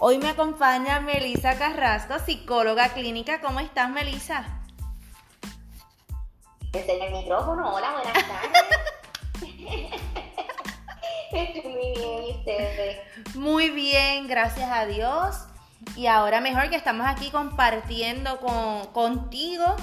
Hoy 0.00 0.18
me 0.18 0.30
acompaña 0.30 0.98
Melisa 1.00 1.56
Carrasco, 1.56 2.18
psicóloga 2.18 2.88
clínica. 2.88 3.40
¿Cómo 3.40 3.60
estás, 3.60 3.88
Melisa? 3.88 4.44
Desde 6.72 7.06
el 7.06 7.12
micrófono, 7.12 7.72
hola, 7.72 7.92
buenas 7.92 8.12
tardes. 8.28 8.62
Estoy 11.32 11.72
muy 11.72 11.92
bien, 11.94 12.24
¿y 12.24 12.30
ustedes? 12.32 13.36
Muy 13.36 13.70
bien, 13.70 14.26
gracias 14.26 14.68
a 14.68 14.84
Dios. 14.86 15.36
Y 15.94 16.06
ahora 16.06 16.40
mejor 16.40 16.70
que 16.70 16.76
estamos 16.76 17.06
aquí 17.06 17.30
compartiendo 17.30 18.40
con, 18.40 18.86
contigo. 18.86 19.76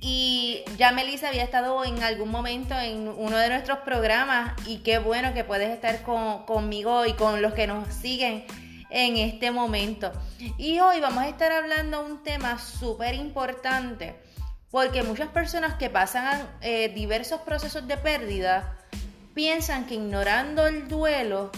Y 0.00 0.64
ya 0.78 0.92
Melissa 0.92 1.28
había 1.28 1.44
estado 1.44 1.84
en 1.84 2.02
algún 2.02 2.30
momento 2.30 2.74
en 2.74 3.06
uno 3.06 3.36
de 3.36 3.50
nuestros 3.50 3.80
programas 3.80 4.54
y 4.66 4.78
qué 4.78 4.98
bueno 4.98 5.34
que 5.34 5.44
puedes 5.44 5.68
estar 5.68 6.02
con, 6.02 6.44
conmigo 6.46 7.04
y 7.04 7.12
con 7.12 7.42
los 7.42 7.52
que 7.52 7.66
nos 7.66 7.86
siguen 7.92 8.46
en 8.92 9.16
este 9.16 9.50
momento. 9.50 10.12
Y 10.58 10.78
hoy 10.78 11.00
vamos 11.00 11.24
a 11.24 11.28
estar 11.28 11.50
hablando 11.50 12.04
un 12.04 12.22
tema 12.22 12.58
súper 12.58 13.14
importante 13.14 14.14
porque 14.70 15.02
muchas 15.02 15.28
personas 15.28 15.74
que 15.74 15.90
pasan 15.90 16.46
eh, 16.60 16.90
diversos 16.94 17.40
procesos 17.40 17.88
de 17.88 17.96
pérdida 17.96 18.78
piensan 19.34 19.86
que 19.86 19.94
ignorando 19.94 20.66
el 20.66 20.88
duelo 20.88 21.50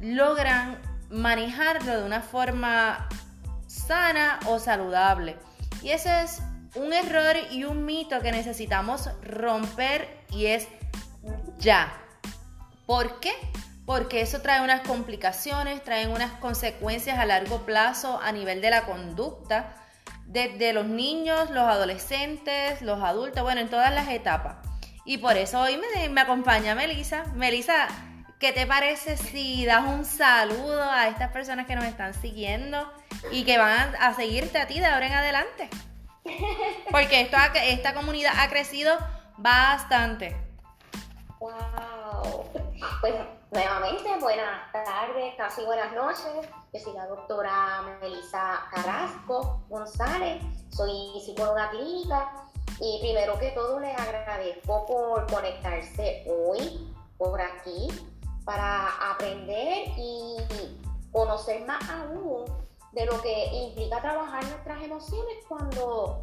logran 0.00 0.80
manejarlo 1.10 2.00
de 2.00 2.04
una 2.04 2.22
forma 2.22 3.08
sana 3.66 4.40
o 4.46 4.58
saludable. 4.58 5.36
Y 5.82 5.90
ese 5.90 6.22
es 6.22 6.42
un 6.74 6.92
error 6.92 7.36
y 7.50 7.64
un 7.64 7.84
mito 7.84 8.20
que 8.20 8.32
necesitamos 8.32 9.10
romper 9.22 10.24
y 10.30 10.46
es 10.46 10.66
ya. 11.58 11.92
¿Por 12.86 13.20
qué? 13.20 13.32
Porque 13.88 14.20
eso 14.20 14.42
trae 14.42 14.60
unas 14.60 14.82
complicaciones, 14.82 15.82
trae 15.82 16.08
unas 16.08 16.32
consecuencias 16.32 17.18
a 17.18 17.24
largo 17.24 17.64
plazo 17.64 18.20
a 18.22 18.32
nivel 18.32 18.60
de 18.60 18.68
la 18.68 18.82
conducta, 18.84 19.76
desde 20.26 20.74
los 20.74 20.84
niños, 20.84 21.48
los 21.48 21.66
adolescentes, 21.66 22.82
los 22.82 23.02
adultos, 23.02 23.42
bueno, 23.42 23.62
en 23.62 23.70
todas 23.70 23.90
las 23.94 24.10
etapas. 24.10 24.56
Y 25.06 25.16
por 25.16 25.38
eso 25.38 25.58
hoy 25.62 25.80
me, 26.10 26.20
acompaña 26.20 26.74
Melisa. 26.74 27.24
Melisa, 27.34 27.88
¿qué 28.38 28.52
te 28.52 28.66
parece 28.66 29.16
si 29.16 29.64
das 29.64 29.86
un 29.86 30.04
saludo 30.04 30.82
a 30.82 31.08
estas 31.08 31.30
personas 31.30 31.66
que 31.66 31.74
nos 31.74 31.86
están 31.86 32.12
siguiendo 32.12 32.92
y 33.32 33.44
que 33.44 33.56
van 33.56 33.94
a, 33.98 34.12
seguirte 34.12 34.58
a 34.58 34.66
ti 34.66 34.80
de 34.80 34.84
ahora 34.84 35.06
en 35.06 35.14
adelante? 35.14 35.70
Porque 36.90 37.22
esto, 37.22 37.38
esta 37.54 37.94
comunidad 37.94 38.34
ha 38.36 38.50
crecido 38.50 38.98
bastante. 39.38 40.36
¡Wow! 41.40 42.67
Pues 43.00 43.14
nuevamente, 43.50 44.08
buenas 44.20 44.72
tardes, 44.72 45.34
casi 45.36 45.64
buenas 45.64 45.92
noches. 45.94 46.48
Yo 46.72 46.80
soy 46.80 46.92
la 46.92 47.06
doctora 47.06 47.98
Melissa 48.00 48.60
Carrasco 48.70 49.64
González, 49.68 50.42
soy 50.70 51.20
psicóloga 51.24 51.70
clínica. 51.70 52.32
Y 52.80 53.00
primero 53.00 53.36
que 53.38 53.50
todo 53.50 53.80
les 53.80 53.98
agradezco 53.98 54.86
por 54.86 55.26
conectarse 55.32 56.24
hoy 56.28 56.94
por 57.16 57.40
aquí 57.40 57.88
para 58.44 58.88
aprender 59.10 59.88
y 59.96 60.36
conocer 61.10 61.66
más 61.66 61.82
aún 61.90 62.44
de 62.92 63.06
lo 63.06 63.20
que 63.20 63.46
implica 63.46 64.00
trabajar 64.00 64.44
nuestras 64.44 64.82
emociones 64.82 65.36
cuando 65.48 66.22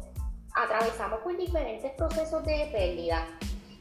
atravesamos 0.54 1.20
por 1.20 1.36
diferentes 1.36 1.92
procesos 1.92 2.42
de 2.44 2.70
pérdida 2.72 3.26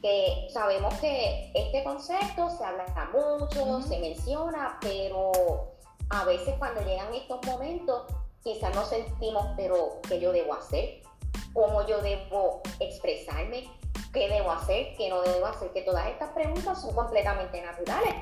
que 0.02 0.48
sabemos 0.52 0.94
que 0.96 1.52
este 1.54 1.84
concepto 1.84 2.50
se 2.50 2.64
habla 2.64 2.86
mucho, 3.12 3.82
se 3.82 4.00
menciona, 4.00 4.78
pero 4.82 5.32
a 6.10 6.24
veces 6.26 6.56
cuando 6.60 6.82
llegan 6.82 7.14
estos 7.14 7.46
momentos 7.46 8.04
quizás 8.44 8.75
no 8.75 8.86
sentimos, 8.86 9.46
pero 9.58 10.00
¿qué 10.08 10.19
yo 10.19 10.31
debo 10.31 10.53
hacer? 10.53 11.02
¿Cómo 11.53 11.86
yo 11.88 12.02
debo 12.02 12.62
expresarme? 12.80 13.69
¿Qué 14.14 14.30
debo 14.30 14.52
hacer? 14.52 14.96
¿Qué 14.97 15.09
no 15.09 15.22
debo 15.22 15.47
hacer? 15.47 15.72
Que 15.74 15.81
todas 15.81 16.08
estas 16.08 16.30
preguntas 16.30 16.81
son 16.81 16.94
completamente 16.94 17.62
naturales. 17.62 18.14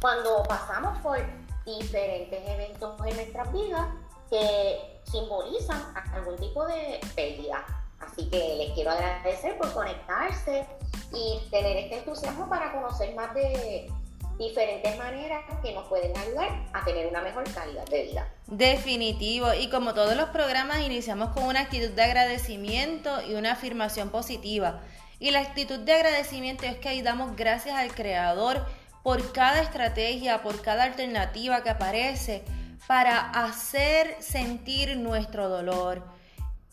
Cuando 0.00 0.42
pasamos 0.44 0.98
por 0.98 1.18
diferentes 1.64 2.48
eventos 2.48 3.00
en 3.06 3.16
nuestras 3.16 3.52
vidas 3.52 3.88
que 4.30 5.00
simbolizan 5.04 5.80
algún 6.12 6.36
tipo 6.36 6.66
de 6.66 7.00
pérdida. 7.14 7.64
Así 8.00 8.28
que 8.28 8.56
les 8.56 8.72
quiero 8.72 8.90
agradecer 8.90 9.56
por 9.58 9.72
conectarse 9.72 10.66
y 11.12 11.48
tener 11.50 11.76
este 11.76 11.98
entusiasmo 11.98 12.48
para 12.48 12.72
conocer 12.72 13.14
más 13.14 13.34
de 13.34 13.90
diferentes 14.38 14.96
maneras 14.96 15.44
que 15.62 15.72
nos 15.72 15.88
pueden 15.88 16.16
ayudar 16.16 16.48
a 16.72 16.84
tener 16.84 17.08
una 17.08 17.20
mejor 17.22 17.44
calidad 17.52 17.84
de 17.86 18.04
vida. 18.04 18.28
Definitivo, 18.46 19.52
y 19.52 19.68
como 19.68 19.94
todos 19.94 20.16
los 20.16 20.28
programas 20.30 20.80
iniciamos 20.80 21.30
con 21.30 21.44
una 21.44 21.60
actitud 21.60 21.90
de 21.90 22.02
agradecimiento 22.02 23.20
y 23.22 23.34
una 23.34 23.52
afirmación 23.52 24.10
positiva. 24.10 24.80
Y 25.18 25.32
la 25.32 25.40
actitud 25.40 25.80
de 25.80 25.92
agradecimiento 25.92 26.64
es 26.64 26.76
que 26.78 26.88
ahí 26.88 27.02
damos 27.02 27.34
gracias 27.34 27.76
al 27.76 27.92
Creador 27.92 28.64
por 29.02 29.32
cada 29.32 29.60
estrategia, 29.60 30.42
por 30.42 30.62
cada 30.62 30.84
alternativa 30.84 31.62
que 31.64 31.70
aparece 31.70 32.44
para 32.86 33.30
hacer 33.30 34.16
sentir 34.20 34.96
nuestro 34.96 35.48
dolor 35.48 36.04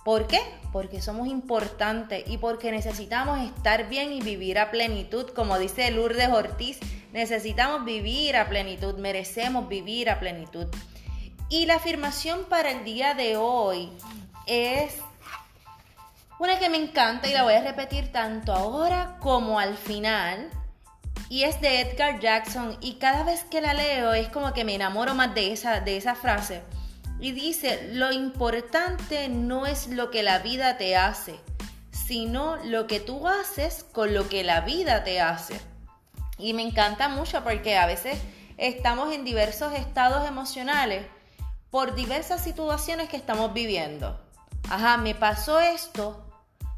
¿Por 0.06 0.28
qué? 0.28 0.40
Porque 0.72 1.02
somos 1.02 1.28
importantes 1.28 2.26
y 2.28 2.38
porque 2.38 2.72
necesitamos 2.72 3.40
estar 3.40 3.90
bien 3.90 4.14
y 4.14 4.22
vivir 4.22 4.60
a 4.60 4.70
plenitud. 4.70 5.32
Como 5.32 5.58
dice 5.58 5.90
Lourdes 5.90 6.30
Ortiz, 6.30 6.80
necesitamos 7.12 7.84
vivir 7.86 8.36
a 8.36 8.48
plenitud, 8.48 9.00
merecemos 9.00 9.68
vivir 9.68 10.12
a 10.12 10.20
plenitud. 10.20 10.68
Y 11.50 11.66
la 11.66 11.78
afirmación 11.78 12.46
para 12.48 12.70
el 12.70 12.84
día 12.84 13.16
de 13.16 13.36
hoy 13.36 13.90
es 14.46 15.00
una 16.38 16.60
que 16.60 16.70
me 16.70 16.78
encanta 16.78 17.28
y 17.28 17.34
la 17.34 17.42
voy 17.42 17.56
a 17.56 17.64
repetir 17.64 18.12
tanto 18.12 18.54
ahora 18.54 19.18
como 19.20 19.60
al 19.60 19.76
final. 19.76 20.52
Y 21.30 21.46
es 21.46 21.60
de 21.62 21.82
Edgar 21.82 22.20
Jackson 22.20 22.78
y 22.80 23.00
cada 23.00 23.24
vez 23.24 23.44
que 23.46 23.60
la 23.60 23.74
leo 23.74 24.14
es 24.14 24.28
como 24.28 24.54
que 24.54 24.66
me 24.66 24.76
enamoro 24.76 25.16
más 25.16 25.34
de 25.34 25.52
esa, 25.52 25.80
de 25.80 25.98
esa 25.98 26.14
frase. 26.14 26.62
Y 27.20 27.32
dice, 27.32 27.90
lo 27.94 28.12
importante 28.12 29.30
no 29.30 29.66
es 29.66 29.88
lo 29.88 30.12
que 30.12 30.24
la 30.24 30.40
vida 30.40 30.78
te 30.78 30.96
hace, 30.96 31.40
sino 31.92 32.58
lo 32.58 32.88
que 32.88 33.00
tú 33.00 33.28
haces 33.28 33.86
con 33.92 34.14
lo 34.14 34.28
que 34.28 34.44
la 34.44 34.62
vida 34.62 35.04
te 35.04 35.22
hace. 35.22 35.60
Y 36.38 36.54
me 36.54 36.62
encanta 36.62 37.08
mucho 37.08 37.44
porque 37.44 37.78
a 37.78 37.86
veces 37.86 38.20
estamos 38.58 39.14
en 39.14 39.24
diversos 39.24 39.74
estados 39.74 40.28
emocionales 40.28 41.06
por 41.72 41.96
diversas 41.96 42.44
situaciones 42.44 43.10
que 43.10 43.18
estamos 43.18 43.54
viviendo. 43.54 44.20
Ajá, 44.70 44.98
me 44.98 45.16
pasó 45.16 45.60
esto, 45.60 46.26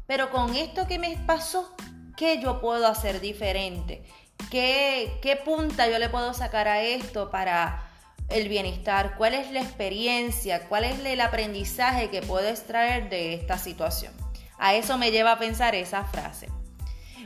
pero 0.06 0.30
con 0.30 0.54
esto 0.54 0.86
que 0.86 0.98
me 0.98 1.16
pasó, 1.26 1.74
¿qué 2.16 2.40
yo 2.40 2.60
puedo 2.60 2.86
hacer 2.86 3.20
diferente? 3.20 4.04
¿Qué, 4.50 5.18
qué 5.20 5.36
punta 5.36 5.88
yo 5.88 5.98
le 5.98 6.08
puedo 6.08 6.32
sacar 6.32 6.68
a 6.68 6.82
esto 6.82 7.30
para 7.30 7.87
el 8.28 8.48
bienestar, 8.48 9.16
cuál 9.16 9.34
es 9.34 9.50
la 9.50 9.60
experiencia, 9.60 10.68
cuál 10.68 10.84
es 10.84 10.98
el 11.04 11.20
aprendizaje 11.20 12.10
que 12.10 12.22
puedo 12.22 12.48
extraer 12.48 13.08
de 13.08 13.34
esta 13.34 13.58
situación. 13.58 14.12
A 14.58 14.74
eso 14.74 14.98
me 14.98 15.10
lleva 15.10 15.32
a 15.32 15.38
pensar 15.38 15.74
esa 15.74 16.04
frase. 16.04 16.48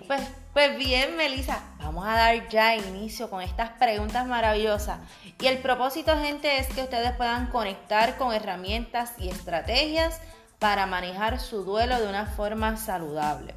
Pues, 0.06 0.22
pues 0.52 0.76
bien, 0.76 1.16
Melissa, 1.16 1.62
vamos 1.78 2.06
a 2.06 2.14
dar 2.14 2.48
ya 2.48 2.76
inicio 2.76 3.30
con 3.30 3.40
estas 3.40 3.70
preguntas 3.70 4.26
maravillosas. 4.26 4.98
Y 5.40 5.46
el 5.46 5.58
propósito, 5.58 6.16
gente, 6.18 6.58
es 6.58 6.68
que 6.68 6.82
ustedes 6.82 7.12
puedan 7.12 7.48
conectar 7.48 8.16
con 8.16 8.32
herramientas 8.32 9.14
y 9.19 9.28
estrategias 9.28 10.20
para 10.58 10.86
manejar 10.86 11.40
su 11.40 11.64
duelo 11.64 11.98
de 11.98 12.06
una 12.06 12.26
forma 12.26 12.76
saludable. 12.76 13.54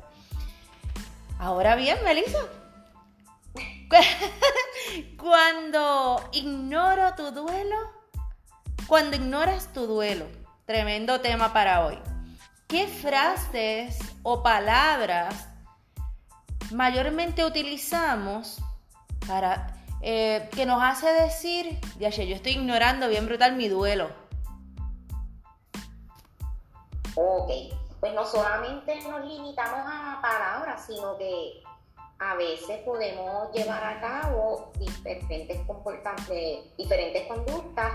Ahora 1.38 1.76
bien, 1.76 1.98
Melissa, 2.04 2.40
cuando 5.18 6.22
ignoro 6.32 7.14
tu 7.16 7.32
duelo, 7.32 7.78
cuando 8.88 9.16
ignoras 9.16 9.72
tu 9.74 9.88
duelo, 9.88 10.26
tremendo 10.66 11.22
tema 11.22 11.54
para 11.54 11.86
hoy. 11.86 11.98
¿Qué 12.68 12.88
frases 12.88 14.00
o 14.24 14.42
palabras 14.42 15.50
mayormente 16.72 17.46
utilizamos 17.46 18.58
para 19.28 19.76
eh, 20.02 20.50
que 20.54 20.66
nos 20.66 20.82
hace 20.82 21.08
decir, 21.14 21.80
ya 22.00 22.10
yo 22.10 22.36
estoy 22.36 22.54
ignorando 22.54 23.08
bien 23.08 23.26
brutal 23.26 23.56
mi 23.56 23.68
duelo? 23.68 24.10
Ok, 27.16 27.50
pues 28.00 28.14
no 28.14 28.26
solamente 28.26 29.02
nos 29.04 29.26
limitamos 29.26 29.80
a 29.86 30.20
palabras, 30.22 30.86
sino 30.86 31.18
que 31.18 31.64
a 32.20 32.36
veces 32.36 32.80
podemos 32.80 33.52
llevar 33.52 33.84
a 33.84 34.00
cabo 34.00 34.72
diferentes 34.80 35.60
diferentes 36.78 37.28
conductas, 37.28 37.94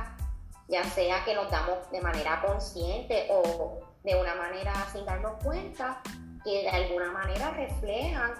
ya 0.69 0.84
sea 0.84 1.25
que 1.25 1.34
nos 1.34 1.50
damos 1.50 1.90
de 1.90 2.00
manera 2.00 2.43
consciente 2.43 3.28
o 3.31 3.81
de 4.05 4.14
una 4.20 4.34
manera 4.34 4.72
sin 4.93 5.05
darnos 5.05 5.43
cuenta, 5.43 6.02
que 6.44 6.62
de 6.62 6.70
alguna 6.70 7.12
manera 7.12 7.50
reflejan 7.50 8.32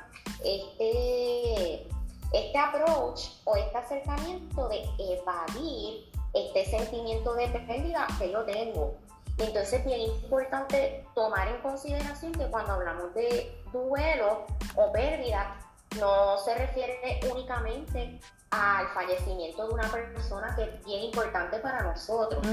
este, 0.45 1.87
este 2.33 2.59
approach 2.59 3.27
o 3.45 3.57
este 3.57 3.77
acercamiento 3.77 4.69
de 4.69 4.83
evadir 4.99 6.11
este 6.33 6.65
sentimiento 6.67 7.35
de 7.35 7.49
pérdida 7.49 8.07
que 8.19 8.31
yo 8.31 8.45
tengo. 8.45 8.95
Entonces 9.39 9.73
es 9.81 9.85
bien 9.85 10.03
importante 10.03 11.05
tomar 11.15 11.49
en 11.49 11.61
consideración 11.63 12.33
que 12.33 12.47
cuando 12.51 12.75
hablamos 12.75 13.15
de 13.15 13.59
duelo 13.73 14.45
o 14.77 14.93
pérdida, 14.93 15.57
no 15.99 16.39
se 16.39 16.55
refiere 16.55 17.21
únicamente 17.31 18.21
al 18.51 18.89
fallecimiento 18.89 19.69
de 19.69 19.75
una 19.75 19.89
persona 19.89 20.55
que 20.57 20.65
es 20.65 20.85
bien 20.85 21.05
importante 21.05 21.59
para 21.59 21.83
nosotros, 21.83 22.45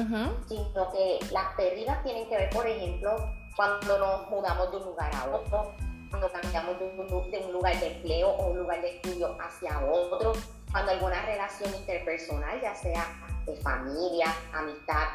sino 0.47 0.91
que 0.91 1.19
las 1.31 1.55
pérdidas 1.55 2.03
tienen 2.03 2.29
que 2.29 2.37
ver, 2.37 2.49
por 2.51 2.67
ejemplo, 2.67 3.15
cuando 3.55 3.97
nos 3.97 4.29
mudamos 4.29 4.71
de 4.71 4.77
un 4.77 4.83
lugar 4.85 5.11
a 5.15 5.29
otro, 5.29 5.73
cuando 6.09 6.31
cambiamos 6.31 6.79
de 6.79 6.85
un, 6.85 7.51
lugar 7.51 7.79
de 7.79 7.97
empleo 7.97 8.29
o 8.29 8.51
un 8.51 8.59
lugar 8.59 8.81
de 8.81 8.97
estudio 8.97 9.35
hacia 9.41 9.79
otro, 9.85 10.33
cuando 10.71 10.91
alguna 10.91 11.21
relación 11.23 11.73
interpersonal, 11.73 12.61
ya 12.61 12.75
sea 12.75 13.05
de 13.45 13.55
familia, 13.57 14.33
amistad 14.53 15.07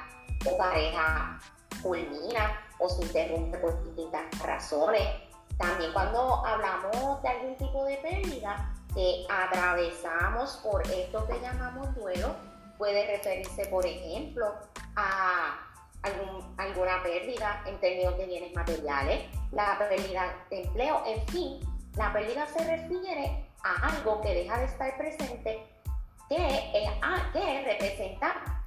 o 0.51 0.57
pareja, 0.57 1.39
culmina 1.83 2.61
o 2.79 2.89
se 2.89 3.03
interrumpe 3.03 3.59
por 3.59 3.83
distintas 3.85 4.23
razones. 4.41 5.32
También 5.59 5.93
cuando 5.93 6.45
hablamos 6.45 7.23
de 7.23 7.29
algún 7.29 7.57
tipo 7.57 7.85
de 7.85 7.97
pérdida 7.99 8.75
que 8.95 9.27
atravesamos 9.31 10.61
por 10.63 10.83
esto 10.91 11.27
que 11.27 11.41
llamamos 11.41 11.95
duelo, 11.95 12.35
puede 12.79 13.07
referirse, 13.07 13.67
por 13.67 13.87
ejemplo, 13.87 14.55
a 14.97 15.59
alguna 16.57 17.03
pérdida 17.03 17.63
en 17.67 17.79
términos 17.79 18.19
de 18.19 18.27
bienes 18.27 18.55
materiales, 18.55 19.25
la 19.53 19.79
pérdida 19.79 20.35
de 20.51 20.63
empleo, 20.63 21.03
en 21.07 21.27
fin, 21.29 21.61
la 21.97 22.13
pérdida 22.13 22.47
se 22.47 22.65
refiere 22.65 23.47
a 23.63 23.89
algo 23.89 24.21
que 24.21 24.35
deja 24.35 24.59
de 24.59 24.65
estar 24.65 24.97
presente 24.97 25.65
que, 26.29 26.91
que 27.33 27.65
representa 27.65 28.63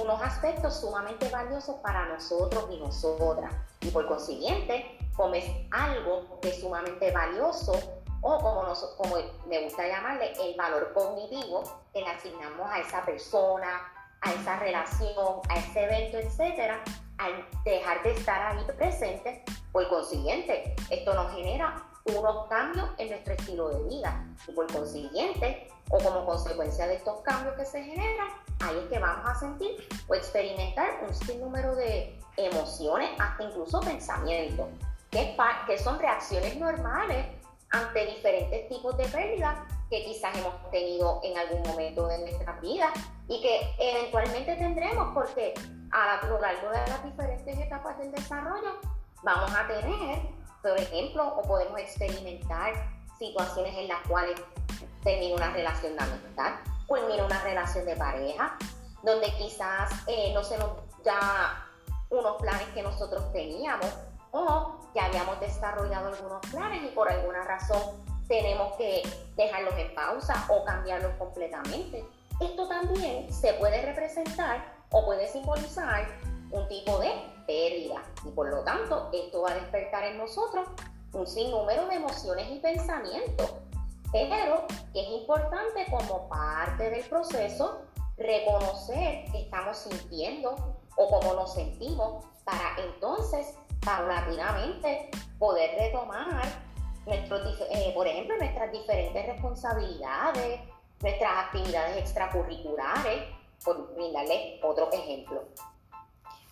unos 0.00 0.20
aspectos 0.22 0.80
sumamente 0.80 1.28
valiosos 1.28 1.76
para 1.76 2.06
nosotros 2.06 2.66
y 2.70 2.78
nosotras. 2.78 3.52
Y 3.80 3.90
por 3.90 4.06
consiguiente, 4.06 4.98
como 5.16 5.34
es 5.34 5.44
algo 5.70 6.40
que 6.40 6.48
es 6.50 6.60
sumamente 6.60 7.10
valioso, 7.10 7.72
o 8.20 8.38
como, 8.38 8.72
como 8.96 9.16
me 9.46 9.64
gusta 9.64 9.86
llamarle, 9.86 10.32
el 10.40 10.56
valor 10.56 10.92
cognitivo 10.92 11.62
que 11.92 12.00
le 12.00 12.08
asignamos 12.08 12.70
a 12.70 12.80
esa 12.80 13.04
persona, 13.04 13.92
a 14.20 14.32
esa 14.32 14.58
relación, 14.60 15.40
a 15.48 15.58
ese 15.58 15.84
evento, 15.84 16.18
etcétera, 16.18 16.82
al 17.18 17.46
dejar 17.64 18.02
de 18.02 18.12
estar 18.12 18.56
ahí 18.56 18.64
presente, 18.76 19.44
por 19.72 19.88
consiguiente, 19.88 20.74
esto 20.90 21.14
nos 21.14 21.32
genera 21.32 21.84
unos 22.04 22.46
cambios 22.48 22.88
en 22.98 23.10
nuestro 23.10 23.34
estilo 23.34 23.68
de 23.70 23.82
vida. 23.84 24.26
Y 24.46 24.52
por 24.52 24.70
consiguiente, 24.72 25.68
o 25.90 25.98
como 25.98 26.26
consecuencia 26.26 26.86
de 26.86 26.96
estos 26.96 27.20
cambios 27.22 27.54
que 27.56 27.64
se 27.64 27.82
generan, 27.82 28.28
ahí 28.60 28.78
es 28.78 28.88
que 28.90 28.98
vamos 28.98 29.28
a 29.28 29.34
sentir 29.34 29.88
o 30.08 30.14
experimentar 30.14 31.04
un 31.06 31.14
sinnúmero 31.14 31.74
de 31.74 32.18
emociones, 32.36 33.10
hasta 33.18 33.44
incluso 33.44 33.80
pensamientos, 33.80 34.66
que, 35.12 35.36
que 35.66 35.78
son 35.78 35.98
reacciones 36.00 36.56
normales 36.56 37.26
ante 37.70 38.06
diferentes 38.06 38.68
tipos 38.68 38.96
de 38.96 39.04
pérdidas 39.04 39.58
que 39.88 40.04
quizás 40.04 40.36
hemos 40.36 40.70
tenido 40.70 41.20
en 41.22 41.36
algún 41.36 41.62
momento 41.62 42.08
de 42.08 42.18
nuestra 42.18 42.58
vida 42.60 42.90
y 43.28 43.40
que 43.42 43.74
eventualmente 43.78 44.56
tendremos 44.56 45.12
porque 45.14 45.54
a 45.92 46.26
lo 46.26 46.40
largo 46.40 46.70
de 46.70 46.78
las 46.88 47.04
diferentes 47.04 47.58
etapas 47.58 47.98
del 47.98 48.10
desarrollo 48.10 48.80
vamos 49.22 49.54
a 49.54 49.66
tener, 49.66 50.22
por 50.62 50.78
ejemplo, 50.78 51.28
o 51.28 51.42
podemos 51.42 51.78
experimentar 51.78 52.72
situaciones 53.18 53.76
en 53.76 53.88
las 53.88 54.00
cuales 54.08 54.40
termina 55.04 55.36
una 55.36 55.50
relación 55.50 55.94
de 55.94 56.02
amistad, 56.02 56.54
culmina 56.86 57.24
una 57.24 57.42
relación 57.42 57.84
de 57.84 57.96
pareja, 57.96 58.56
donde 59.02 59.30
quizás 59.36 59.90
eh, 60.06 60.32
no 60.32 60.42
se 60.42 60.56
nos 60.56 60.70
da 61.04 61.66
unos 62.08 62.36
planes 62.40 62.68
que 62.68 62.82
nosotros 62.82 63.30
teníamos 63.32 63.90
o 64.32 64.80
que 64.92 65.00
habíamos 65.00 65.38
desarrollado 65.40 66.08
algunos 66.08 66.40
planes 66.50 66.82
y 66.82 66.88
por 66.88 67.08
alguna 67.08 67.44
razón 67.44 67.80
tenemos 68.28 68.76
que 68.76 69.02
dejarlos 69.36 69.74
en 69.76 69.94
pausa 69.94 70.46
o 70.48 70.64
cambiarlos 70.64 71.12
completamente. 71.18 72.04
Esto 72.40 72.66
también 72.66 73.32
se 73.32 73.54
puede 73.54 73.82
representar 73.82 74.64
o 74.90 75.04
puede 75.04 75.28
simbolizar 75.28 76.06
un 76.50 76.66
tipo 76.68 76.98
de 76.98 77.10
pérdida 77.46 78.02
y 78.24 78.30
por 78.30 78.48
lo 78.48 78.62
tanto 78.64 79.10
esto 79.12 79.42
va 79.42 79.52
a 79.52 79.54
despertar 79.54 80.04
en 80.04 80.18
nosotros 80.18 80.68
un 81.12 81.26
sinnúmero 81.26 81.86
de 81.88 81.96
emociones 81.96 82.50
y 82.50 82.58
pensamientos, 82.58 83.54
pero 84.10 84.66
es 84.94 85.08
importante 85.08 85.86
como 85.90 86.28
parte 86.28 86.90
del 86.90 87.04
proceso 87.04 87.82
reconocer 88.16 89.24
que 89.30 89.42
estamos 89.42 89.78
sintiendo 89.78 90.54
o 90.96 91.08
cómo 91.08 91.34
nos 91.34 91.54
sentimos 91.54 92.24
para 92.44 92.76
entonces 92.78 93.54
paulatinamente 93.84 95.10
poder 95.38 95.70
retomar 95.78 96.42
nuestros, 97.06 97.60
eh, 97.70 97.92
por 97.94 98.06
ejemplo, 98.06 98.36
nuestras 98.38 98.72
diferentes 98.72 99.26
responsabilidades, 99.26 100.60
nuestras 101.00 101.32
actividades 101.46 101.96
extracurriculares, 101.96 103.24
por 103.64 103.94
brindarle 103.94 104.60
otro 104.62 104.90
ejemplo. 104.92 105.44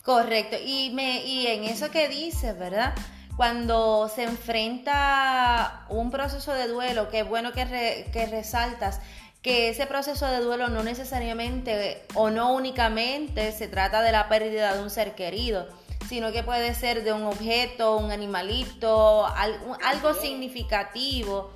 Correcto, 0.03 0.57
y, 0.63 0.91
me, 0.93 1.23
y 1.25 1.47
en 1.47 1.65
eso 1.65 1.91
que 1.91 2.07
dices, 2.07 2.57
¿verdad? 2.57 2.95
Cuando 3.37 4.09
se 4.09 4.23
enfrenta 4.23 5.85
un 5.89 6.09
proceso 6.11 6.53
de 6.53 6.67
duelo, 6.67 7.09
qué 7.09 7.23
bueno 7.23 7.51
que, 7.53 8.09
que 8.11 8.25
resaltas 8.25 8.99
que 9.41 9.69
ese 9.69 9.87
proceso 9.87 10.27
de 10.27 10.39
duelo 10.39 10.69
no 10.69 10.83
necesariamente 10.83 12.03
o 12.13 12.29
no 12.29 12.53
únicamente 12.53 13.51
se 13.51 13.67
trata 13.67 14.01
de 14.01 14.11
la 14.11 14.29
pérdida 14.29 14.75
de 14.75 14.83
un 14.83 14.89
ser 14.89 15.15
querido, 15.15 15.67
sino 16.11 16.33
que 16.33 16.43
puede 16.43 16.75
ser 16.75 17.05
de 17.05 17.13
un 17.13 17.23
objeto, 17.23 17.95
un 17.95 18.11
animalito, 18.11 19.25
algo, 19.25 20.13
significativo 20.13 21.53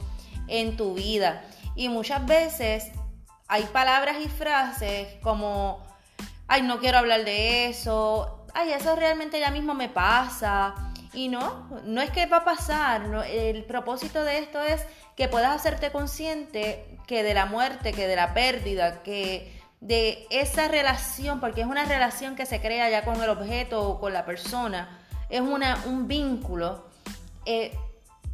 en 0.47 0.77
tu 0.77 0.93
vida. 0.93 1.43
Y 1.75 1.89
muchas 1.89 2.25
veces 2.25 2.89
hay 3.49 3.63
palabras 3.63 4.15
y 4.23 4.29
frases 4.29 5.09
como, 5.21 5.83
ay, 6.47 6.61
no 6.61 6.79
quiero 6.79 6.99
hablar 6.99 7.25
de 7.25 7.67
eso, 7.67 8.45
ay, 8.53 8.71
eso 8.71 8.95
realmente 8.95 9.41
ya 9.41 9.51
mismo 9.51 9.73
me 9.73 9.89
pasa. 9.89 10.73
Y 11.11 11.27
no, 11.27 11.67
no 11.83 12.01
es 12.01 12.09
que 12.11 12.25
va 12.25 12.37
a 12.37 12.45
pasar, 12.45 13.25
el 13.29 13.65
propósito 13.65 14.23
de 14.23 14.37
esto 14.37 14.61
es 14.61 14.81
que 15.17 15.27
puedas 15.27 15.53
hacerte 15.53 15.91
consciente 15.91 16.97
que 17.07 17.23
de 17.23 17.33
la 17.33 17.45
muerte, 17.45 17.91
que 17.91 18.07
de 18.07 18.15
la 18.15 18.33
pérdida, 18.33 19.03
que 19.03 19.51
de 19.85 20.25
esa 20.31 20.67
relación, 20.67 21.39
porque 21.39 21.61
es 21.61 21.67
una 21.67 21.85
relación 21.85 22.35
que 22.35 22.47
se 22.47 22.59
crea 22.59 22.89
ya 22.89 23.05
con 23.05 23.21
el 23.21 23.29
objeto 23.29 23.87
o 23.87 23.99
con 23.99 24.13
la 24.13 24.25
persona, 24.25 24.99
es 25.29 25.41
una, 25.41 25.83
un 25.85 26.07
vínculo, 26.07 26.89
eh, 27.45 27.77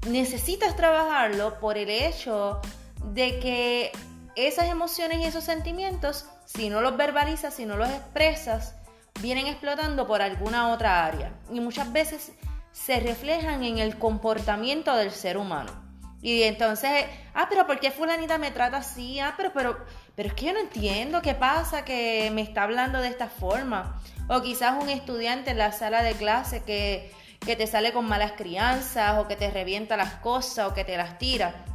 necesitas 0.08 0.78
trabajarlo 0.78 1.60
por 1.60 1.78
el 1.78 1.90
hecho 1.90 2.62
de 3.04 3.40
que 3.40 3.92
esas 4.36 4.70
emociones 4.70 5.20
y 5.20 5.26
esos 5.26 5.44
sentimientos, 5.44 6.26
si 6.46 6.70
no 6.70 6.80
los 6.80 6.96
verbalizas, 6.96 7.54
si 7.54 7.66
no 7.66 7.76
los 7.76 7.90
expresas, 7.90 8.76
vienen 9.20 9.48
explotando 9.48 10.08
por 10.08 10.22
alguna 10.22 10.70
otra 10.70 11.06
área. 11.06 11.34
Y 11.52 11.60
muchas 11.60 11.92
veces 11.92 12.32
se 12.72 13.02
reflejan 13.02 13.62
en 13.66 13.78
el 13.78 13.98
comportamiento 13.98 14.96
del 14.96 15.12
ser 15.12 15.38
humano. 15.38 15.82
Y 16.22 16.44
entonces, 16.44 17.08
ah, 17.34 17.48
pero 17.50 17.66
¿por 17.66 17.80
qué 17.80 17.92
fulanita 17.92 18.38
me 18.38 18.52
trata 18.52 18.78
así? 18.78 19.20
Ah, 19.20 19.34
pero, 19.36 19.52
pero, 19.54 19.78
pero 20.16 20.30
es 20.30 20.36
que 20.36 20.46
yo 20.46 20.54
no 20.54 20.60
entiendo 20.60 21.22
qué 21.22 21.34
pasa 21.34 21.86
que 21.86 22.30
me 22.34 22.42
está 22.42 22.64
hablando 22.64 23.00
de 23.00 23.08
esta 23.08 23.28
forma. 23.28 24.02
O 24.28 24.42
quizás 24.42 24.82
un 24.82 24.90
estudiante 24.90 25.52
en 25.52 25.58
la 25.58 25.72
sala 25.72 26.04
de 26.04 26.14
clase 26.14 26.64
que, 26.64 27.12
que 27.40 27.56
te 27.56 27.68
sale 27.68 27.92
con 27.94 28.06
malas 28.06 28.34
crianzas 28.34 29.18
o 29.20 29.28
que 29.28 29.36
te 29.36 29.50
revienta 29.50 29.98
las 29.98 30.14
cosas 30.16 30.70
o 30.70 30.74
que 30.74 30.84
te 30.84 30.98
las 30.98 31.18
tira. 31.18 31.66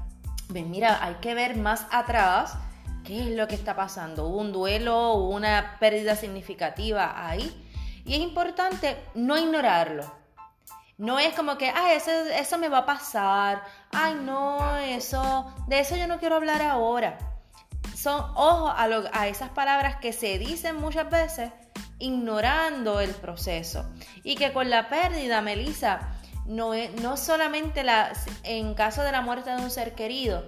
Ven, 0.49 0.71
mira, 0.71 1.05
hay 1.05 1.14
que 1.14 1.35
ver 1.35 1.57
más 1.57 1.87
atrás 1.90 2.57
qué 3.05 3.21
es 3.21 3.37
lo 3.37 3.49
que 3.49 3.55
está 3.55 3.75
pasando. 3.75 4.26
¿Hubo 4.26 4.38
un 4.38 4.52
duelo? 4.52 5.14
¿Hubo 5.14 5.35
una 5.35 5.76
pérdida 5.81 6.16
significativa 6.16 7.28
ahí? 7.28 7.64
Y 8.05 8.14
es 8.14 8.21
importante 8.21 8.97
no 9.14 9.37
ignorarlo 9.37 10.26
no 10.99 11.19
es 11.19 11.35
como 11.35 11.59
que, 11.59 11.69
ay, 11.69 11.97
eso, 11.97 12.11
eso 12.11 12.59
me 12.59 12.69
va 12.69 12.78
a 12.78 12.87
pasar. 12.87 13.62
Ay, 13.93 14.14
no, 14.23 14.76
eso, 14.78 15.52
de 15.66 15.81
eso 15.81 15.97
yo 15.97 16.07
no 16.07 16.19
quiero 16.19 16.37
hablar 16.37 16.62
ahora. 16.62 17.19
Son, 18.07 18.25
ojo 18.37 18.73
a, 18.73 19.27
esas 19.27 19.51
palabras 19.51 19.97
que 19.97 20.13
se 20.13 20.39
dicen 20.39 20.77
muchas 20.77 21.11
veces 21.11 21.51
ignorando 21.99 23.01
el 23.01 23.11
proceso. 23.11 23.85
Y 24.23 24.37
que 24.37 24.53
con 24.53 24.71
la 24.71 24.89
pérdida, 24.89 25.43
Melissa, 25.43 26.15
no, 26.45 26.73
es, 26.73 26.93
no 27.03 27.17
solamente 27.17 27.83
la, 27.83 28.13
en 28.45 28.75
caso 28.75 29.03
de 29.03 29.11
la 29.11 29.23
muerte 29.23 29.51
de 29.51 29.57
un 29.57 29.73
ser 29.73 29.97
querido, 29.97 30.45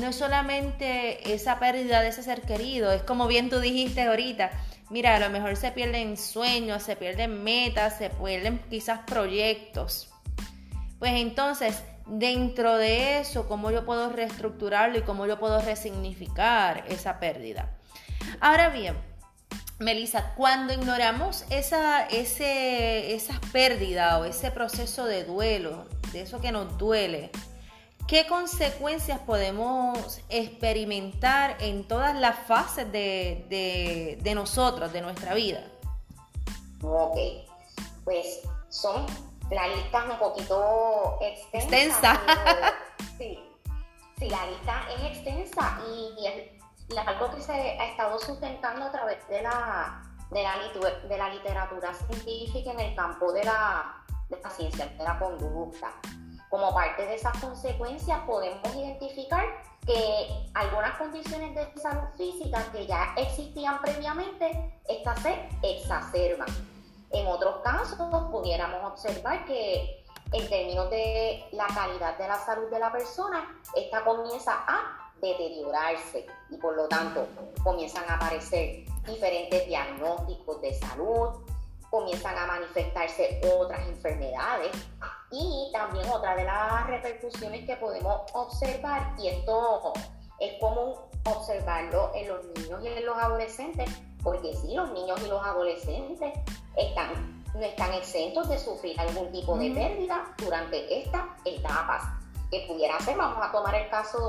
no 0.00 0.06
es 0.06 0.16
solamente 0.16 1.34
esa 1.34 1.58
pérdida 1.58 2.00
de 2.00 2.08
ese 2.08 2.22
ser 2.22 2.40
querido, 2.40 2.90
es 2.90 3.02
como 3.02 3.26
bien 3.26 3.50
tú 3.50 3.60
dijiste 3.60 4.00
ahorita, 4.04 4.50
mira, 4.88 5.14
a 5.14 5.20
lo 5.20 5.28
mejor 5.28 5.56
se 5.56 5.70
pierden 5.70 6.16
sueños, 6.16 6.82
se 6.82 6.96
pierden 6.96 7.44
metas, 7.44 7.98
se 7.98 8.08
pierden 8.08 8.58
quizás 8.70 9.00
proyectos. 9.00 10.08
Pues 10.98 11.12
entonces, 11.16 11.82
dentro 12.12 12.76
de 12.76 13.20
eso, 13.20 13.48
¿cómo 13.48 13.70
yo 13.70 13.86
puedo 13.86 14.10
reestructurarlo 14.10 14.98
y 14.98 15.02
cómo 15.02 15.26
yo 15.26 15.38
puedo 15.38 15.60
resignificar 15.62 16.84
esa 16.88 17.18
pérdida? 17.18 17.74
Ahora 18.40 18.68
bien, 18.68 18.96
Melissa, 19.78 20.34
cuando 20.36 20.74
ignoramos 20.74 21.44
esa, 21.48 22.06
ese, 22.06 23.14
esa 23.14 23.40
pérdida 23.52 24.18
o 24.18 24.26
ese 24.26 24.50
proceso 24.50 25.06
de 25.06 25.24
duelo, 25.24 25.86
de 26.12 26.20
eso 26.20 26.40
que 26.40 26.52
nos 26.52 26.76
duele, 26.76 27.30
¿qué 28.06 28.26
consecuencias 28.26 29.18
podemos 29.20 30.20
experimentar 30.28 31.56
en 31.60 31.88
todas 31.88 32.14
las 32.14 32.38
fases 32.46 32.92
de, 32.92 34.32
nosotros, 34.34 34.92
de 34.92 35.00
nuestra 35.00 35.32
vida? 35.32 35.64
Ok, 36.82 37.16
pues 38.04 38.40
son 38.68 39.06
las 39.52 39.68
listas 39.76 40.04
un 40.08 40.18
poquito 40.18 41.18
extensas. 41.20 41.72
Extensa. 41.72 42.20
sí, 43.18 43.38
sí, 44.18 44.28
la 44.28 44.46
lista 44.46 44.82
es 44.96 45.16
extensa 45.16 45.78
y 45.86 46.26
es 46.26 46.98
algo 47.06 47.30
que 47.34 47.40
se 47.40 47.52
ha 47.52 47.90
estado 47.90 48.18
sustentando 48.18 48.86
a 48.86 48.92
través 48.92 49.26
de 49.28 49.42
la, 49.42 50.02
de 50.30 50.42
la, 50.42 50.54
de 51.08 51.18
la 51.18 51.28
literatura 51.28 51.92
científica 51.94 52.72
en 52.72 52.80
el 52.80 52.96
campo 52.96 53.32
de 53.32 53.44
la, 53.44 54.04
de 54.28 54.40
la 54.40 54.50
ciencia 54.50 54.86
de 54.86 55.04
la 55.04 55.18
conducta. 55.18 55.92
Como 56.48 56.74
parte 56.74 57.06
de 57.06 57.14
esas 57.14 57.38
consecuencias 57.38 58.20
podemos 58.26 58.74
identificar 58.74 59.44
que 59.86 60.50
algunas 60.54 60.96
condiciones 60.98 61.54
de 61.54 61.80
salud 61.80 62.08
física 62.16 62.62
que 62.72 62.86
ya 62.86 63.14
existían 63.16 63.80
previamente, 63.80 64.80
estas 64.86 65.20
se 65.20 65.48
exacerban. 65.62 66.71
En 67.12 67.26
otros 67.26 67.56
casos 67.62 67.98
pudiéramos 68.30 68.92
observar 68.92 69.44
que 69.44 70.04
en 70.32 70.48
términos 70.48 70.88
de 70.90 71.44
la 71.52 71.66
calidad 71.66 72.16
de 72.16 72.26
la 72.26 72.38
salud 72.38 72.70
de 72.70 72.78
la 72.78 72.90
persona, 72.90 73.60
esta 73.76 74.02
comienza 74.02 74.64
a 74.66 75.10
deteriorarse 75.20 76.26
y 76.50 76.56
por 76.56 76.74
lo 76.74 76.88
tanto 76.88 77.26
comienzan 77.62 78.04
a 78.08 78.14
aparecer 78.14 78.84
diferentes 79.06 79.66
diagnósticos 79.66 80.60
de 80.62 80.74
salud, 80.74 81.28
comienzan 81.90 82.36
a 82.38 82.46
manifestarse 82.46 83.40
otras 83.54 83.86
enfermedades 83.86 84.72
y 85.30 85.70
también 85.72 86.08
otra 86.08 86.34
de 86.34 86.44
las 86.44 86.86
repercusiones 86.86 87.66
que 87.66 87.76
podemos 87.76 88.22
observar, 88.32 89.14
y 89.18 89.28
esto 89.28 89.92
es 90.40 90.58
común 90.60 90.94
observarlo 91.24 92.10
en 92.14 92.28
los 92.28 92.44
niños 92.56 92.82
y 92.82 92.88
en 92.88 93.06
los 93.06 93.16
adolescentes, 93.16 93.90
porque 94.22 94.54
sí, 94.54 94.74
los 94.74 94.90
niños 94.92 95.20
y 95.22 95.28
los 95.28 95.44
adolescentes 95.44 96.32
están, 96.76 97.44
no 97.54 97.60
están 97.60 97.92
exentos 97.94 98.48
de 98.48 98.58
sufrir 98.58 98.98
algún 99.00 99.30
tipo 99.32 99.56
de 99.56 99.70
pérdida 99.70 100.34
durante 100.38 101.02
estas 101.02 101.22
etapas. 101.44 102.02
Que 102.50 102.66
pudiera 102.68 102.98
ser, 103.00 103.16
vamos 103.16 103.38
a 103.40 103.50
tomar 103.50 103.74
el 103.74 103.88
caso 103.88 104.28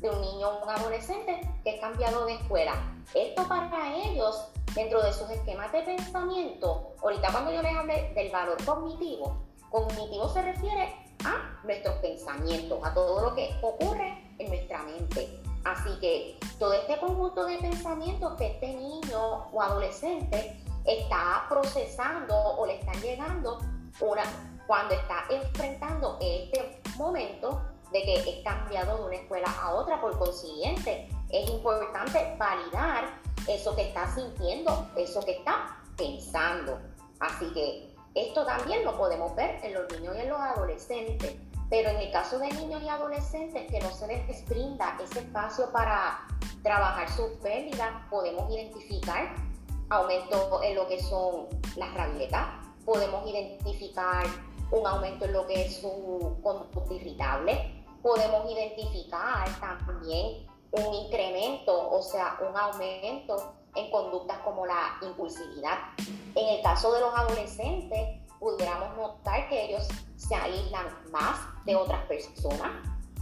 de 0.00 0.10
un 0.10 0.20
niño 0.20 0.48
o 0.48 0.64
un 0.64 0.70
adolescente 0.70 1.40
que 1.64 1.70
es 1.70 1.80
cambiado 1.80 2.24
de 2.26 2.34
escuela. 2.34 2.74
Esto 3.14 3.46
para 3.48 3.94
ellos, 3.96 4.48
dentro 4.74 5.02
de 5.02 5.12
sus 5.12 5.28
esquemas 5.30 5.72
de 5.72 5.82
pensamiento, 5.82 6.94
ahorita 7.02 7.30
cuando 7.32 7.52
yo 7.52 7.62
les 7.62 7.76
hablé 7.76 8.12
del 8.14 8.30
valor 8.30 8.64
cognitivo, 8.64 9.36
cognitivo 9.70 10.28
se 10.28 10.42
refiere 10.42 10.94
a 11.24 11.60
nuestros 11.64 11.96
pensamientos, 11.96 12.78
a 12.84 12.94
todo 12.94 13.28
lo 13.28 13.34
que 13.34 13.50
ocurre 13.62 14.16
en 14.38 14.48
nuestra 14.48 14.82
mente. 14.84 15.40
Así 15.64 15.90
que 16.00 16.38
todo 16.58 16.72
este 16.72 16.98
conjunto 16.98 17.44
de 17.44 17.58
pensamientos 17.58 18.34
que 18.36 18.46
este 18.46 18.74
niño 18.74 19.48
o 19.52 19.60
adolescente 19.60 20.62
está 20.88 21.46
procesando 21.48 22.34
o 22.34 22.66
le 22.66 22.78
están 22.78 23.00
llegando 23.00 23.58
una, 24.00 24.22
cuando 24.66 24.94
está 24.94 25.24
enfrentando 25.30 26.18
este 26.20 26.80
momento 26.96 27.62
de 27.92 28.02
que 28.02 28.14
es 28.14 28.44
cambiado 28.44 28.98
de 28.98 29.04
una 29.04 29.16
escuela 29.16 29.48
a 29.62 29.74
otra. 29.74 30.00
Por 30.00 30.18
consiguiente, 30.18 31.08
es 31.30 31.50
importante 31.50 32.36
validar 32.38 33.20
eso 33.46 33.74
que 33.76 33.88
está 33.88 34.06
sintiendo, 34.14 34.88
eso 34.96 35.20
que 35.20 35.32
está 35.32 35.76
pensando. 35.96 36.78
Así 37.20 37.52
que 37.52 37.94
esto 38.14 38.44
también 38.44 38.84
lo 38.84 38.96
podemos 38.96 39.34
ver 39.36 39.60
en 39.62 39.74
los 39.74 39.90
niños 39.92 40.16
y 40.16 40.20
en 40.20 40.28
los 40.28 40.40
adolescentes. 40.40 41.36
Pero 41.70 41.90
en 41.90 41.96
el 41.96 42.10
caso 42.12 42.38
de 42.38 42.48
niños 42.52 42.82
y 42.82 42.88
adolescentes 42.88 43.70
que 43.70 43.78
no 43.80 43.90
se 43.90 44.06
les 44.06 44.48
brinda 44.48 44.96
ese 45.02 45.20
espacio 45.20 45.70
para 45.70 46.26
trabajar 46.62 47.10
sus 47.10 47.28
pérdidas, 47.42 47.90
podemos 48.08 48.50
identificar 48.50 49.34
aumento 49.90 50.62
en 50.62 50.74
lo 50.74 50.86
que 50.86 51.02
son 51.02 51.46
las 51.76 51.92
rabietas, 51.94 52.46
podemos 52.84 53.28
identificar 53.28 54.26
un 54.70 54.86
aumento 54.86 55.24
en 55.24 55.32
lo 55.32 55.46
que 55.46 55.66
es 55.66 55.80
su 55.80 56.36
conducta 56.42 56.94
irritable, 56.94 57.84
podemos 58.02 58.50
identificar 58.50 59.48
también 59.60 60.46
un 60.72 60.94
incremento, 60.94 61.90
o 61.90 62.02
sea, 62.02 62.38
un 62.48 62.56
aumento 62.56 63.54
en 63.74 63.90
conductas 63.90 64.38
como 64.38 64.66
la 64.66 64.98
impulsividad. 65.02 65.78
En 66.34 66.48
el 66.48 66.62
caso 66.62 66.92
de 66.92 67.00
los 67.00 67.14
adolescentes, 67.14 68.20
pudiéramos 68.38 68.96
notar 68.96 69.48
que 69.48 69.64
ellos 69.66 69.88
se 70.16 70.34
aíslan 70.34 70.86
más 71.10 71.38
de 71.64 71.76
otras 71.76 72.04
personas, 72.06 72.72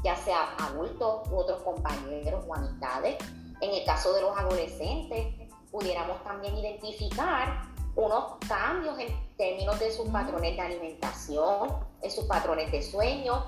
ya 0.03 0.17
sea 0.17 0.55
adultos 0.59 1.29
u 1.31 1.37
otros 1.37 1.63
compañeros 1.63 2.45
o 2.47 2.55
amistades. 2.55 3.17
En 3.61 3.71
el 3.71 3.85
caso 3.85 4.13
de 4.13 4.23
los 4.23 4.37
adolescentes, 4.37 5.35
pudiéramos 5.77 6.25
también 6.25 6.57
identificar 6.57 7.61
unos 7.97 8.37
cambios 8.49 8.99
en 8.99 9.09
términos 9.37 9.79
de 9.79 9.93
sus 9.93 10.09
patrones 10.09 10.57
de 10.57 10.63
alimentación, 10.63 11.69
en 12.01 12.11
sus 12.11 12.25
patrones 12.25 12.73
de 12.73 12.83
sueño 12.83 13.45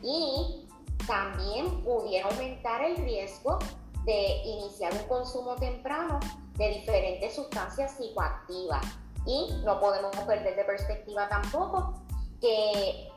y 0.00 0.68
también 1.08 1.82
pudiera 1.82 2.28
aumentar 2.28 2.84
el 2.84 2.96
riesgo 2.98 3.58
de 4.04 4.42
iniciar 4.44 4.92
un 4.92 5.08
consumo 5.08 5.56
temprano 5.56 6.20
de 6.54 6.68
diferentes 6.68 7.34
sustancias 7.34 7.96
psicoactivas. 7.96 8.84
Y 9.26 9.52
no 9.64 9.80
podemos 9.80 10.14
perder 10.18 10.54
de 10.54 10.64
perspectiva 10.64 11.28
tampoco 11.28 11.94
que 12.40 13.08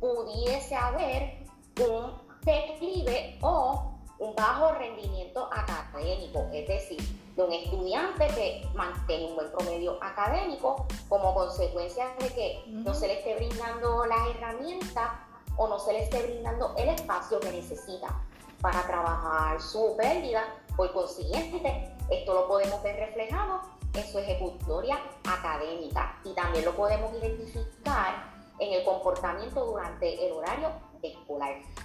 pudiese 0.00 0.74
haber 0.74 1.46
un 1.78 2.12
declive 2.42 3.38
o 3.42 3.98
un 4.18 4.34
bajo 4.34 4.72
rendimiento 4.72 5.50
académico, 5.52 6.48
es 6.52 6.66
decir, 6.66 7.23
de 7.36 7.42
un 7.42 7.52
estudiante 7.52 8.26
que 8.28 8.68
mantiene 8.74 9.26
un 9.26 9.34
buen 9.34 9.50
promedio 9.50 9.98
académico 10.02 10.86
como 11.08 11.34
consecuencia 11.34 12.14
de 12.20 12.28
que 12.28 12.64
no 12.68 12.94
se 12.94 13.08
le 13.08 13.18
esté 13.18 13.34
brindando 13.34 14.06
las 14.06 14.28
herramientas 14.28 15.10
o 15.56 15.68
no 15.68 15.78
se 15.78 15.92
le 15.92 16.04
esté 16.04 16.22
brindando 16.22 16.74
el 16.76 16.90
espacio 16.90 17.40
que 17.40 17.50
necesita 17.50 18.20
para 18.60 18.86
trabajar 18.86 19.60
su 19.60 19.96
pérdida. 19.96 20.44
Por 20.76 20.92
consiguiente, 20.92 21.94
esto 22.10 22.34
lo 22.34 22.48
podemos 22.48 22.82
ver 22.82 22.96
reflejado 22.96 23.62
en 23.94 24.04
su 24.04 24.18
ejecutoria 24.18 24.98
académica 25.28 26.18
y 26.24 26.34
también 26.34 26.64
lo 26.64 26.74
podemos 26.74 27.12
identificar 27.14 28.32
en 28.58 28.72
el 28.72 28.84
comportamiento 28.84 29.64
durante 29.64 30.26
el 30.26 30.32
horario 30.32 30.70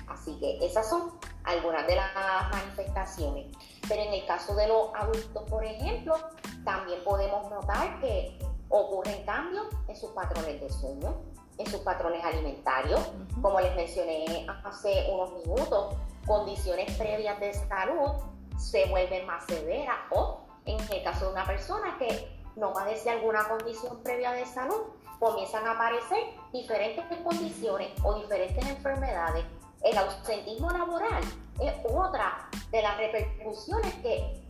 Así 0.07 0.37
que 0.39 0.65
esas 0.65 0.89
son 0.89 1.11
algunas 1.43 1.85
de 1.87 1.95
las 1.95 2.13
manifestaciones. 2.51 3.47
Pero 3.87 4.01
en 4.01 4.13
el 4.13 4.25
caso 4.25 4.55
de 4.55 4.67
los 4.67 4.89
adultos, 4.95 5.43
por 5.49 5.63
ejemplo, 5.63 6.15
también 6.63 7.03
podemos 7.03 7.49
notar 7.49 7.99
que 7.99 8.37
ocurren 8.69 9.25
cambios 9.25 9.67
en 9.87 9.95
sus 9.95 10.11
patrones 10.11 10.61
de 10.61 10.69
sueño, 10.69 11.21
en 11.57 11.67
sus 11.67 11.81
patrones 11.81 12.23
alimentarios. 12.23 13.01
Como 13.41 13.59
les 13.59 13.75
mencioné 13.75 14.47
hace 14.63 15.09
unos 15.11 15.33
minutos, 15.33 15.95
condiciones 16.25 16.95
previas 16.97 17.39
de 17.39 17.53
salud 17.53 18.11
se 18.57 18.85
vuelven 18.87 19.25
más 19.25 19.45
severas 19.45 19.97
o 20.11 20.41
en 20.65 20.79
el 20.91 21.03
caso 21.03 21.25
de 21.25 21.31
una 21.31 21.45
persona 21.45 21.97
que 21.97 22.39
no 22.55 22.73
padece 22.73 23.09
alguna 23.09 23.47
condición 23.47 24.03
previa 24.03 24.33
de 24.33 24.45
salud, 24.45 24.81
comienzan 25.19 25.67
a 25.67 25.71
aparecer 25.71 26.19
diferentes 26.51 27.05
condiciones 27.23 27.89
o 28.03 28.15
diferentes 28.15 28.65
enfermedades. 28.65 29.45
El 29.83 29.97
ausentismo 29.97 30.69
laboral 30.71 31.23
es 31.59 31.73
otra 31.85 32.49
de 32.71 32.81
las 32.81 32.97
repercusiones 32.97 33.93
que 33.95 34.45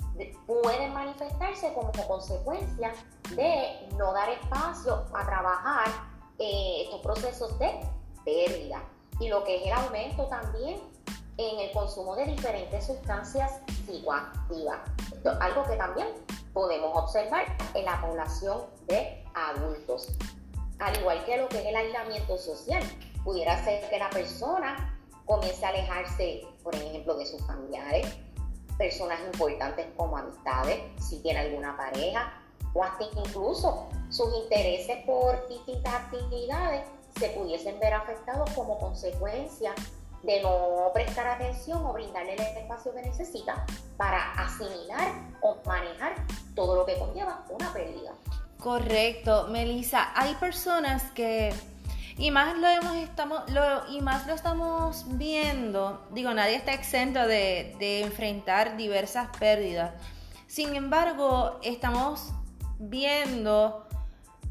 pueden 0.45 0.93
manifestarse 0.93 1.73
como 1.73 1.91
consecuencia 2.07 2.93
de 3.35 3.87
no 3.97 4.11
dar 4.13 4.29
espacio 4.29 5.05
a 5.13 5.25
trabajar 5.25 5.87
eh, 6.39 6.83
estos 6.83 7.01
procesos 7.01 7.57
de 7.59 7.79
pérdida 8.25 8.81
y 9.19 9.29
lo 9.29 9.43
que 9.43 9.57
es 9.57 9.67
el 9.67 9.73
aumento 9.73 10.25
también 10.27 10.79
en 11.37 11.59
el 11.59 11.71
consumo 11.71 12.15
de 12.15 12.25
diferentes 12.25 12.85
sustancias 12.85 13.61
psicoactivas. 13.85 14.79
Esto 15.13 15.31
es 15.31 15.41
algo 15.41 15.63
que 15.63 15.77
también 15.77 16.07
podemos 16.53 16.91
observar 16.95 17.45
en 17.73 17.85
la 17.85 18.01
población 18.01 18.61
de 18.87 19.23
adultos. 19.33 20.09
Al 20.79 20.97
igual 20.97 21.23
que 21.25 21.37
lo 21.37 21.49
que 21.49 21.59
es 21.59 21.65
el 21.65 21.75
aislamiento 21.75 22.37
social, 22.37 22.81
pudiera 23.23 23.63
ser 23.63 23.89
que 23.89 23.99
la 23.99 24.09
persona 24.09 24.97
comience 25.25 25.65
a 25.65 25.69
alejarse, 25.69 26.47
por 26.63 26.73
ejemplo, 26.73 27.15
de 27.15 27.25
sus 27.25 27.45
familiares, 27.45 28.07
personas 28.77 29.19
importantes 29.33 29.87
como 29.97 30.17
amistades, 30.17 30.79
si 31.01 31.19
tiene 31.21 31.39
alguna 31.39 31.75
pareja, 31.75 32.33
o 32.73 32.83
hasta 32.83 33.03
incluso 33.03 33.89
sus 34.09 34.33
intereses 34.35 34.97
por 35.05 35.47
distintas 35.49 35.93
actividades 35.93 36.83
se 37.19 37.29
pudiesen 37.29 37.79
ver 37.79 37.93
afectados 37.93 38.49
como 38.51 38.79
consecuencia 38.79 39.73
de 40.23 40.41
no 40.41 40.91
prestar 40.93 41.27
atención 41.27 41.85
o 41.85 41.93
brindarle 41.93 42.33
el 42.33 42.39
espacio 42.39 42.93
que 42.93 43.01
necesita 43.01 43.65
para 43.97 44.33
asimilar 44.33 45.13
o 45.41 45.57
manejar 45.65 46.15
todo 46.55 46.75
lo 46.75 46.85
que 46.85 46.97
conlleva 46.97 47.45
una 47.49 47.71
pérdida. 47.73 48.13
Correcto, 48.59 49.47
Melissa. 49.49 50.11
Hay 50.15 50.35
personas 50.35 51.03
que 51.11 51.53
y 52.17 52.31
más 52.31 52.57
lo 52.57 52.67
hemos 52.67 52.97
estamos 52.97 53.49
lo, 53.49 53.89
y 53.89 54.01
más 54.01 54.27
lo 54.27 54.33
estamos 54.33 55.05
viendo. 55.17 56.05
Digo, 56.11 56.33
nadie 56.33 56.55
está 56.55 56.73
exento 56.73 57.25
de, 57.25 57.75
de 57.79 58.01
enfrentar 58.01 58.75
diversas 58.75 59.29
pérdidas. 59.39 59.93
Sin 60.47 60.75
embargo, 60.75 61.59
estamos 61.63 62.33
viendo 62.77 63.87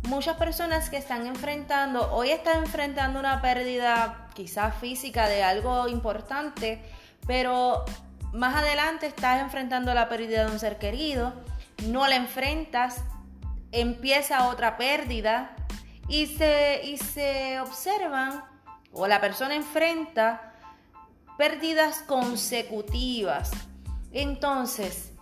muchas 0.04 0.38
personas 0.38 0.88
que 0.88 0.96
están 0.96 1.26
enfrentando, 1.26 2.10
hoy 2.14 2.30
están 2.30 2.64
enfrentando 2.64 3.20
una 3.20 3.42
pérdida 3.42 4.28
quizás 4.34 4.74
física 4.76 5.28
de 5.28 5.42
algo 5.42 5.88
importante, 5.88 6.82
pero 7.26 7.84
más 8.32 8.56
adelante 8.56 9.06
estás 9.06 9.42
enfrentando 9.42 9.92
la 9.92 10.08
pérdida 10.08 10.46
de 10.46 10.52
un 10.52 10.58
ser 10.58 10.78
querido, 10.78 11.34
no 11.88 12.06
la 12.06 12.16
enfrentas, 12.16 13.02
empieza 13.72 14.48
otra 14.48 14.76
pérdida 14.76 15.56
y 16.08 16.26
se, 16.26 16.82
y 16.84 16.98
se 16.98 17.60
observan 17.60 18.44
o 18.92 19.06
la 19.06 19.20
persona 19.20 19.54
enfrenta 19.54 20.54
pérdidas 21.36 22.02
consecutivas. 22.02 23.50
Entonces, 24.12 25.12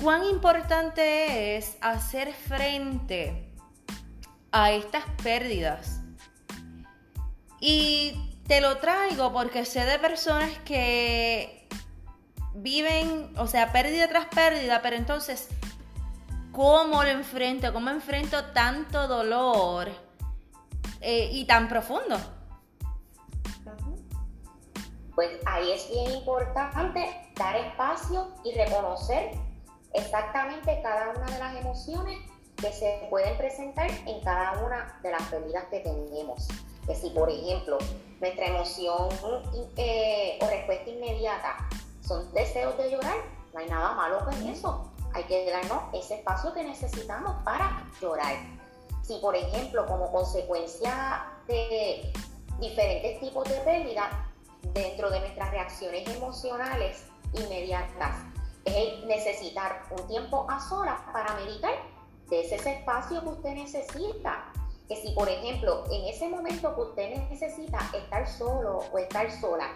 ¿cuán 0.00 0.24
importante 0.24 1.56
es 1.56 1.76
hacer 1.80 2.32
frente 2.32 3.52
a 4.52 4.70
estas 4.70 5.04
pérdidas. 5.22 6.00
Y 7.58 8.38
te 8.46 8.60
lo 8.60 8.76
traigo 8.78 9.32
porque 9.32 9.64
sé 9.64 9.84
de 9.84 9.98
personas 9.98 10.50
que 10.64 11.66
viven, 12.54 13.32
o 13.38 13.46
sea, 13.46 13.72
pérdida 13.72 14.08
tras 14.08 14.26
pérdida, 14.26 14.82
pero 14.82 14.96
entonces, 14.96 15.48
¿cómo 16.52 17.02
lo 17.02 17.08
enfrento? 17.08 17.72
¿Cómo 17.72 17.90
enfrento 17.90 18.44
tanto 18.52 19.08
dolor 19.08 19.88
eh, 21.00 21.30
y 21.32 21.46
tan 21.46 21.68
profundo? 21.68 22.16
Pues 25.14 25.30
ahí 25.46 25.72
es 25.72 25.90
bien 25.90 26.10
importante 26.12 27.32
dar 27.36 27.56
espacio 27.56 28.28
y 28.44 28.54
reconocer 28.54 29.32
exactamente 29.92 30.80
cada 30.82 31.10
una 31.10 31.26
de 31.26 31.38
las 31.38 31.56
emociones 31.56 32.18
que 32.56 32.72
se 32.72 33.06
pueden 33.10 33.36
presentar 33.36 33.90
en 34.06 34.20
cada 34.22 34.64
una 34.64 34.98
de 35.02 35.10
las 35.10 35.22
pérdidas 35.24 35.64
que 35.64 35.80
tenemos. 35.80 36.48
Que 36.86 36.94
si, 36.94 37.10
por 37.10 37.28
ejemplo, 37.28 37.78
nuestra 38.20 38.46
emoción 38.46 39.08
eh, 39.76 40.38
o 40.40 40.46
respuesta 40.46 40.90
inmediata 40.90 41.68
son 42.00 42.32
deseos 42.32 42.76
de 42.78 42.90
llorar, 42.90 43.16
no 43.52 43.60
hay 43.60 43.68
nada 43.68 43.92
malo 43.94 44.24
con 44.24 44.34
eso. 44.48 44.91
Hay 45.14 45.24
que 45.24 45.50
darnos 45.50 45.82
ese 45.92 46.16
espacio 46.16 46.52
que 46.54 46.64
necesitamos 46.64 47.42
para 47.44 47.84
llorar. 48.00 48.36
Si, 49.02 49.18
por 49.18 49.36
ejemplo, 49.36 49.86
como 49.86 50.10
consecuencia 50.10 51.26
de 51.46 52.12
diferentes 52.60 53.20
tipos 53.20 53.48
de 53.48 53.56
pérdida, 53.60 54.28
dentro 54.74 55.10
de 55.10 55.20
nuestras 55.20 55.50
reacciones 55.50 56.08
emocionales 56.08 57.04
inmediatas, 57.34 58.16
es 58.64 59.04
necesitar 59.04 59.82
un 59.90 60.06
tiempo 60.06 60.46
a 60.48 60.60
solas 60.60 61.00
para 61.12 61.34
meditar, 61.34 61.74
ese 62.40 62.56
espacio 62.56 63.20
que 63.20 63.28
usted 63.28 63.54
necesita. 63.54 64.44
Que 64.88 64.96
si, 64.96 65.10
por 65.12 65.28
ejemplo, 65.28 65.84
en 65.90 66.06
ese 66.06 66.28
momento 66.28 66.74
que 66.74 66.80
usted 66.80 67.28
necesita 67.30 67.78
estar 67.94 68.26
solo 68.28 68.80
o 68.92 68.98
estar 68.98 69.30
sola, 69.40 69.68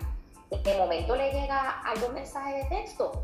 en 0.50 0.66
el 0.66 0.78
momento 0.78 1.16
le 1.16 1.32
llega 1.32 1.80
algún 1.82 2.14
mensaje 2.14 2.54
de 2.58 2.64
texto, 2.64 3.22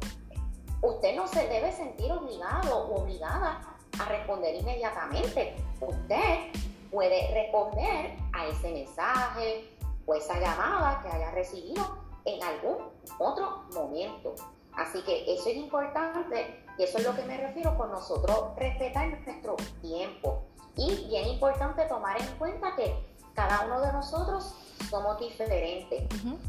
usted 0.82 1.14
no 1.16 1.26
se 1.26 1.46
debe 1.48 1.72
sentir 1.72 2.12
obligado 2.12 2.76
o 2.76 3.02
obligada 3.02 3.60
a 3.98 4.04
responder 4.06 4.56
inmediatamente. 4.56 5.56
Usted 5.80 6.52
puede 6.90 7.32
responder 7.32 8.16
a 8.32 8.46
ese 8.46 8.72
mensaje 8.72 9.70
o 10.04 10.14
esa 10.14 10.38
llamada 10.38 11.00
que 11.02 11.08
haya 11.08 11.30
recibido 11.30 11.98
en 12.24 12.42
algún 12.42 12.78
otro 13.18 13.64
momento. 13.72 14.34
Así 14.74 15.02
que 15.02 15.32
eso 15.32 15.48
es 15.48 15.56
importante 15.56 16.64
y 16.78 16.82
eso 16.82 16.98
es 16.98 17.04
lo 17.04 17.14
que 17.14 17.22
me 17.22 17.36
refiero 17.36 17.76
con 17.76 17.90
nosotros 17.90 18.56
respetar 18.56 19.08
nuestro 19.08 19.56
tiempo. 19.80 20.42
Y 20.76 21.06
bien 21.08 21.28
importante 21.28 21.84
tomar 21.84 22.20
en 22.20 22.26
cuenta 22.38 22.74
que 22.74 23.11
cada 23.34 23.66
uno 23.66 23.80
de 23.80 23.92
nosotros 23.92 24.54
somos 24.90 25.18
diferentes, 25.18 26.04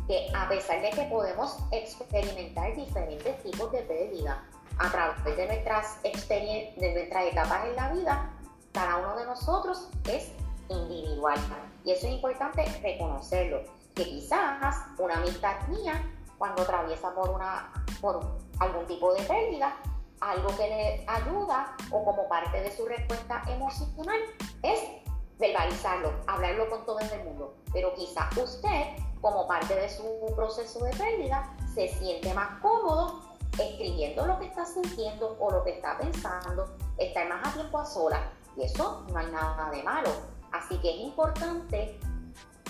que 0.07 0.27
a 0.35 0.49
pesar 0.49 0.81
de 0.81 0.89
que 0.89 1.03
podemos 1.03 1.57
experimentar 1.71 2.75
diferentes 2.75 3.41
tipos 3.43 3.71
de 3.71 3.81
pérdida 3.83 4.43
a 4.77 4.89
través 4.89 5.37
de 5.37 5.47
nuestras, 5.47 6.01
de 6.03 6.93
nuestras 6.93 7.25
etapas 7.25 7.65
en 7.65 7.75
la 7.75 7.89
vida, 7.93 8.29
cada 8.73 8.97
uno 8.97 9.15
de 9.15 9.25
nosotros 9.25 9.87
es 10.09 10.31
individual. 10.69 11.39
Y 11.85 11.91
eso 11.91 12.07
es 12.07 12.13
importante 12.13 12.65
reconocerlo, 12.81 13.61
que 13.95 14.03
quizás 14.03 14.77
una 14.97 15.15
amistad 15.15 15.67
mía, 15.67 16.03
cuando 16.37 16.63
atraviesa 16.63 17.13
por, 17.13 17.29
una, 17.29 17.71
por 18.01 18.19
algún 18.59 18.85
tipo 18.87 19.13
de 19.13 19.21
pérdida, 19.23 19.75
algo 20.19 20.49
que 20.57 20.67
le 20.67 21.05
ayuda 21.07 21.75
o 21.91 22.03
como 22.03 22.27
parte 22.27 22.61
de 22.61 22.75
su 22.75 22.85
respuesta 22.85 23.43
emocional 23.47 24.19
es 24.63 25.02
verbalizarlo, 25.39 26.13
hablarlo 26.27 26.69
con 26.69 26.85
todo 26.85 26.99
el 26.99 27.23
mundo. 27.23 27.55
Pero 27.71 27.93
quizá 27.95 28.29
usted, 28.41 28.95
como 29.21 29.47
parte 29.47 29.75
de 29.75 29.89
su 29.89 30.03
proceso 30.35 30.83
de 30.83 30.91
pérdida, 30.91 31.55
se 31.73 31.87
siente 31.89 32.33
más 32.33 32.59
cómodo 32.61 33.21
escribiendo 33.59 34.25
lo 34.25 34.39
que 34.39 34.47
está 34.47 34.65
sintiendo 34.65 35.37
o 35.39 35.51
lo 35.51 35.63
que 35.63 35.71
está 35.71 35.97
pensando, 35.97 36.75
estar 36.97 37.27
más 37.29 37.47
a 37.47 37.53
tiempo 37.53 37.77
a 37.77 37.85
solas. 37.85 38.21
Y 38.57 38.63
eso 38.63 39.05
no 39.11 39.17
hay 39.17 39.27
nada 39.27 39.69
de 39.71 39.83
malo. 39.83 40.09
Así 40.51 40.77
que 40.79 40.91
es 40.91 41.01
importante 41.01 41.99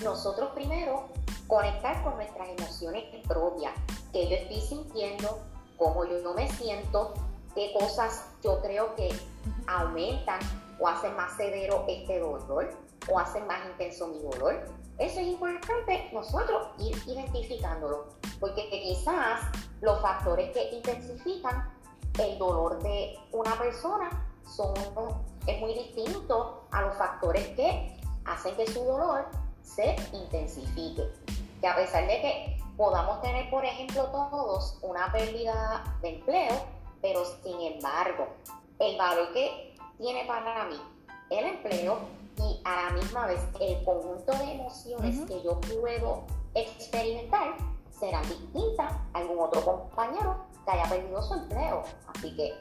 nosotros 0.02 0.50
primero 0.54 1.08
conectar 1.46 2.02
con 2.02 2.16
nuestras 2.16 2.48
emociones 2.48 3.04
propias, 3.26 3.72
que 4.12 4.28
yo 4.28 4.36
estoy 4.36 4.60
sintiendo, 4.60 5.38
cómo 5.76 6.04
yo 6.04 6.20
no 6.22 6.34
me 6.34 6.50
siento, 6.52 7.14
qué 7.54 7.72
cosas 7.78 8.24
yo 8.42 8.60
creo 8.60 8.94
que 8.94 9.10
aumentan 9.66 10.40
o 10.78 10.88
hacen 10.88 11.14
más 11.16 11.36
severo 11.36 11.84
este 11.88 12.18
dolor 12.18 12.70
o 13.10 13.18
hacen 13.18 13.46
más 13.46 13.64
intenso 13.66 14.08
mi 14.08 14.20
dolor. 14.20 14.64
Eso 14.98 15.20
es 15.20 15.26
importante 15.26 16.08
nosotros 16.12 16.68
ir 16.78 16.96
identificándolo, 17.06 18.06
porque 18.40 18.68
quizás 18.70 19.40
los 19.80 20.00
factores 20.00 20.52
que 20.52 20.70
intensifican 20.70 21.72
el 22.18 22.38
dolor 22.38 22.80
de 22.82 23.18
una 23.32 23.58
persona 23.58 24.08
son, 24.46 24.74
es 25.46 25.60
muy 25.60 25.74
distinto 25.74 26.66
a 26.70 26.82
los 26.82 26.96
factores 26.96 27.46
que 27.48 27.96
hacen 28.24 28.54
que 28.56 28.66
su 28.68 28.84
dolor 28.84 29.26
se 29.62 29.96
intensifique. 30.12 31.10
Que 31.60 31.66
a 31.66 31.74
pesar 31.74 32.06
de 32.06 32.20
que 32.20 32.62
podamos 32.76 33.20
tener, 33.20 33.50
por 33.50 33.64
ejemplo, 33.64 34.04
todos 34.06 34.78
una 34.82 35.10
pérdida 35.12 35.98
de 36.02 36.16
empleo, 36.16 36.54
pero 37.02 37.24
sin 37.24 37.60
embargo, 37.60 38.28
el 38.78 38.96
valor 38.96 39.32
que 39.32 39.73
tiene 39.98 40.24
para 40.26 40.66
mí 40.66 40.80
el 41.30 41.44
empleo 41.46 41.98
y 42.36 42.60
a 42.64 42.84
la 42.84 42.90
misma 42.90 43.26
vez 43.26 43.40
el 43.60 43.84
conjunto 43.84 44.32
de 44.32 44.52
emociones 44.52 45.20
que 45.28 45.42
yo 45.42 45.60
puedo 45.60 46.24
experimentar 46.54 47.56
será 47.90 48.20
distinta 48.22 48.88
a 49.12 49.18
algún 49.18 49.38
otro 49.38 49.64
compañero 49.64 50.36
que 50.64 50.70
haya 50.70 50.88
perdido 50.88 51.22
su 51.22 51.34
empleo. 51.34 51.82
Así 52.14 52.34
que 52.36 52.52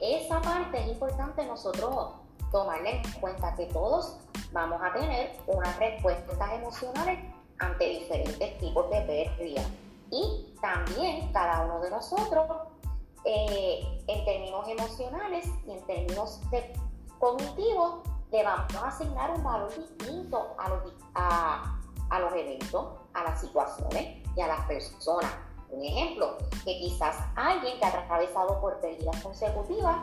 esa 0.00 0.40
parte 0.40 0.80
es 0.80 0.88
importante 0.88 1.46
nosotros 1.46 2.12
tomarle 2.50 3.00
en 3.02 3.12
cuenta 3.20 3.54
que 3.54 3.66
todos 3.66 4.18
vamos 4.52 4.80
a 4.82 4.92
tener 4.92 5.32
unas 5.46 5.78
respuestas 5.78 6.52
emocionales 6.52 7.18
ante 7.58 7.84
diferentes 7.84 8.58
tipos 8.58 8.90
de 8.90 9.00
pérdida. 9.02 9.62
Y 10.10 10.54
también 10.60 11.32
cada 11.32 11.64
uno 11.64 11.80
de 11.80 11.90
nosotros 11.90 12.46
eh, 13.24 14.02
en 14.06 14.24
términos 14.24 14.66
emocionales 14.68 15.46
y 15.66 15.72
en 15.72 15.86
términos 15.86 16.40
cognitivos, 17.18 18.00
le 18.32 18.42
vamos 18.42 18.74
a 18.74 18.88
asignar 18.88 19.30
un 19.30 19.44
valor 19.44 19.72
distinto 19.76 20.54
a 20.58 20.68
los, 20.68 20.94
a, 21.14 21.78
a 22.10 22.18
los 22.20 22.32
eventos, 22.32 22.86
a 23.14 23.24
las 23.24 23.40
situaciones 23.40 24.26
y 24.34 24.40
a 24.40 24.46
las 24.48 24.60
personas. 24.66 25.30
Un 25.70 25.84
ejemplo, 25.84 26.36
que 26.64 26.78
quizás 26.78 27.16
alguien 27.36 27.78
que 27.78 27.84
ha 27.84 27.88
atravesado 27.88 28.60
por 28.60 28.80
pérdidas 28.80 29.22
consecutivas, 29.22 29.96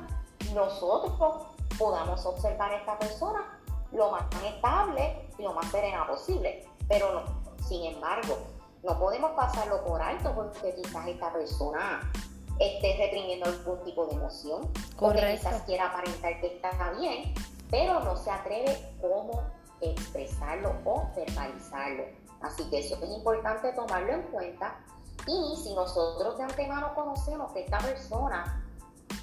nosotros 0.53 1.47
podamos 1.77 2.25
observar 2.25 2.71
a 2.71 2.77
esta 2.77 2.97
persona 2.97 3.60
lo 3.91 4.12
más 4.12 4.23
estable 4.43 5.29
y 5.38 5.43
lo 5.43 5.53
más 5.53 5.65
serena 5.71 6.08
posible. 6.08 6.67
Pero 6.88 7.13
no, 7.13 7.23
sin 7.67 7.86
embargo, 7.93 8.38
no 8.84 8.97
podemos 8.97 9.32
pasarlo 9.32 9.84
por 9.84 10.01
alto 10.01 10.34
porque 10.34 10.75
quizás 10.75 11.08
esta 11.08 11.32
persona 11.34 12.12
esté 12.60 12.98
reprimiendo 12.98 13.45
algún 13.45 13.84
tipo 13.84 14.06
de 14.08 14.15
emoción, 14.15 14.72
Correcto. 14.98 15.50
quizás 15.50 15.62
quiera 15.63 15.88
aparentar 15.88 16.39
que 16.41 16.48
está 16.48 16.91
bien, 17.00 17.34
pero 17.69 18.00
no 18.02 18.15
se 18.17 18.30
atreve 18.30 18.95
cómo 19.02 19.41
expresarlo 19.82 20.76
o 20.86 21.10
verbalizarlo. 21.15 22.04
Así 22.41 22.69
que 22.69 22.80
eso 22.80 22.98
es 23.02 23.10
importante 23.10 23.72
tomarlo 23.74 24.13
en 24.13 24.24
cuenta. 24.24 24.80
Y 25.28 25.56
si 25.62 25.74
nosotros 25.74 26.38
de 26.38 26.43
antemano 26.43 26.93
conocemos 26.95 27.52
que 27.54 27.62
esta 27.62 27.78
persona 27.80 28.65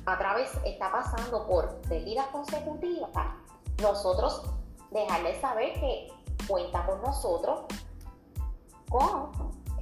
a 0.05 0.19
través 0.19 0.51
está 0.65 0.93
pasando 0.93 1.47
por 1.47 1.81
pérdidas 1.83 2.27
consecutivas, 2.29 3.11
nosotros 3.83 4.43
dejarle 4.91 5.39
saber 5.41 5.75
que 5.75 6.09
cuenta 6.47 6.87
con 6.87 7.03
nosotros 7.03 7.65
con 8.89 9.33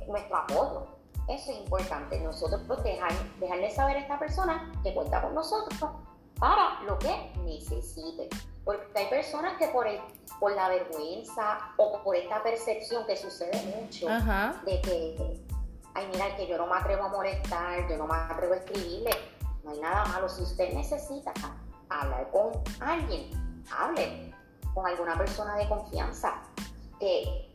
nuestro 0.08 0.36
apoyo. 0.36 0.93
Eso 1.28 1.52
es 1.52 1.58
importante. 1.58 2.20
Nosotros 2.20 2.62
dejar, 2.82 3.12
dejarle 3.40 3.70
saber 3.70 3.96
a 3.96 4.00
esta 4.00 4.18
persona 4.18 4.72
que 4.82 4.94
cuenta 4.94 5.22
con 5.22 5.34
nosotros 5.34 5.90
para 6.38 6.82
lo 6.82 6.98
que 6.98 7.32
necesite. 7.44 8.28
Porque 8.64 8.86
hay 8.94 9.06
personas 9.08 9.56
que 9.58 9.68
por, 9.68 9.86
el, 9.86 10.00
por 10.40 10.52
la 10.54 10.68
vergüenza 10.68 11.58
o 11.76 12.02
por 12.02 12.16
esta 12.16 12.42
percepción 12.42 13.06
que 13.06 13.16
sucede 13.16 13.76
mucho 13.76 14.06
de 14.64 14.80
que, 14.80 15.40
ay, 15.94 16.08
mira, 16.12 16.36
que 16.36 16.46
yo 16.46 16.56
no 16.58 16.66
me 16.66 16.76
atrevo 16.76 17.04
a 17.04 17.08
molestar, 17.08 17.88
yo 17.88 17.96
no 17.96 18.06
me 18.06 18.14
atrevo 18.14 18.54
a 18.54 18.56
escribirle, 18.56 19.10
no 19.64 19.70
hay 19.70 19.80
nada 19.80 20.04
malo. 20.06 20.28
Si 20.28 20.42
usted 20.42 20.72
necesita 20.72 21.32
hablar 21.88 22.30
con 22.30 22.52
alguien, 22.80 23.30
hable 23.70 24.34
con 24.74 24.86
alguna 24.86 25.16
persona 25.16 25.56
de 25.56 25.68
confianza. 25.68 26.42
Que 26.98 27.53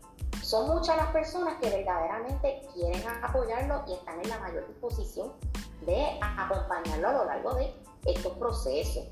son 0.50 0.68
muchas 0.68 0.98
las 0.98 1.10
personas 1.10 1.58
que 1.62 1.70
verdaderamente 1.70 2.64
quieren 2.74 3.04
apoyarlo 3.22 3.84
y 3.88 3.94
están 3.94 4.20
en 4.20 4.30
la 4.30 4.40
mayor 4.40 4.68
disposición 4.68 5.32
de 5.86 6.18
acompañarlo 6.22 7.08
a 7.08 7.14
lo 7.14 7.26
largo 7.26 7.54
de 7.54 7.72
estos 8.08 8.36
procesos 8.36 9.04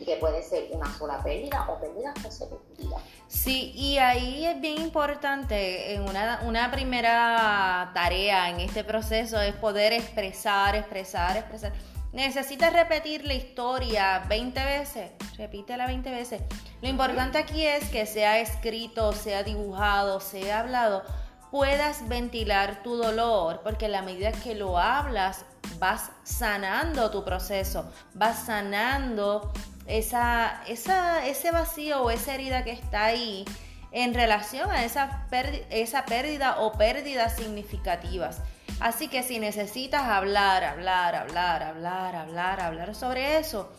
y 0.00 0.04
que 0.04 0.16
puede 0.16 0.42
ser 0.42 0.68
una 0.72 0.92
sola 0.98 1.22
pérdida 1.22 1.64
o 1.68 1.78
pérdidas 1.78 2.12
consecutivas. 2.20 3.00
Sí, 3.28 3.70
y 3.76 3.98
ahí 3.98 4.46
es 4.46 4.60
bien 4.60 4.80
importante, 4.80 6.00
una, 6.04 6.40
una 6.44 6.72
primera 6.72 7.92
tarea 7.94 8.50
en 8.50 8.58
este 8.58 8.82
proceso 8.82 9.40
es 9.40 9.54
poder 9.54 9.92
expresar, 9.92 10.74
expresar, 10.74 11.36
expresar. 11.36 11.72
Necesitas 12.12 12.72
repetir 12.72 13.26
la 13.26 13.34
historia 13.34 14.24
20 14.28 14.64
veces, 14.64 15.10
repítela 15.36 15.86
20 15.86 16.10
veces. 16.10 16.42
Lo 16.80 16.88
importante 16.88 17.36
aquí 17.36 17.66
es 17.66 17.84
que 17.90 18.06
sea 18.06 18.38
escrito, 18.40 19.12
sea 19.12 19.42
dibujado, 19.42 20.18
sea 20.20 20.60
hablado, 20.60 21.02
puedas 21.50 22.08
ventilar 22.08 22.82
tu 22.82 22.96
dolor, 22.96 23.60
porque 23.62 23.86
a 23.86 23.90
la 23.90 24.02
medida 24.02 24.32
que 24.32 24.54
lo 24.54 24.78
hablas, 24.78 25.44
vas 25.78 26.10
sanando 26.24 27.10
tu 27.10 27.24
proceso, 27.24 27.90
vas 28.14 28.46
sanando 28.46 29.52
esa, 29.86 30.62
esa, 30.66 31.26
ese 31.26 31.50
vacío 31.50 32.02
o 32.02 32.10
esa 32.10 32.34
herida 32.34 32.64
que 32.64 32.72
está 32.72 33.04
ahí 33.04 33.44
en 33.92 34.14
relación 34.14 34.70
a 34.70 34.84
esa, 34.84 35.26
esa 35.70 36.04
pérdida 36.06 36.60
o 36.60 36.72
pérdidas 36.72 37.36
significativas. 37.36 38.40
Así 38.80 39.08
que 39.08 39.22
si 39.22 39.40
necesitas 39.40 40.02
hablar, 40.02 40.62
hablar, 40.62 41.14
hablar, 41.16 41.62
hablar, 41.62 42.14
hablar, 42.14 42.60
hablar 42.60 42.94
sobre 42.94 43.38
eso, 43.38 43.72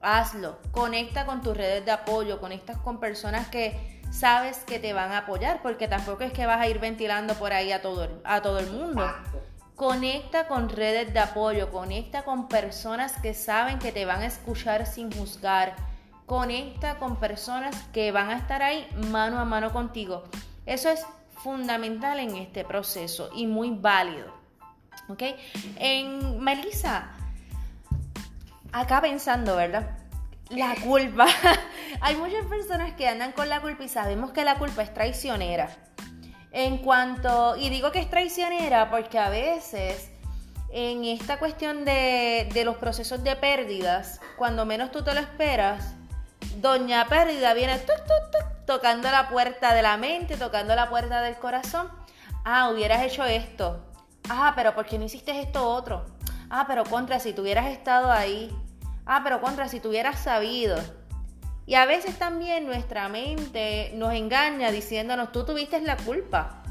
hazlo. 0.00 0.58
Conecta 0.72 1.24
con 1.24 1.40
tus 1.40 1.56
redes 1.56 1.84
de 1.84 1.92
apoyo, 1.92 2.40
conecta 2.40 2.74
con 2.82 2.98
personas 2.98 3.48
que 3.48 4.00
sabes 4.10 4.58
que 4.58 4.78
te 4.78 4.92
van 4.92 5.12
a 5.12 5.18
apoyar, 5.18 5.62
porque 5.62 5.88
tampoco 5.88 6.24
es 6.24 6.32
que 6.32 6.46
vas 6.46 6.60
a 6.60 6.68
ir 6.68 6.80
ventilando 6.80 7.34
por 7.34 7.52
ahí 7.52 7.70
a 7.72 7.80
todo, 7.80 8.08
a 8.24 8.42
todo 8.42 8.58
el 8.58 8.70
mundo. 8.70 9.06
Conecta 9.76 10.46
con 10.46 10.68
redes 10.68 11.12
de 11.12 11.18
apoyo, 11.20 11.70
conecta 11.70 12.22
con 12.22 12.48
personas 12.48 13.12
que 13.18 13.34
saben 13.34 13.78
que 13.78 13.92
te 13.92 14.04
van 14.04 14.22
a 14.22 14.26
escuchar 14.26 14.86
sin 14.86 15.12
juzgar. 15.12 15.74
Conecta 16.26 16.98
con 16.98 17.16
personas 17.16 17.76
que 17.92 18.12
van 18.12 18.30
a 18.30 18.36
estar 18.36 18.62
ahí 18.62 18.86
mano 19.10 19.38
a 19.38 19.44
mano 19.44 19.72
contigo. 19.72 20.24
Eso 20.64 20.88
es 20.88 21.04
fundamental 21.44 22.18
en 22.18 22.36
este 22.36 22.64
proceso 22.64 23.28
y 23.34 23.46
muy 23.46 23.70
válido. 23.70 24.32
¿Ok? 25.08 25.22
En 25.76 26.40
Melissa, 26.40 27.10
acá 28.72 29.02
pensando, 29.02 29.54
¿verdad? 29.54 29.98
La 30.48 30.74
culpa. 30.82 31.26
Hay 32.00 32.16
muchas 32.16 32.46
personas 32.46 32.94
que 32.94 33.06
andan 33.06 33.32
con 33.32 33.50
la 33.50 33.60
culpa 33.60 33.84
y 33.84 33.88
sabemos 33.88 34.32
que 34.32 34.42
la 34.42 34.58
culpa 34.58 34.82
es 34.82 34.94
traicionera. 34.94 35.68
En 36.50 36.78
cuanto, 36.78 37.56
y 37.56 37.68
digo 37.68 37.92
que 37.92 37.98
es 37.98 38.08
traicionera 38.08 38.90
porque 38.90 39.18
a 39.18 39.28
veces 39.28 40.10
en 40.72 41.04
esta 41.04 41.38
cuestión 41.38 41.84
de, 41.84 42.62
los 42.64 42.76
procesos 42.76 43.22
de 43.22 43.36
pérdidas, 43.36 44.18
cuando 44.38 44.64
menos 44.64 44.90
tú 44.90 45.02
te 45.04 45.12
lo 45.12 45.20
esperas, 45.20 45.94
Doña 46.56 47.06
Pérdida 47.08 47.52
viene 47.52 47.74
tocando 48.66 49.10
la 49.10 49.28
puerta 49.28 49.74
de 49.74 49.82
la 49.82 49.96
mente, 49.96 50.36
tocando 50.36 50.74
la 50.74 50.88
puerta 50.88 51.22
del 51.22 51.36
corazón. 51.36 51.88
Ah, 52.44 52.70
hubieras 52.70 53.02
hecho 53.02 53.24
esto. 53.24 53.84
Ah, 54.28 54.52
pero 54.56 54.74
¿por 54.74 54.86
qué 54.86 54.98
no 54.98 55.04
hiciste 55.04 55.38
esto 55.40 55.68
otro? 55.68 56.04
Ah, 56.50 56.64
pero 56.66 56.84
contra, 56.84 57.18
si 57.20 57.32
tuvieras 57.32 57.66
estado 57.66 58.10
ahí. 58.10 58.54
Ah, 59.06 59.20
pero 59.22 59.40
contra, 59.40 59.68
si 59.68 59.80
tuvieras 59.80 60.20
sabido. 60.20 60.76
Y 61.66 61.74
a 61.74 61.86
veces 61.86 62.18
también 62.18 62.66
nuestra 62.66 63.08
mente 63.08 63.92
nos 63.94 64.12
engaña 64.12 64.70
diciéndonos, 64.70 65.32
tú 65.32 65.44
tuviste 65.44 65.80
la 65.80 65.96
culpa. 65.96 66.62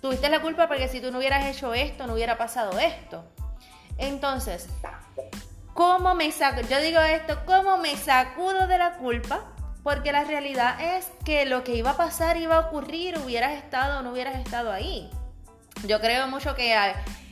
Tuviste 0.00 0.28
la 0.28 0.40
culpa 0.40 0.68
porque 0.68 0.88
si 0.88 1.00
tú 1.00 1.10
no 1.10 1.18
hubieras 1.18 1.46
hecho 1.46 1.74
esto, 1.74 2.06
no 2.06 2.14
hubiera 2.14 2.38
pasado 2.38 2.78
esto. 2.78 3.24
Entonces, 3.98 4.68
¿cómo 5.74 6.14
me 6.14 6.30
saco? 6.30 6.60
Yo 6.62 6.80
digo 6.80 7.00
esto, 7.00 7.38
¿cómo 7.44 7.78
me 7.78 7.96
sacudo 7.96 8.66
de 8.66 8.78
la 8.78 8.92
culpa? 8.98 9.55
Porque 9.86 10.10
la 10.10 10.24
realidad 10.24 10.80
es 10.80 11.12
que 11.24 11.44
lo 11.44 11.62
que 11.62 11.76
iba 11.76 11.90
a 11.92 11.96
pasar 11.96 12.38
iba 12.38 12.56
a 12.56 12.58
ocurrir, 12.58 13.16
hubieras 13.24 13.52
estado 13.52 14.00
o 14.00 14.02
no 14.02 14.10
hubieras 14.10 14.34
estado 14.34 14.72
ahí. 14.72 15.08
Yo 15.86 16.00
creo 16.00 16.26
mucho 16.26 16.56
que 16.56 16.76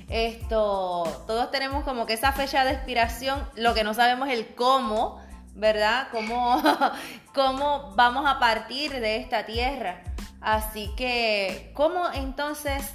esto, 0.09 1.03
todos 1.27 1.51
tenemos 1.51 1.83
como 1.83 2.07
que 2.07 2.13
esa 2.13 2.31
fecha 2.31 2.65
de 2.65 2.71
expiración, 2.71 3.45
lo 3.57 3.75
que 3.75 3.83
no 3.83 3.93
sabemos 3.93 4.29
es 4.29 4.39
el 4.39 4.55
cómo, 4.55 5.21
¿verdad? 5.57 6.07
¿Cómo, 6.13 6.63
cómo 7.35 7.93
vamos 7.97 8.25
a 8.25 8.39
partir 8.39 9.01
de 9.01 9.17
esta 9.17 9.47
tierra? 9.47 10.05
Así 10.41 10.93
que, 10.97 11.73
¿cómo 11.75 12.05
entonces 12.13 12.95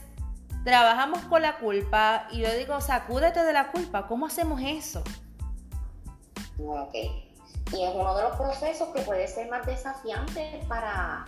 trabajamos 0.63 1.19
con 1.25 1.41
la 1.41 1.57
culpa? 1.57 2.29
Y 2.31 2.43
yo 2.43 2.55
digo, 2.55 2.79
sacúdete 2.79 3.43
de 3.43 3.51
la 3.51 3.73
culpa. 3.73 4.07
¿Cómo 4.07 4.25
hacemos 4.25 4.61
eso? 4.63 5.03
Ok. 6.57 7.28
Y 7.71 7.83
es 7.83 7.93
uno 7.93 8.15
de 8.15 8.23
los 8.23 8.35
procesos 8.35 8.89
que 8.89 9.01
puede 9.01 9.27
ser 9.27 9.49
más 9.49 9.65
desafiante 9.65 10.61
para, 10.67 11.25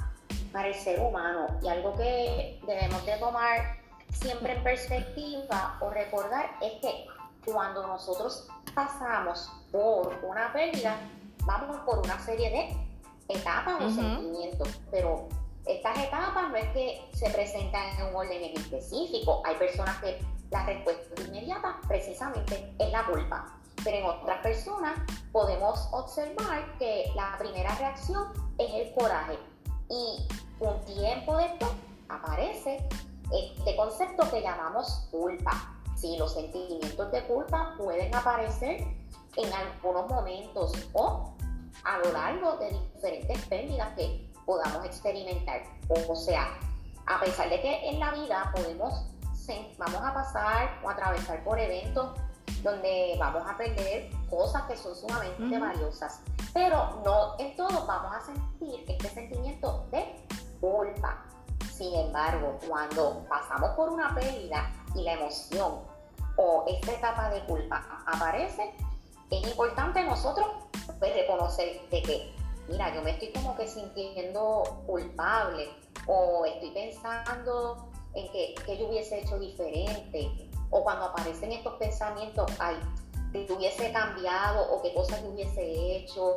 para 0.51 0.67
el 0.67 0.75
ser 0.75 0.99
humano. 0.99 1.47
Y 1.62 1.67
algo 1.67 1.95
que 1.95 2.60
debemos 2.65 3.06
de 3.06 3.17
tomar 3.17 3.77
siempre 4.12 4.54
en 4.54 4.63
perspectiva 4.63 5.77
o 5.80 5.89
recordar 5.89 6.51
es 6.62 6.73
que 6.82 7.06
cuando 7.45 7.86
nosotros 7.88 8.47
pasamos 8.73 9.51
por 9.71 10.13
una 10.23 10.51
pérdida, 10.54 10.97
vamos 11.45 11.77
por 11.80 11.99
una 11.99 12.19
serie 12.19 12.49
de 12.49 13.36
etapas 13.36 13.82
o 13.82 13.89
sentimientos, 13.89 14.67
pero 14.91 15.27
estas 15.65 15.97
etapas 15.99 16.49
no 16.49 16.56
es 16.56 16.67
que 16.69 17.10
se 17.13 17.30
presentan 17.30 17.84
en 17.97 18.08
un 18.08 18.15
orden 18.15 18.43
específico. 18.56 19.41
Hay 19.45 19.56
personas 19.56 19.97
que 20.01 20.19
la 20.49 20.65
respuesta 20.65 21.21
inmediata 21.21 21.80
precisamente 21.88 22.73
es 22.77 22.91
la 22.91 23.06
culpa, 23.06 23.58
pero 23.84 23.98
en 23.98 24.06
otras 24.06 24.41
personas 24.41 25.00
podemos 25.32 25.88
observar 25.91 26.78
que 26.78 27.12
la 27.15 27.36
primera 27.38 27.74
reacción 27.76 28.32
es 28.58 28.74
el 28.74 28.94
coraje 28.94 29.38
y 29.89 30.28
un 30.60 30.80
tiempo 30.86 31.38
después 31.38 31.72
aparece 32.10 32.88
este 33.32 33.76
concepto 33.76 34.30
que 34.30 34.41
llamamos 34.41 35.08
culpa. 35.12 35.52
Sí, 35.96 36.17
los 36.17 36.34
sentimientos 36.34 37.12
de 37.12 37.24
culpa 37.26 37.76
pueden 37.78 38.13
aparecer 38.13 38.86
en 39.38 39.54
algunos 39.54 40.10
momentos 40.10 40.74
o 40.94 41.34
a 41.84 41.98
lo 42.00 42.12
largo 42.12 42.58
de 42.58 42.70
diferentes 42.96 43.46
pérdidas 43.46 43.89
que 43.96 44.30
podamos 44.46 44.86
experimentar. 44.86 45.63
O 46.08 46.15
sea, 46.15 46.58
a 47.06 47.20
pesar 47.20 47.50
de 47.50 47.62
que 47.62 47.89
en 47.89 48.00
la 48.00 48.12
vida 48.12 48.52
podemos, 48.56 49.06
vamos 49.78 50.02
a 50.02 50.13
pasar 50.13 50.80
o 50.84 50.89
atravesar 50.89 51.44
por 51.44 51.60
eventos 51.60 52.12
donde 52.63 53.15
vamos 53.19 53.43
a 53.47 53.58
perder 53.58 54.10
cosas 54.30 54.63
que 54.63 54.77
son 54.77 54.95
sumamente 54.95 55.60
valiosas, 55.60 56.21
pero 56.54 57.01
no 57.04 57.36
en 57.39 57.56
todo 57.56 57.86
vamos 57.86 58.15
a 58.15 58.21
sentir 58.21 58.86
este 58.88 59.10
sentimiento 59.10 59.86
de 59.91 60.15
culpa. 60.60 61.25
Sin 61.73 61.93
embargo, 61.95 62.60
cuando 62.67 63.25
pasamos 63.27 63.71
por 63.71 63.89
una 63.89 64.13
pérdida 64.13 64.71
y 64.95 65.04
la 65.04 65.13
emoción 65.13 65.80
o 66.38 66.65
esta 66.67 66.91
etapa 66.93 67.30
de 67.30 67.43
culpa 67.45 68.04
aparece, 68.06 68.73
es 69.32 69.47
importante 69.47 70.04
nosotros 70.04 70.47
pues, 70.99 71.13
reconocer 71.15 71.82
de 71.89 72.01
que, 72.04 72.36
mira, 72.67 72.93
yo 72.93 73.01
me 73.01 73.12
estoy 73.12 73.32
como 73.32 73.56
que 73.56 73.67
sintiendo 73.67 74.84
culpable 74.86 75.69
o 76.08 76.45
estoy 76.45 76.71
pensando 76.71 77.89
en 78.13 78.32
que, 78.32 78.56
yo 78.77 78.88
hubiese 78.88 79.19
hecho 79.21 79.39
diferente 79.39 80.49
o 80.71 80.84
cuando 80.84 81.05
aparecen 81.05 81.51
estos 81.51 81.73
pensamientos, 81.75 82.51
ay, 82.60 82.77
que 83.31 83.45
yo 83.45 83.55
hubiese 83.55 83.91
cambiado 83.91 84.73
o 84.73 84.81
qué 84.81 84.93
cosas 84.93 85.21
hubiese 85.23 85.95
hecho 85.95 86.36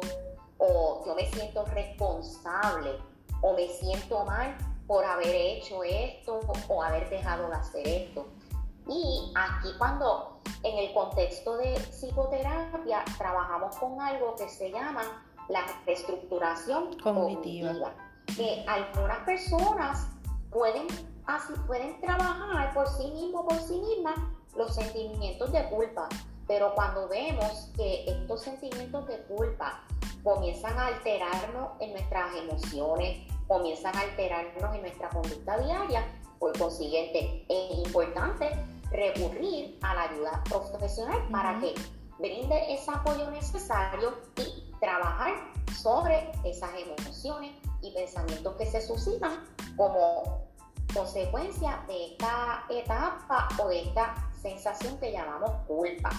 o 0.58 1.02
yo 1.06 1.14
me 1.14 1.26
siento 1.32 1.64
responsable 1.66 2.98
o 3.40 3.52
me 3.54 3.68
siento 3.68 4.24
mal 4.24 4.56
por 4.86 5.04
haber 5.04 5.34
hecho 5.34 5.82
esto 5.82 6.40
o 6.68 6.82
haber 6.82 7.08
dejado 7.10 7.48
de 7.48 7.54
hacer 7.54 7.88
esto. 7.88 8.26
Y 8.86 9.32
aquí 9.34 9.70
cuando 9.78 10.40
en 10.62 10.78
el 10.78 10.92
contexto 10.92 11.56
de 11.56 11.74
psicoterapia 11.90 13.04
trabajamos 13.16 13.76
con 13.76 14.00
algo 14.00 14.34
que 14.36 14.48
se 14.48 14.70
llama 14.70 15.02
la 15.48 15.64
reestructuración 15.86 16.98
cognitiva, 16.98 17.94
que 18.36 18.64
algunas 18.66 19.18
personas 19.20 20.06
pueden, 20.50 20.86
así, 21.26 21.52
pueden 21.66 22.00
trabajar 22.00 22.72
por 22.74 22.88
sí 22.88 23.10
mismos, 23.10 23.44
por 23.46 23.58
sí 23.58 23.80
mismas, 23.80 24.14
los 24.56 24.74
sentimientos 24.74 25.52
de 25.52 25.68
culpa. 25.68 26.08
Pero 26.46 26.74
cuando 26.74 27.08
vemos 27.08 27.70
que 27.76 28.04
estos 28.06 28.42
sentimientos 28.42 29.06
de 29.06 29.18
culpa 29.24 29.82
comienzan 30.22 30.78
a 30.78 30.88
alterarnos 30.88 31.70
en 31.80 31.92
nuestras 31.92 32.34
emociones, 32.36 33.26
comienzan 33.48 33.96
a 33.96 34.00
alterarnos 34.00 34.74
en 34.74 34.80
nuestra 34.82 35.08
conducta 35.10 35.58
diaria, 35.58 36.04
por 36.38 36.58
consiguiente 36.58 37.46
es 37.48 37.86
importante 37.86 38.50
recurrir 38.90 39.78
a 39.82 39.94
la 39.94 40.02
ayuda 40.02 40.44
profesional 40.48 41.26
para 41.30 41.58
que 41.60 41.74
brinde 42.18 42.74
ese 42.74 42.90
apoyo 42.90 43.30
necesario 43.30 44.14
y 44.36 44.72
trabajar 44.78 45.34
sobre 45.74 46.30
esas 46.44 46.70
emociones 46.78 47.52
y 47.82 47.92
pensamientos 47.92 48.54
que 48.56 48.66
se 48.66 48.80
suscitan 48.80 49.44
como 49.76 50.44
consecuencia 50.94 51.82
de 51.88 52.12
esta 52.12 52.64
etapa 52.70 53.48
o 53.62 53.68
de 53.68 53.82
esta 53.82 54.14
sensación 54.40 54.96
que 54.98 55.12
llamamos 55.12 55.50
culpa. 55.66 56.10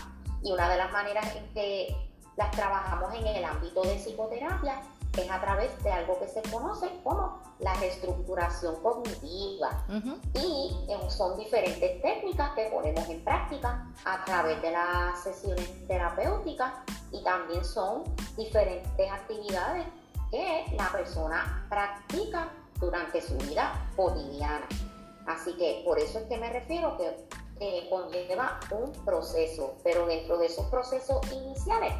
Y 0.44 0.52
una 0.52 0.70
de 0.70 0.78
las 0.78 0.92
maneras 0.92 1.36
en 1.36 1.54
que 1.54 1.96
las 2.36 2.52
trabajamos 2.52 3.14
en 3.16 3.26
el 3.26 3.46
ámbito 3.46 3.82
de 3.84 3.96
psicoterapia 3.96 4.82
es 5.18 5.32
a 5.32 5.40
través 5.40 5.82
de 5.82 5.92
algo 5.92 6.20
que 6.20 6.28
se 6.28 6.42
conoce 6.52 6.90
como 7.04 7.40
la 7.60 7.74
reestructuración 7.76 8.76
cognitiva. 8.82 9.86
Y 10.34 10.86
eh, 10.90 11.10
son 11.10 11.38
diferentes 11.38 12.02
técnicas 12.02 12.52
que 12.52 12.66
ponemos 12.66 13.08
en 13.08 13.24
práctica 13.24 13.88
a 14.04 14.26
través 14.26 14.62
de 14.62 14.72
las 14.72 15.24
sesiones 15.24 15.88
terapéuticas 15.88 16.74
y 17.12 17.24
también 17.24 17.64
son 17.64 18.04
diferentes 18.36 19.12
actividades 19.12 19.86
que 20.32 20.66
la 20.76 20.92
persona 20.92 21.66
practica 21.70 22.52
durante 22.80 23.22
su 23.22 23.38
vida 23.38 23.90
cotidiana. 23.96 24.68
Así 25.28 25.54
que 25.58 25.82
por 25.86 26.00
eso 26.00 26.20
es 26.20 26.26
que 26.26 26.38
me 26.38 26.52
refiero 26.52 26.98
que 26.98 27.88
conlleva 27.90 28.60
un 28.72 28.92
proceso, 29.06 29.76
pero 29.84 30.06
dentro 30.06 30.38
de 30.38 30.48
esos 30.48 30.66
procesos 30.68 31.20
iniciales, 31.32 31.94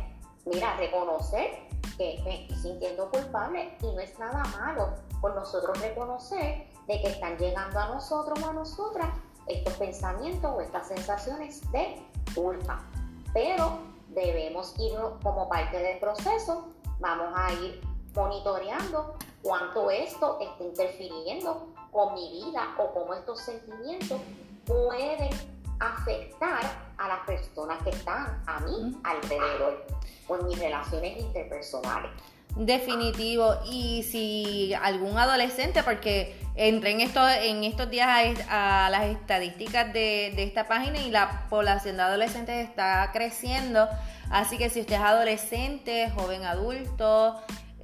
mira, 0.46 0.76
reconocer 0.78 1.66
que 1.98 2.20
me 2.24 2.42
estoy 2.42 2.58
sintiendo 2.58 3.10
culpable 3.10 3.76
y 3.82 3.86
no 3.86 4.00
es 4.00 4.18
nada 4.20 4.44
malo 4.60 4.94
por 5.22 5.34
nosotros 5.34 5.80
reconocer 5.80 6.68
de 6.88 7.02
que 7.02 7.08
están 7.08 7.38
llegando 7.38 7.80
a 7.80 7.88
nosotros 7.88 8.38
o 8.44 8.50
a 8.50 8.54
nosotras 8.54 9.08
estos 9.48 9.74
pensamientos 9.74 10.52
o 10.54 10.62
estas 10.62 10.88
sensaciones 10.88 11.62
de 11.72 12.02
culpa. 12.34 12.84
Pero 13.34 13.80
debemos 14.10 14.78
ir 14.80 14.94
como 15.24 15.48
parte 15.48 15.78
del 15.78 16.00
proceso, 16.00 16.68
vamos 17.00 17.28
a 17.36 17.54
ir 17.54 17.82
monitoreando 18.14 19.16
cuánto 19.46 19.92
esto 19.92 20.40
está 20.42 20.64
interfiriendo 20.64 21.68
con 21.92 22.16
mi 22.16 22.32
vida 22.32 22.74
o 22.80 22.92
cómo 22.92 23.14
estos 23.14 23.40
sentimientos 23.42 24.20
pueden 24.66 25.30
afectar 25.80 26.62
a 26.98 27.08
las 27.08 27.20
personas 27.28 27.82
que 27.84 27.92
están 27.92 28.42
a 28.48 28.60
mí 28.62 28.98
alrededor 29.04 29.86
o 30.28 30.36
en 30.38 30.48
mis 30.48 30.58
relaciones 30.58 31.20
interpersonales. 31.20 32.10
Definitivo. 32.56 33.54
Y 33.70 34.02
si 34.02 34.74
algún 34.74 35.16
adolescente, 35.20 35.84
porque 35.84 36.42
entré 36.56 36.92
en, 36.92 37.02
esto, 37.02 37.28
en 37.30 37.66
estos 37.66 37.88
días 37.92 38.10
a, 38.50 38.90
las 38.90 39.04
estadísticas 39.04 39.94
de, 39.94 40.34
de, 40.36 40.44
esta 40.44 40.68
página 40.68 41.00
y 41.02 41.12
la 41.12 41.46
población 41.50 41.98
de 41.98 42.02
adolescentes 42.02 42.68
está 42.68 43.12
creciendo. 43.14 43.88
Así 44.32 44.58
que 44.58 44.72
si 44.72 44.82
usted 44.82 44.96
es 44.96 45.02
adolescente, 45.02 46.10
joven 46.16 46.46
adulto, 46.46 47.36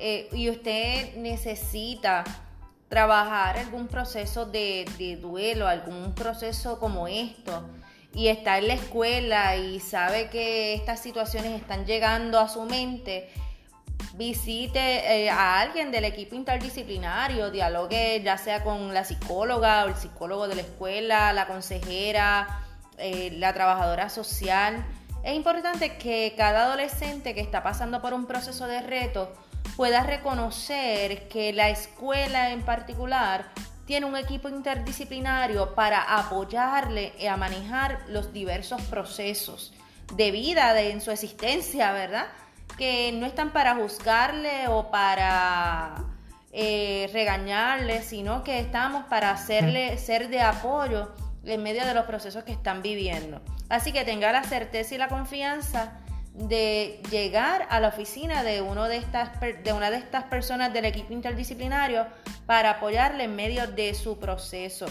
eh, 0.04 0.30
y 0.32 0.50
usted 0.50 1.16
necesita 1.18 2.24
trabajar 2.90 3.60
algún 3.60 3.88
proceso 3.88 4.48
de, 4.48 5.20
duelo, 5.22 5.68
algún 5.68 6.16
proceso 6.16 6.80
como 6.80 7.08
esto, 7.08 7.70
y 8.12 8.30
está 8.30 8.58
en 8.58 8.70
la 8.70 8.74
escuela 8.74 9.56
y 9.58 9.80
sabe 9.80 10.32
que 10.32 10.74
estas 10.74 11.04
situaciones 11.04 11.52
están 11.62 11.86
llegando 11.86 12.40
a 12.40 12.50
su 12.50 12.64
mente, 12.64 13.30
visite 14.16 14.80
eh, 15.26 15.30
a 15.30 15.60
alguien 15.62 15.92
del 15.92 16.06
equipo 16.06 16.36
interdisciplinario, 16.36 17.52
dialogue 17.52 18.24
ya 18.24 18.40
sea 18.40 18.64
con 18.64 18.96
la 18.96 19.06
psicóloga 19.06 19.86
o 19.86 19.90
el 19.90 19.96
psicólogo 19.96 20.48
de 20.48 20.56
la 20.56 20.62
escuela, 20.62 21.32
la 21.32 21.46
consejera, 21.46 22.66
eh, 22.98 23.30
la 23.38 23.54
trabajadora 23.54 24.10
social. 24.10 24.84
Es 25.24 25.36
importante 25.36 25.98
que 25.98 26.34
cada 26.36 26.64
adolescente 26.64 27.36
que 27.36 27.42
está 27.42 27.62
pasando 27.62 28.02
por 28.02 28.16
un 28.16 28.26
proceso 28.26 28.66
de 28.66 28.82
reto 28.82 29.32
pueda 29.76 30.04
reconocer 30.04 31.28
que 31.28 31.54
la 31.54 31.70
escuela 31.70 32.52
en 32.52 32.62
particular 32.62 33.52
tiene 33.86 34.06
un 34.06 34.16
equipo 34.16 34.48
interdisciplinario 34.48 35.76
para 35.76 36.18
apoyarle 36.18 37.14
a 37.28 37.36
manejar 37.36 38.00
los 38.08 38.32
diversos 38.32 38.82
procesos 38.84 39.74
de 40.16 40.32
vida 40.32 40.74
de, 40.74 40.92
en 40.92 41.02
su 41.02 41.12
existencia, 41.12 41.92
¿verdad? 41.92 42.28
Que 42.78 43.12
no 43.12 43.26
están 43.26 43.52
para 43.52 43.76
juzgarle 43.76 44.68
o 44.68 44.92
para 44.92 46.06
eh, 46.52 47.10
regañarle, 47.14 48.02
sino 48.02 48.44
que 48.44 48.60
estamos 48.60 49.06
para 49.06 49.32
hacerle 49.32 49.98
ser 49.98 50.30
de 50.30 50.42
apoyo 50.42 51.12
en 51.44 51.64
medio 51.64 51.86
de 51.86 51.94
los 51.94 52.06
procesos 52.06 52.44
que 52.44 52.52
están 52.52 52.82
viviendo. 52.82 53.42
Así 53.70 53.92
que 53.92 54.04
tenga 54.04 54.32
la 54.32 54.44
certeza 54.44 54.96
y 54.96 54.98
la 54.98 55.08
confianza 55.08 56.02
de 56.34 57.02
llegar 57.10 57.68
a 57.70 57.80
la 57.80 57.90
oficina 57.90 58.44
de, 58.44 58.62
uno 58.62 58.86
de, 58.88 58.98
estas, 58.98 59.40
de 59.40 59.74
una 59.74 59.92
de 59.92 59.98
estas 59.98 60.24
personas 60.26 60.72
del 60.72 60.86
equipo 60.86 61.14
interdisciplinario 61.14 62.08
para 62.46 62.72
apoyarle 62.72 63.26
en 63.26 63.36
medio 63.36 63.68
de 63.68 63.94
su 63.94 64.18
proceso. 64.18 64.86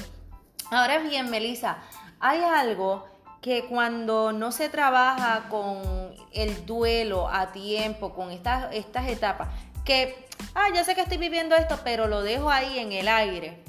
Ahora 0.70 0.98
bien, 0.98 1.30
Melissa, 1.30 1.78
hay 2.20 2.40
algo 2.40 3.06
que 3.40 3.64
cuando 3.64 4.32
no 4.32 4.52
se 4.52 4.68
trabaja 4.68 5.48
con 5.48 6.14
el 6.32 6.66
duelo 6.66 7.28
a 7.28 7.52
tiempo, 7.52 8.12
con 8.12 8.30
estas, 8.30 8.74
estas 8.74 9.08
etapas, 9.08 9.48
que, 9.84 10.28
ah, 10.54 10.68
yo 10.74 10.84
sé 10.84 10.94
que 10.94 11.00
estoy 11.00 11.16
viviendo 11.16 11.56
esto, 11.56 11.80
pero 11.82 12.06
lo 12.06 12.22
dejo 12.22 12.50
ahí 12.50 12.78
en 12.78 12.92
el 12.92 13.08
aire. 13.08 13.64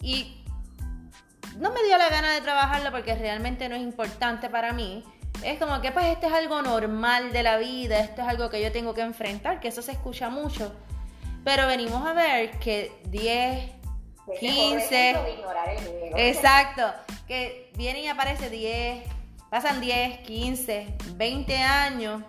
Y 0.00 0.42
no 1.56 1.70
me 1.72 1.84
dio 1.84 1.96
la 1.98 2.08
gana 2.08 2.32
de 2.32 2.40
trabajarlo 2.40 2.90
porque 2.90 3.14
realmente 3.14 3.68
no 3.68 3.76
es 3.76 3.82
importante 3.82 4.50
para 4.50 4.72
mí 4.72 5.04
es 5.44 5.58
como 5.58 5.80
que 5.80 5.92
pues 5.92 6.06
esto 6.06 6.26
es 6.26 6.32
algo 6.32 6.62
normal 6.62 7.32
de 7.32 7.42
la 7.42 7.56
vida, 7.56 7.98
esto 8.00 8.22
es 8.22 8.28
algo 8.28 8.50
que 8.50 8.62
yo 8.62 8.72
tengo 8.72 8.94
que 8.94 9.02
enfrentar, 9.02 9.60
que 9.60 9.68
eso 9.68 9.82
se 9.82 9.92
escucha 9.92 10.30
mucho. 10.30 10.72
Pero 11.44 11.66
venimos 11.66 12.06
a 12.06 12.12
ver 12.12 12.58
que 12.58 12.92
10, 13.06 13.70
15... 14.40 15.16
Exacto, 16.16 16.92
que 17.26 17.72
viene 17.76 18.02
y 18.02 18.08
aparece 18.08 18.50
10, 18.50 19.04
pasan 19.50 19.80
10, 19.80 20.20
15, 20.20 20.96
20 21.14 21.56
años 21.56 22.22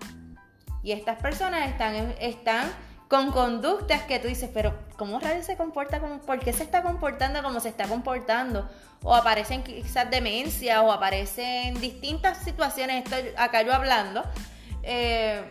y 0.81 0.91
estas 0.91 1.21
personas 1.21 1.69
están, 1.69 2.15
están 2.19 2.71
con 3.13 3.31
conductas 3.31 4.01
que 4.05 4.17
tú 4.17 4.27
dices, 4.27 4.49
pero 4.51 4.73
¿cómo 4.97 5.19
Radio 5.19 5.43
se 5.43 5.55
comporta? 5.55 5.99
Como, 5.99 6.17
¿Por 6.17 6.39
qué 6.39 6.51
se 6.51 6.63
está 6.63 6.81
comportando 6.81 7.43
como 7.43 7.59
se 7.59 7.69
está 7.69 7.87
comportando? 7.87 8.67
O 9.03 9.13
aparecen 9.13 9.61
quizás 9.61 10.09
demencia 10.09 10.81
o 10.81 10.91
aparecen 10.91 11.79
distintas 11.79 12.39
situaciones, 12.39 13.03
estoy 13.03 13.31
acá 13.37 13.61
yo 13.61 13.71
hablando. 13.71 14.23
Eh, 14.81 15.43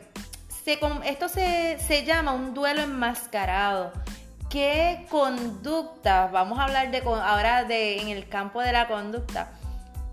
esto 1.04 1.28
se, 1.28 1.78
se 1.78 2.04
llama 2.04 2.32
un 2.32 2.52
duelo 2.52 2.82
enmascarado. 2.82 3.92
¿Qué 4.50 5.06
conducta? 5.08 6.26
Vamos 6.32 6.58
a 6.58 6.64
hablar 6.64 6.90
de 6.90 6.98
ahora 6.98 7.62
de 7.62 7.98
en 8.00 8.08
el 8.08 8.28
campo 8.28 8.60
de 8.60 8.72
la 8.72 8.88
conducta. 8.88 9.52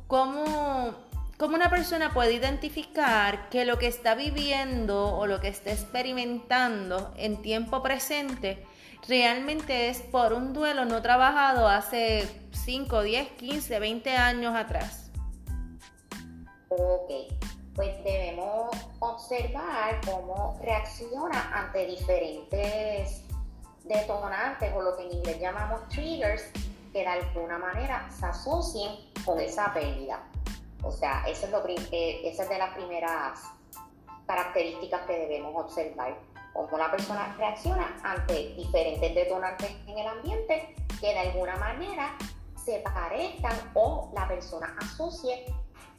¿Cómo 0.05 0.93
¿Cómo 1.39 1.55
una 1.55 1.69
persona 1.69 2.13
puede 2.13 2.33
identificar 2.33 3.47
que 3.47 3.63
lo 3.63 3.79
que 3.79 3.87
está 3.87 4.13
viviendo 4.13 5.15
o 5.15 5.25
lo 5.25 5.39
que 5.39 5.47
está 5.47 5.71
experimentando 5.71 7.13
en 7.15 7.41
tiempo 7.41 7.81
presente 7.81 8.65
realmente 9.07 9.87
es 9.87 10.01
por 10.01 10.33
un 10.33 10.51
duelo 10.51 10.83
no 10.83 11.01
trabajado 11.01 11.69
hace 11.69 12.27
5, 12.51 13.03
10, 13.03 13.31
15, 13.37 13.79
20 13.79 14.17
años 14.17 14.53
atrás? 14.53 15.11
Ok, 16.67 17.09
pues 17.73 18.03
debemos 18.03 18.75
observar 18.99 20.01
cómo 20.05 20.59
reacciona 20.61 21.57
ante 21.57 21.85
diferentes 21.85 23.23
detonantes 23.85 24.73
o 24.75 24.81
lo 24.81 24.97
que 24.97 25.03
en 25.05 25.13
inglés 25.13 25.39
llamamos 25.39 25.87
triggers 25.87 26.43
que 26.91 26.99
de 26.99 27.07
alguna 27.07 27.57
manera 27.57 28.09
se 28.11 28.25
asocien 28.25 28.91
con 29.23 29.39
esa 29.39 29.73
pérdida. 29.73 30.21
O 30.83 30.91
sea, 30.91 31.23
eso 31.27 31.45
es 31.45 31.51
lo, 31.51 31.63
eh, 31.67 32.21
esa 32.23 32.43
es 32.43 32.49
de 32.49 32.57
las 32.57 32.73
primeras 32.75 33.39
características 34.25 35.01
que 35.01 35.13
debemos 35.13 35.53
observar. 35.55 36.17
Cómo 36.53 36.77
la 36.77 36.91
persona 36.91 37.35
reacciona 37.37 37.95
ante 38.03 38.53
diferentes 38.55 39.15
detonantes 39.15 39.71
en 39.87 39.97
el 39.97 40.07
ambiente 40.07 40.75
que 40.99 41.07
de 41.07 41.19
alguna 41.19 41.55
manera 41.57 42.17
se 42.55 42.79
parezcan 42.79 43.71
o 43.73 44.11
la 44.13 44.27
persona 44.27 44.75
asocie 44.81 45.45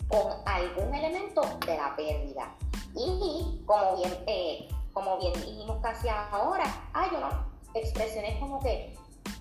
con 0.09 0.33
algún 0.45 0.95
elemento 0.95 1.43
de 1.67 1.77
la 1.77 1.95
pérdida. 1.97 2.55
Y 2.95 3.63
como 3.65 3.97
bien, 3.97 4.25
eh, 4.27 4.69
como 4.93 5.19
bien 5.19 5.33
dijimos 5.35 5.79
casi 5.83 6.09
ahora, 6.09 6.65
hay 6.93 7.11
no, 7.13 7.47
expresiones 7.75 8.39
como 8.39 8.61
que, 8.61 8.97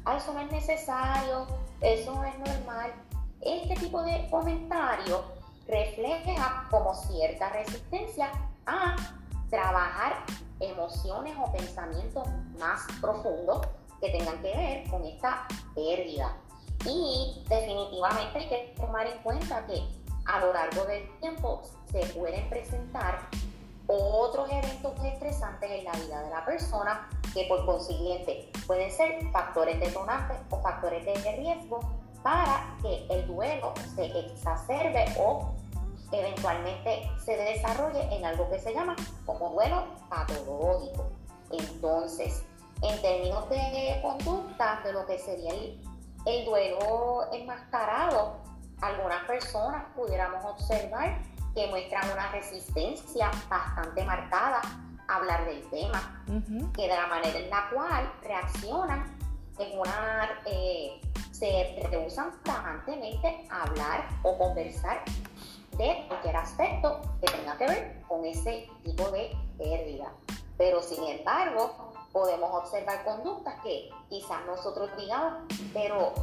ah, 0.05 0.17
eso 0.17 0.33
no 0.33 0.41
es 0.41 0.51
necesario, 0.51 1.47
eso 1.81 2.13
no 2.13 2.23
es 2.23 2.37
normal. 2.39 2.93
Este 3.41 3.75
tipo 3.75 4.03
de 4.03 4.27
comentario 4.29 5.23
refleja 5.67 6.67
como 6.69 6.93
cierta 6.93 7.49
resistencia 7.49 8.31
a 8.65 8.95
trabajar 9.49 10.25
emociones 10.59 11.35
o 11.41 11.51
pensamientos 11.51 12.27
más 12.59 12.85
profundos 12.99 13.65
que 14.01 14.09
tengan 14.09 14.41
que 14.41 14.55
ver 14.55 14.89
con 14.89 15.05
esta 15.05 15.47
pérdida. 15.73 16.35
Y 16.85 17.43
definitivamente 17.47 18.39
hay 18.39 18.49
que 18.49 18.73
tomar 18.75 19.07
en 19.07 19.17
cuenta 19.23 19.65
que 19.67 19.87
a 20.25 20.39
lo 20.39 20.53
largo 20.53 20.85
del 20.85 21.09
tiempo 21.19 21.61
se 21.91 22.05
pueden 22.07 22.49
presentar 22.49 23.29
otros 23.87 24.49
eventos 24.51 24.93
estresantes 25.03 25.71
en 25.71 25.85
la 25.85 25.91
vida 25.93 26.23
de 26.23 26.29
la 26.29 26.45
persona 26.45 27.09
que 27.33 27.45
por 27.45 27.65
consiguiente 27.65 28.51
pueden 28.67 28.91
ser 28.91 29.31
factores 29.31 29.79
detonantes 29.79 30.37
o 30.49 30.61
factores 30.61 31.05
de 31.05 31.35
riesgo 31.37 31.79
para 32.29 32.77
que 32.83 33.07
el 33.09 33.25
duelo 33.25 33.73
se 33.95 34.05
exacerbe 34.05 35.03
o 35.17 35.51
eventualmente 36.11 37.09
se 37.25 37.35
desarrolle 37.35 38.01
en 38.15 38.23
algo 38.23 38.47
que 38.51 38.59
se 38.59 38.71
llama 38.71 38.95
como 39.25 39.49
duelo 39.49 39.87
patológico. 40.09 41.09
Entonces, 41.51 42.43
en 42.83 43.01
términos 43.01 43.49
de 43.49 43.99
conducta, 44.03 44.79
de 44.83 44.93
lo 44.93 45.07
que 45.07 45.17
sería 45.17 45.51
el, 45.53 45.81
el 46.27 46.45
duelo 46.45 47.33
enmascarado, 47.33 48.35
algunas 48.81 49.25
personas 49.25 49.85
pudiéramos 49.95 50.45
observar 50.45 51.19
que 51.55 51.65
muestran 51.65 52.11
una 52.11 52.31
resistencia 52.31 53.31
bastante 53.49 54.05
marcada 54.05 54.61
a 55.07 55.15
hablar 55.15 55.45
del 55.45 55.67
tema, 55.71 56.23
que 56.75 56.83
de 56.83 56.95
la 56.95 57.07
manera 57.07 57.39
en 57.39 57.49
la 57.49 57.69
cual 57.73 58.13
reaccionan 58.21 59.17
en 59.57 59.79
una, 59.79 60.29
eh, 60.45 61.01
se 61.39 61.87
rehusan 61.89 62.31
tajantemente 62.43 63.47
a 63.49 63.63
hablar 63.63 64.09
o 64.23 64.37
conversar 64.37 65.03
de 65.77 66.03
cualquier 66.09 66.35
aspecto 66.35 66.99
que 67.21 67.31
tenga 67.31 67.57
que 67.57 67.65
ver 67.65 68.01
con 68.07 68.25
ese 68.25 68.67
tipo 68.83 69.09
de 69.11 69.31
pérdida. 69.57 70.11
Pero 70.57 70.81
sin 70.81 71.01
embargo, 71.05 71.93
podemos 72.11 72.51
observar 72.53 73.05
conductas 73.05 73.55
que 73.63 73.89
quizás 74.09 74.45
nosotros 74.45 74.89
digamos, 74.97 75.45
pero 75.73 76.13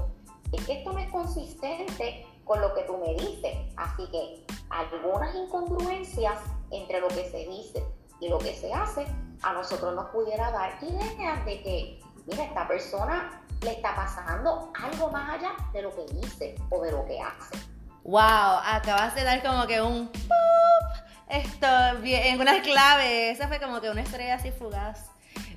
es 0.52 0.66
que 0.66 0.80
esto 0.80 0.92
no 0.92 0.98
es 0.98 1.10
consistente 1.10 2.26
con 2.44 2.60
lo 2.60 2.74
que 2.74 2.82
tú 2.82 2.98
me 2.98 3.14
dices. 3.14 3.56
Así 3.76 4.06
que 4.10 4.44
algunas 4.68 5.34
incongruencias 5.34 6.38
entre 6.70 7.00
lo 7.00 7.08
que 7.08 7.30
se 7.30 7.46
dice 7.46 7.82
y 8.20 8.28
lo 8.28 8.38
que 8.38 8.54
se 8.54 8.72
hace, 8.72 9.06
a 9.42 9.52
nosotros 9.54 9.94
nos 9.94 10.10
pudiera 10.10 10.50
dar 10.50 10.78
ideas 10.82 11.44
de 11.46 11.62
que, 11.62 12.00
mira, 12.26 12.44
esta 12.44 12.68
persona 12.68 13.42
le 13.62 13.72
está 13.72 13.94
pasando 13.94 14.72
algo 14.80 15.10
más 15.10 15.38
allá 15.38 15.52
de 15.72 15.82
lo 15.82 15.94
que 15.94 16.06
dice 16.14 16.54
o 16.70 16.82
de 16.82 16.92
lo 16.92 17.04
que 17.06 17.20
hace. 17.20 17.56
Wow, 18.04 18.60
acabas 18.64 19.14
de 19.14 19.24
dar 19.24 19.42
como 19.42 19.66
que 19.66 19.80
un 19.80 20.10
esto 21.28 21.66
en 22.04 22.40
una 22.40 22.62
clave, 22.62 23.30
esa 23.30 23.48
fue 23.48 23.58
como 23.58 23.80
que 23.80 23.90
una 23.90 24.02
estrella 24.02 24.34
así 24.34 24.52
fugaz. 24.52 25.10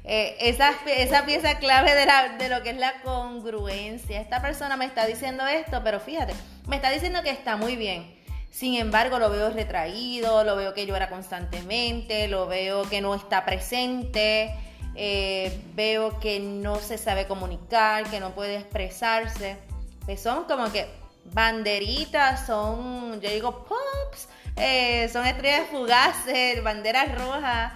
Eh, 0.03 0.35
esa, 0.39 0.71
esa 0.87 1.25
pieza 1.25 1.59
clave 1.59 1.93
de, 1.93 2.05
la, 2.07 2.29
de 2.37 2.49
lo 2.49 2.63
que 2.63 2.71
es 2.71 2.77
la 2.77 3.01
congruencia. 3.03 4.19
Esta 4.19 4.41
persona 4.41 4.75
me 4.77 4.85
está 4.85 5.05
diciendo 5.05 5.45
esto, 5.45 5.81
pero 5.83 5.99
fíjate, 5.99 6.33
me 6.67 6.77
está 6.77 6.89
diciendo 6.89 7.21
que 7.21 7.29
está 7.29 7.57
muy 7.57 7.75
bien. 7.75 8.17
Sin 8.49 8.75
embargo, 8.75 9.19
lo 9.19 9.29
veo 9.29 9.51
retraído, 9.51 10.43
lo 10.43 10.55
veo 10.55 10.73
que 10.73 10.87
llora 10.87 11.09
constantemente, 11.09 12.27
lo 12.27 12.47
veo 12.47 12.89
que 12.89 13.01
no 13.01 13.13
está 13.13 13.45
presente, 13.45 14.55
eh, 15.01 15.57
veo 15.75 16.19
que 16.19 16.41
no 16.41 16.75
se 16.75 16.97
sabe 16.97 17.25
comunicar, 17.25 18.09
que 18.09 18.19
no 18.19 18.35
puede 18.35 18.57
expresarse. 18.57 19.55
Pues 20.03 20.21
son 20.21 20.43
como 20.43 20.69
que 20.73 20.89
banderitas, 21.23 22.45
son, 22.45 23.21
yo 23.21 23.29
digo 23.29 23.63
pops, 23.63 24.27
eh, 24.57 25.07
son 25.07 25.25
estrellas 25.25 25.67
fugaces, 25.71 26.61
banderas 26.61 27.17
rojas. 27.17 27.71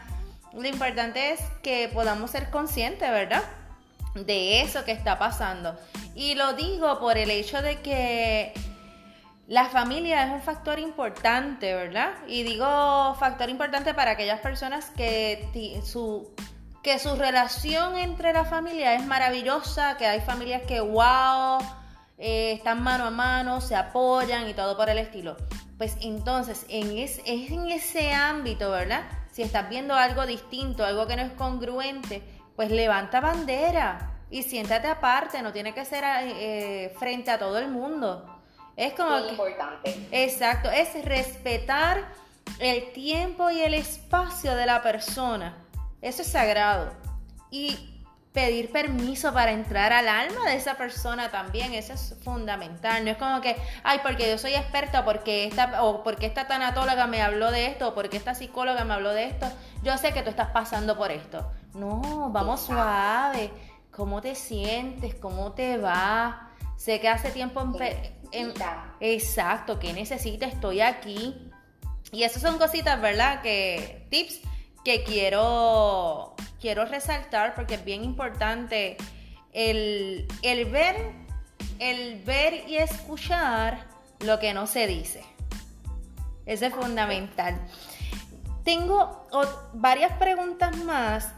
Lo 0.51 0.67
importante 0.67 1.31
es 1.31 1.39
que 1.63 1.89
podamos 1.93 2.29
ser 2.29 2.49
conscientes, 2.49 3.09
¿verdad? 3.09 3.43
De 4.15 4.59
eso 4.59 4.83
que 4.83 4.91
está 4.91 5.17
pasando. 5.17 5.79
Y 6.15 6.35
lo 6.35 6.51
digo 6.51 6.99
por 6.99 7.17
el 7.17 7.31
hecho 7.31 7.61
de 7.61 7.79
que 7.79 8.53
la 9.47 9.69
familia 9.69 10.25
es 10.25 10.31
un 10.33 10.41
factor 10.41 10.77
importante, 10.77 11.73
¿verdad? 11.73 12.15
Y 12.27 12.43
digo 12.43 13.15
factor 13.17 13.49
importante 13.49 13.93
para 13.93 14.11
aquellas 14.11 14.41
personas 14.41 14.89
que 14.89 15.81
su, 15.85 16.29
que 16.83 16.99
su 16.99 17.15
relación 17.15 17.97
entre 17.97 18.33
la 18.33 18.43
familia 18.43 18.93
es 18.93 19.05
maravillosa, 19.05 19.95
que 19.95 20.05
hay 20.05 20.19
familias 20.19 20.63
que, 20.63 20.81
wow, 20.81 21.59
eh, 22.17 22.51
están 22.51 22.83
mano 22.83 23.05
a 23.05 23.09
mano, 23.09 23.61
se 23.61 23.73
apoyan 23.73 24.49
y 24.49 24.53
todo 24.53 24.75
por 24.75 24.89
el 24.89 24.97
estilo. 24.97 25.37
Pues 25.77 25.95
entonces, 26.01 26.65
en 26.67 26.97
es, 26.97 27.21
en 27.25 27.71
ese 27.71 28.11
ámbito, 28.11 28.69
¿verdad? 28.69 29.03
Si 29.31 29.41
estás 29.41 29.69
viendo 29.69 29.95
algo 29.95 30.25
distinto, 30.25 30.85
algo 30.85 31.07
que 31.07 31.15
no 31.15 31.21
es 31.21 31.31
congruente, 31.31 32.21
pues 32.57 32.69
levanta 32.69 33.21
bandera 33.21 34.19
y 34.29 34.43
siéntate 34.43 34.87
aparte, 34.87 35.41
no 35.41 35.53
tiene 35.53 35.73
que 35.73 35.85
ser 35.85 36.03
eh, 36.05 36.93
frente 36.99 37.31
a 37.31 37.39
todo 37.39 37.59
el 37.59 37.69
mundo. 37.69 38.41
Es 38.75 38.93
como 38.93 39.17
importante. 39.19 40.07
Exacto, 40.11 40.69
es 40.69 40.93
respetar 41.05 42.03
el 42.59 42.91
tiempo 42.91 43.49
y 43.49 43.61
el 43.61 43.73
espacio 43.73 44.53
de 44.55 44.65
la 44.65 44.81
persona. 44.81 45.62
Eso 46.03 46.21
es 46.21 46.27
sagrado. 46.27 46.91
Y 47.49 47.89
pedir 48.33 48.71
permiso 48.71 49.31
para 49.31 49.51
entrar 49.51 49.93
al 49.93 50.09
alma 50.09 50.49
de 50.49 50.55
esa 50.55 50.75
persona 50.75 51.31
también, 51.31 51.73
eso 51.73 51.93
es 51.93 52.15
fundamental. 52.23 53.05
No 53.05 53.11
es 53.11 53.17
como 53.17 53.39
que, 53.41 53.55
ay, 53.83 53.99
porque 54.03 54.29
yo 54.29 54.37
soy 54.37 54.53
experta, 54.55 55.05
porque 55.05 55.45
esta, 55.45 55.81
o 55.83 56.03
porque 56.03 56.25
esta 56.25 56.47
tanatóloga 56.47 57.07
me 57.07 57.21
habló 57.21 57.51
de 57.51 57.67
esto, 57.67 57.89
o 57.89 57.93
porque 57.93 58.17
esta 58.17 58.35
psicóloga 58.35 58.83
me 58.83 58.95
habló 58.95 59.11
de 59.11 59.25
esto, 59.25 59.47
yo 59.81 59.97
sé 59.97 60.11
que 60.13 60.23
tú 60.23 60.31
estás 60.31 60.49
pasando 60.49 60.97
por 60.97 61.11
esto. 61.11 61.49
No, 61.73 62.29
vamos 62.31 62.61
suave. 62.61 63.51
¿Cómo 63.91 64.21
te 64.21 64.35
sientes? 64.35 65.15
¿Cómo 65.15 65.53
te 65.53 65.77
va? 65.77 66.49
Sé 66.75 66.99
que 66.99 67.07
hace 67.07 67.29
tiempo 67.29 67.61
exacto, 68.99 69.79
que 69.79 69.93
necesita, 69.93 70.47
estoy 70.47 70.81
aquí. 70.81 71.49
Y 72.11 72.23
esas 72.23 72.41
son 72.41 72.57
cositas, 72.57 72.99
¿verdad? 72.99 73.41
Que 73.41 74.07
tips 74.09 74.41
que 74.83 75.03
quiero, 75.03 76.35
quiero 76.59 76.85
resaltar 76.85 77.55
porque 77.55 77.75
es 77.75 77.85
bien 77.85 78.03
importante 78.03 78.97
el, 79.53 80.27
el 80.41 80.65
ver, 80.65 81.11
el 81.79 82.21
ver 82.23 82.67
y 82.67 82.77
escuchar 82.77 83.85
lo 84.19 84.39
que 84.39 84.53
no 84.53 84.67
se 84.67 84.87
dice. 84.87 85.23
Eso 86.45 86.65
es 86.65 86.73
fundamental. 86.73 87.59
Tengo 88.63 89.27
varias 89.73 90.13
preguntas 90.17 90.75
más 90.77 91.29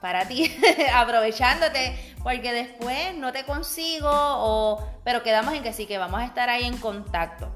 para 0.00 0.26
ti, 0.26 0.50
aprovechándote, 0.94 2.14
porque 2.22 2.52
después 2.52 3.14
no 3.16 3.32
te 3.32 3.44
consigo, 3.44 4.10
o, 4.10 4.86
pero 5.04 5.22
quedamos 5.22 5.54
en 5.54 5.62
que 5.62 5.72
sí, 5.72 5.86
que 5.86 5.98
vamos 5.98 6.20
a 6.20 6.24
estar 6.24 6.48
ahí 6.48 6.64
en 6.64 6.78
contacto. 6.78 7.50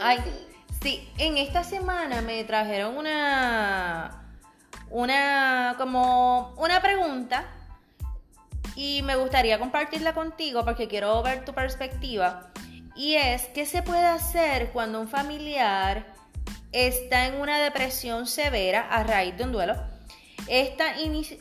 Ay, 0.00 0.18
sí, 0.82 1.08
en 1.16 1.38
esta 1.38 1.64
semana 1.64 2.20
me 2.20 2.44
trajeron 2.44 2.96
una, 2.96 4.27
una, 4.90 5.74
como 5.78 6.54
una 6.56 6.80
pregunta 6.80 7.44
y 8.74 9.02
me 9.02 9.16
gustaría 9.16 9.58
compartirla 9.58 10.14
contigo 10.14 10.64
porque 10.64 10.88
quiero 10.88 11.22
ver 11.22 11.44
tu 11.44 11.52
perspectiva. 11.52 12.50
Y 12.94 13.14
es, 13.14 13.46
¿qué 13.46 13.66
se 13.66 13.82
puede 13.82 14.06
hacer 14.06 14.70
cuando 14.70 15.00
un 15.00 15.08
familiar 15.08 16.06
está 16.72 17.26
en 17.26 17.40
una 17.40 17.58
depresión 17.58 18.26
severa 18.26 18.86
a 18.90 19.02
raíz 19.02 19.36
de 19.36 19.44
un 19.44 19.52
duelo? 19.52 19.76
Esta, 20.46 20.94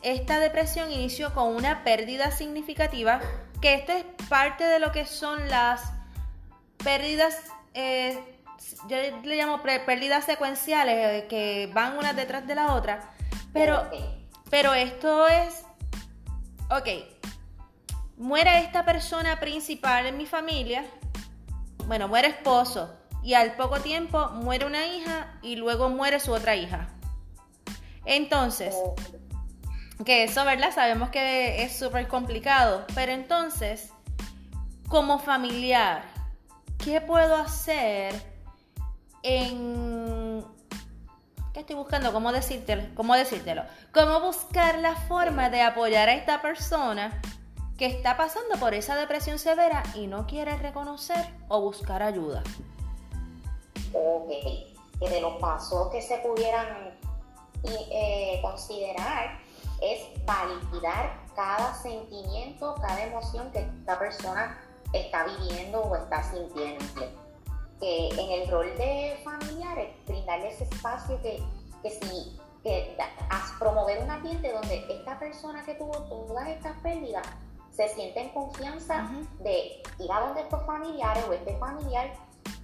esta 0.04 0.40
depresión 0.40 0.92
inició 0.92 1.34
con 1.34 1.56
una 1.56 1.84
pérdida 1.84 2.32
significativa, 2.32 3.22
que 3.62 3.74
esto 3.74 3.94
es 3.94 4.04
parte 4.30 4.64
de 4.66 4.80
lo 4.80 4.92
que 4.92 5.06
son 5.06 5.48
las 5.48 5.94
pérdidas, 6.84 7.38
eh, 7.74 8.20
yo 8.90 8.98
le 9.24 9.36
llamo 9.36 9.62
pérdidas 9.62 10.26
secuenciales, 10.26 11.24
eh, 11.24 11.28
que 11.30 11.70
van 11.74 11.98
una 11.98 12.14
detrás 12.14 12.46
de 12.48 12.56
la 12.56 12.74
otra. 12.74 13.14
Pero, 13.58 13.90
pero 14.50 14.74
esto 14.74 15.28
es, 15.28 15.66
ok, 16.70 16.88
muere 18.18 18.60
esta 18.60 18.86
persona 18.86 19.40
principal 19.40 20.06
en 20.06 20.18
mi 20.18 20.26
familia, 20.26 20.86
bueno, 21.86 22.08
muere 22.08 22.30
esposo, 22.30 22.94
y 23.24 23.34
al 23.34 23.56
poco 23.56 23.80
tiempo 23.80 24.30
muere 24.30 24.66
una 24.66 24.86
hija 24.88 25.38
y 25.42 25.56
luego 25.56 25.90
muere 25.90 26.20
su 26.20 26.32
otra 26.32 26.56
hija. 26.56 26.88
Entonces, 28.06 28.76
que 30.06 30.24
eso, 30.24 30.46
¿verdad? 30.46 30.74
Sabemos 30.74 31.10
que 31.10 31.64
es 31.64 31.78
súper 31.78 32.08
complicado, 32.08 32.86
pero 32.96 33.12
entonces, 33.12 33.92
como 34.88 35.20
familiar, 35.20 36.04
¿qué 36.78 37.02
puedo 37.02 37.36
hacer 37.36 38.14
en... 39.24 40.07
¿Qué 41.58 41.62
estoy 41.62 41.76
buscando? 41.76 42.14
¿Cómo 42.14 42.32
decírtelo? 42.32 42.84
¿Cómo 42.94 43.16
decírtelo? 43.16 43.64
¿Cómo 43.92 44.20
buscar 44.20 44.78
la 44.78 44.96
forma 44.96 45.50
de 45.50 45.64
apoyar 45.64 46.08
a 46.08 46.14
esta 46.14 46.40
persona 46.40 47.20
que 47.80 47.88
está 47.88 48.16
pasando 48.16 48.60
por 48.60 48.76
esa 48.76 48.96
depresión 48.96 49.40
severa 49.40 49.82
y 49.96 50.06
no 50.06 50.28
quiere 50.28 50.56
reconocer 50.58 51.18
o 51.48 51.60
buscar 51.60 52.04
ayuda? 52.04 52.44
Ok, 53.92 54.30
que 55.00 55.10
de 55.10 55.20
los 55.20 55.38
pasos 55.38 55.90
que 55.92 56.00
se 56.00 56.20
pudieran 56.20 56.96
eh, 57.64 58.40
considerar 58.44 59.40
es 59.82 60.00
validar 60.28 61.20
cada 61.36 61.74
sentimiento, 61.74 62.76
cada 62.76 63.04
emoción 63.04 63.52
que 63.52 63.62
esta 63.62 63.98
persona 63.98 64.62
está 64.94 65.26
viviendo 65.26 65.82
o 65.82 65.96
está 65.96 66.22
sintiendo. 66.22 66.86
Que 67.80 68.10
en 68.10 68.42
el 68.42 68.50
rol 68.50 68.76
de 68.78 69.20
familiares, 69.24 69.90
brindarle 70.08 70.50
ese 70.50 70.64
espacio 70.64 71.22
que, 71.22 71.44
que 71.84 71.92
si 71.92 72.38
que 72.64 72.98
promover 73.60 74.04
un 74.04 74.10
ambiente 74.10 74.52
donde 74.52 74.86
esta 74.90 75.18
persona 75.20 75.64
que 75.64 75.76
tuvo 75.76 75.94
todas 76.04 76.48
estas 76.50 76.78
pérdidas 76.82 77.26
se 77.72 77.88
siente 77.90 78.20
en 78.22 78.30
confianza 78.30 79.10
de 79.40 79.84
ir 80.00 80.12
a 80.12 80.20
donde 80.20 80.42
estos 80.42 80.66
familiares 80.66 81.24
o 81.30 81.34
este 81.34 81.56
familiar 81.58 82.12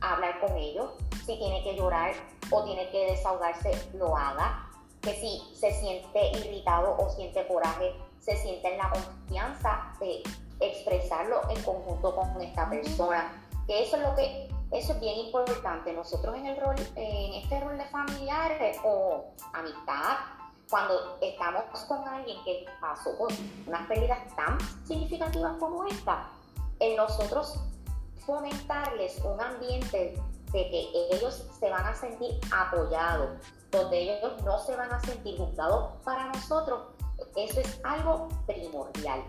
a 0.02 0.16
hablar 0.16 0.40
con 0.42 0.58
ellos, 0.58 0.92
si 1.26 1.38
tiene 1.38 1.64
que 1.64 1.76
llorar 1.76 2.14
o 2.50 2.64
tiene 2.64 2.90
que 2.90 3.12
desahogarse, 3.12 3.72
lo 3.94 4.18
haga, 4.18 4.70
que 5.02 5.14
si 5.14 5.42
se 5.56 5.72
siente 5.80 6.32
irritado 6.32 6.98
o 6.98 7.10
siente 7.10 7.46
coraje, 7.48 7.94
se 8.20 8.36
siente 8.38 8.72
en 8.72 8.78
la 8.78 8.90
confianza 8.90 9.94
de 10.00 10.24
expresarlo 10.60 11.42
en 11.50 11.62
conjunto 11.64 12.16
con 12.16 12.42
esta 12.42 12.70
persona. 12.70 13.48
Que 13.68 13.84
eso 13.84 13.98
es 13.98 14.04
lo 14.04 14.16
que, 14.16 14.50
eso 14.74 14.94
es 14.94 15.00
bien 15.00 15.20
importante. 15.20 15.94
Nosotros 15.94 16.36
en 16.36 16.48
el 16.48 16.60
rol, 16.60 16.76
en 16.96 17.34
este 17.36 17.60
rol 17.60 17.78
de 17.78 17.86
familiares 17.86 18.78
o 18.84 19.26
amistad, 19.54 20.18
cuando 20.70 21.18
estamos 21.22 21.64
con 21.88 22.08
alguien 22.08 22.44
que 22.44 22.66
pasó 22.82 23.16
por 23.18 23.32
unas 23.68 23.88
pérdidas 23.88 24.20
tan 24.36 24.58
significativas 24.86 25.54
como 25.60 25.86
esta, 25.86 26.30
en 26.80 26.96
nosotros 26.96 27.60
fomentarles 28.26 29.20
un 29.24 29.40
ambiente 29.40 30.20
de 30.52 30.70
que 30.70 31.08
ellos 31.12 31.48
se 31.60 31.70
van 31.70 31.86
a 31.86 31.96
sentir 31.96 32.40
apoyados, 32.52 33.30
donde 33.72 34.00
ellos 34.00 34.42
no 34.44 34.60
se 34.60 34.76
van 34.76 34.92
a 34.92 35.00
sentir 35.02 35.38
juzgados 35.38 35.92
para 36.04 36.26
nosotros, 36.28 36.82
eso 37.36 37.60
es 37.60 37.80
algo 37.84 38.30
primordial. 38.46 39.24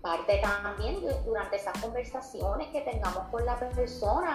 Parte 0.00 0.42
también 0.42 1.00
durante 1.24 1.56
esas 1.56 1.80
conversaciones 1.80 2.68
que 2.68 2.80
tengamos 2.80 3.28
con 3.30 3.46
la 3.46 3.56
persona, 3.56 4.34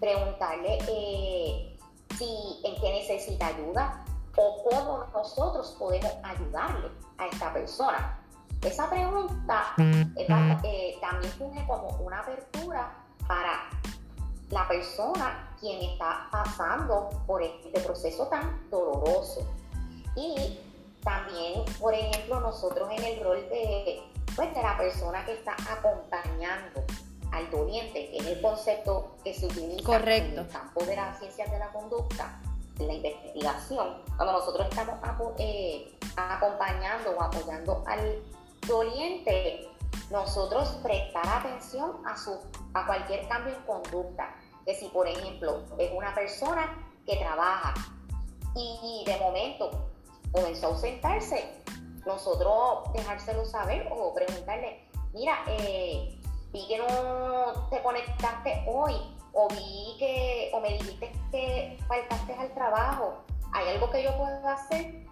preguntarle 0.00 0.78
eh, 0.88 1.78
si 2.16 2.60
en 2.64 2.80
qué 2.80 2.92
necesita 2.92 3.48
ayuda 3.48 4.04
o 4.36 4.64
cómo 4.64 5.04
nosotros 5.12 5.74
podemos 5.78 6.12
ayudarle 6.22 6.90
a 7.18 7.26
esta 7.26 7.52
persona. 7.52 8.18
Esa 8.62 8.88
pregunta 8.88 9.74
eh, 9.78 10.14
eh, 10.64 10.98
también 11.00 11.32
tiene 11.38 11.66
como 11.66 11.88
una 12.00 12.20
apertura 12.20 12.92
para 13.26 13.68
la 14.50 14.68
persona 14.68 15.54
quien 15.60 15.82
está 15.90 16.28
pasando 16.30 17.10
por 17.26 17.42
este 17.42 17.80
proceso 17.80 18.26
tan 18.26 18.68
doloroso. 18.70 19.46
Y 20.14 20.58
también, 21.02 21.64
por 21.78 21.94
ejemplo, 21.94 22.40
nosotros 22.40 22.88
en 22.90 23.04
el 23.04 23.22
rol 23.22 23.48
de, 23.48 24.02
pues, 24.34 24.54
de 24.54 24.62
la 24.62 24.76
persona 24.76 25.24
que 25.24 25.34
está 25.34 25.54
acompañando 25.70 26.82
al 27.32 27.50
doliente, 27.50 28.10
que 28.10 28.18
es 28.18 28.26
el 28.26 28.40
concepto 28.40 29.16
que 29.24 29.34
se 29.34 29.46
utiliza 29.46 29.96
en 29.96 30.38
el 30.38 30.48
campo 30.48 30.84
de 30.84 30.96
las 30.96 31.18
ciencias 31.18 31.50
de 31.50 31.58
la 31.58 31.72
conducta, 31.72 32.40
de 32.78 32.86
la 32.86 32.94
investigación, 32.94 34.02
cuando 34.16 34.32
nosotros 34.32 34.68
estamos 34.70 34.98
eh, 35.38 35.96
acompañando 36.16 37.10
o 37.10 37.22
apoyando 37.22 37.82
al 37.86 38.22
doliente, 38.66 39.68
nosotros 40.10 40.68
prestar 40.82 41.26
atención 41.26 41.92
a, 42.06 42.16
su, 42.16 42.38
a 42.74 42.86
cualquier 42.86 43.26
cambio 43.28 43.54
en 43.54 43.62
conducta. 43.62 44.34
Que 44.64 44.74
si, 44.74 44.88
por 44.88 45.06
ejemplo, 45.06 45.62
es 45.78 45.92
una 45.92 46.14
persona 46.14 46.76
que 47.06 47.16
trabaja 47.16 47.74
y 48.54 49.04
de 49.06 49.16
momento 49.18 49.70
comenzó 50.32 50.66
a 50.66 50.70
ausentarse, 50.70 51.62
nosotros 52.04 52.92
dejárselo 52.94 53.44
saber 53.44 53.88
o 53.90 54.14
preguntarle, 54.14 54.80
mira, 55.12 55.38
eh, 55.46 56.15
vi 56.56 56.66
que 56.68 56.78
no 56.78 57.68
te 57.68 57.82
conectaste 57.82 58.64
hoy, 58.66 58.94
o 59.34 59.46
vi 59.48 59.96
que, 59.98 60.50
o 60.54 60.60
me 60.60 60.72
dijiste 60.72 61.12
que 61.30 61.78
faltaste 61.86 62.32
al 62.32 62.54
trabajo, 62.54 63.24
¿hay 63.52 63.68
algo 63.68 63.90
que 63.90 64.02
yo 64.02 64.16
pueda 64.16 64.54
hacer? 64.54 65.06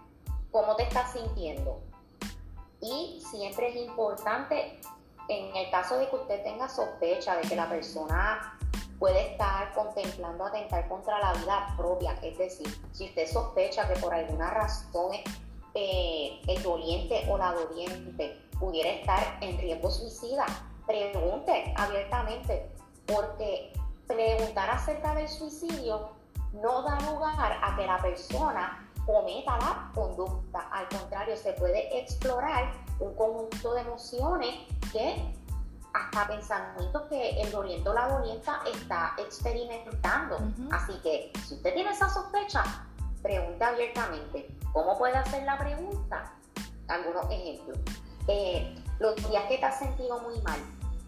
¿Cómo 0.51 0.75
te 0.75 0.83
estás 0.83 1.13
sintiendo? 1.13 1.79
Y 2.81 3.21
siempre 3.29 3.69
es 3.69 3.75
importante, 3.75 4.79
en 5.29 5.55
el 5.55 5.69
caso 5.69 5.99
de 5.99 6.09
que 6.09 6.15
usted 6.15 6.43
tenga 6.43 6.67
sospecha 6.67 7.35
de 7.35 7.47
que 7.47 7.55
la 7.55 7.69
persona 7.69 8.57
puede 8.97 9.33
estar 9.33 9.71
contemplando 9.73 10.45
atentar 10.45 10.87
contra 10.87 11.19
la 11.19 11.33
vida 11.33 11.75
propia, 11.77 12.17
es 12.23 12.37
decir, 12.39 12.67
si 12.91 13.05
usted 13.05 13.27
sospecha 13.27 13.87
que 13.87 13.99
por 13.99 14.13
alguna 14.13 14.49
razón 14.49 15.11
eh, 15.75 16.41
el 16.47 16.63
doliente 16.63 17.27
o 17.29 17.37
la 17.37 17.51
doliente 17.51 18.41
pudiera 18.59 18.89
estar 18.89 19.37
en 19.41 19.59
riesgo 19.59 19.91
suicida, 19.91 20.45
pregunte 20.85 21.73
abiertamente, 21.77 22.71
porque 23.05 23.73
preguntar 24.07 24.69
acerca 24.69 25.15
del 25.15 25.27
suicidio 25.27 26.09
no 26.53 26.83
da 26.83 26.99
lugar 27.11 27.59
a 27.61 27.75
que 27.75 27.85
la 27.85 28.01
persona 28.01 28.89
cometa 29.05 29.57
la 29.57 29.91
conducta. 29.93 30.59
Al 30.71 30.87
contrario, 30.89 31.35
se 31.37 31.53
puede 31.53 31.99
explorar 31.99 32.71
un 32.99 33.13
conjunto 33.15 33.73
de 33.73 33.81
emociones 33.81 34.55
que 34.91 35.33
hasta 35.93 36.27
pensamientos 36.27 37.03
que 37.03 37.41
el 37.41 37.51
doliente 37.51 37.87
o 37.87 37.93
la 37.93 38.07
dolienta 38.09 38.61
está 38.73 39.13
experimentando. 39.17 40.37
Así 40.71 40.93
que 41.01 41.31
si 41.45 41.55
usted 41.55 41.73
tiene 41.73 41.91
esa 41.91 42.09
sospecha, 42.09 42.63
pregunte 43.21 43.63
abiertamente. 43.63 44.47
¿Cómo 44.73 44.97
puede 44.97 45.15
hacer 45.15 45.43
la 45.43 45.57
pregunta? 45.57 46.33
Algunos 46.87 47.25
ejemplos. 47.31 47.77
Eh, 48.27 48.75
los 48.99 49.15
días 49.15 49.43
que 49.45 49.57
te 49.57 49.65
has 49.65 49.79
sentido 49.79 50.19
muy 50.21 50.39
mal, 50.41 50.59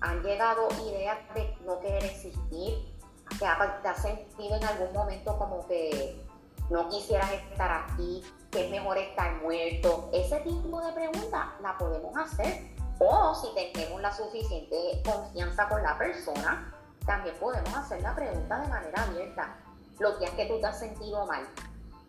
han 0.02 0.22
llegado 0.22 0.68
ideas 0.86 1.18
de 1.34 1.58
no 1.66 1.80
querer 1.80 2.04
existir, 2.06 2.94
que 3.30 3.38
te 3.40 3.88
has 3.88 4.02
sentido 4.02 4.56
en 4.56 4.64
algún 4.64 4.94
momento 4.94 5.38
como 5.38 5.68
que 5.68 6.24
no 6.70 6.90
quisieras 6.90 7.32
estar 7.32 7.86
aquí, 7.86 8.24
que 8.52 8.66
es 8.66 8.72
mejor 8.72 8.98
estar 8.98 9.42
muerto. 9.42 10.10
Ese 10.14 10.40
tipo 10.42 10.82
de 10.82 10.94
preguntas 10.94 11.48
la 11.62 11.78
podemos 11.78 12.16
hacer. 12.18 12.76
O 13.00 13.36
si 13.36 13.54
tenemos 13.54 14.02
la 14.02 14.12
suficiente 14.12 15.04
confianza 15.06 15.70
con 15.70 15.84
la 15.84 15.98
persona, 15.98 16.74
también 17.06 17.36
podemos 17.40 17.74
hacer 17.76 18.02
la 18.02 18.16
pregunta 18.16 18.60
de 18.60 18.68
manera 18.68 19.04
abierta. 19.04 19.56
Los 20.00 20.20
días 20.20 20.32
que 20.32 20.46
tú 20.46 20.60
te 20.60 20.68
has 20.68 20.80
sentido 20.80 21.26
mal, 21.26 21.48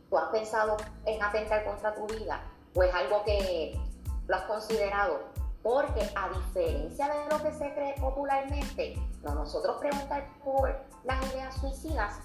¿tú 0.09 0.18
has 0.18 0.28
pensado 0.30 0.76
en 1.05 1.22
atentar 1.22 1.64
contra 1.64 1.95
tu 1.95 2.07
vida? 2.07 2.41
¿O 2.74 2.82
es 2.82 2.95
algo 2.95 3.22
que 3.24 3.78
lo 4.26 4.36
has 4.36 4.43
considerado? 4.43 5.20
Porque 5.69 6.01
a 6.14 6.31
diferencia 6.31 7.09
de 7.09 7.29
lo 7.29 7.43
que 7.43 7.53
se 7.53 7.75
cree 7.75 7.95
popularmente, 8.01 8.97
no 9.23 9.35
nosotros 9.35 9.77
preguntar 9.77 10.27
por 10.43 10.75
las 11.05 11.23
ideas 11.31 11.55
suicidas 11.61 12.21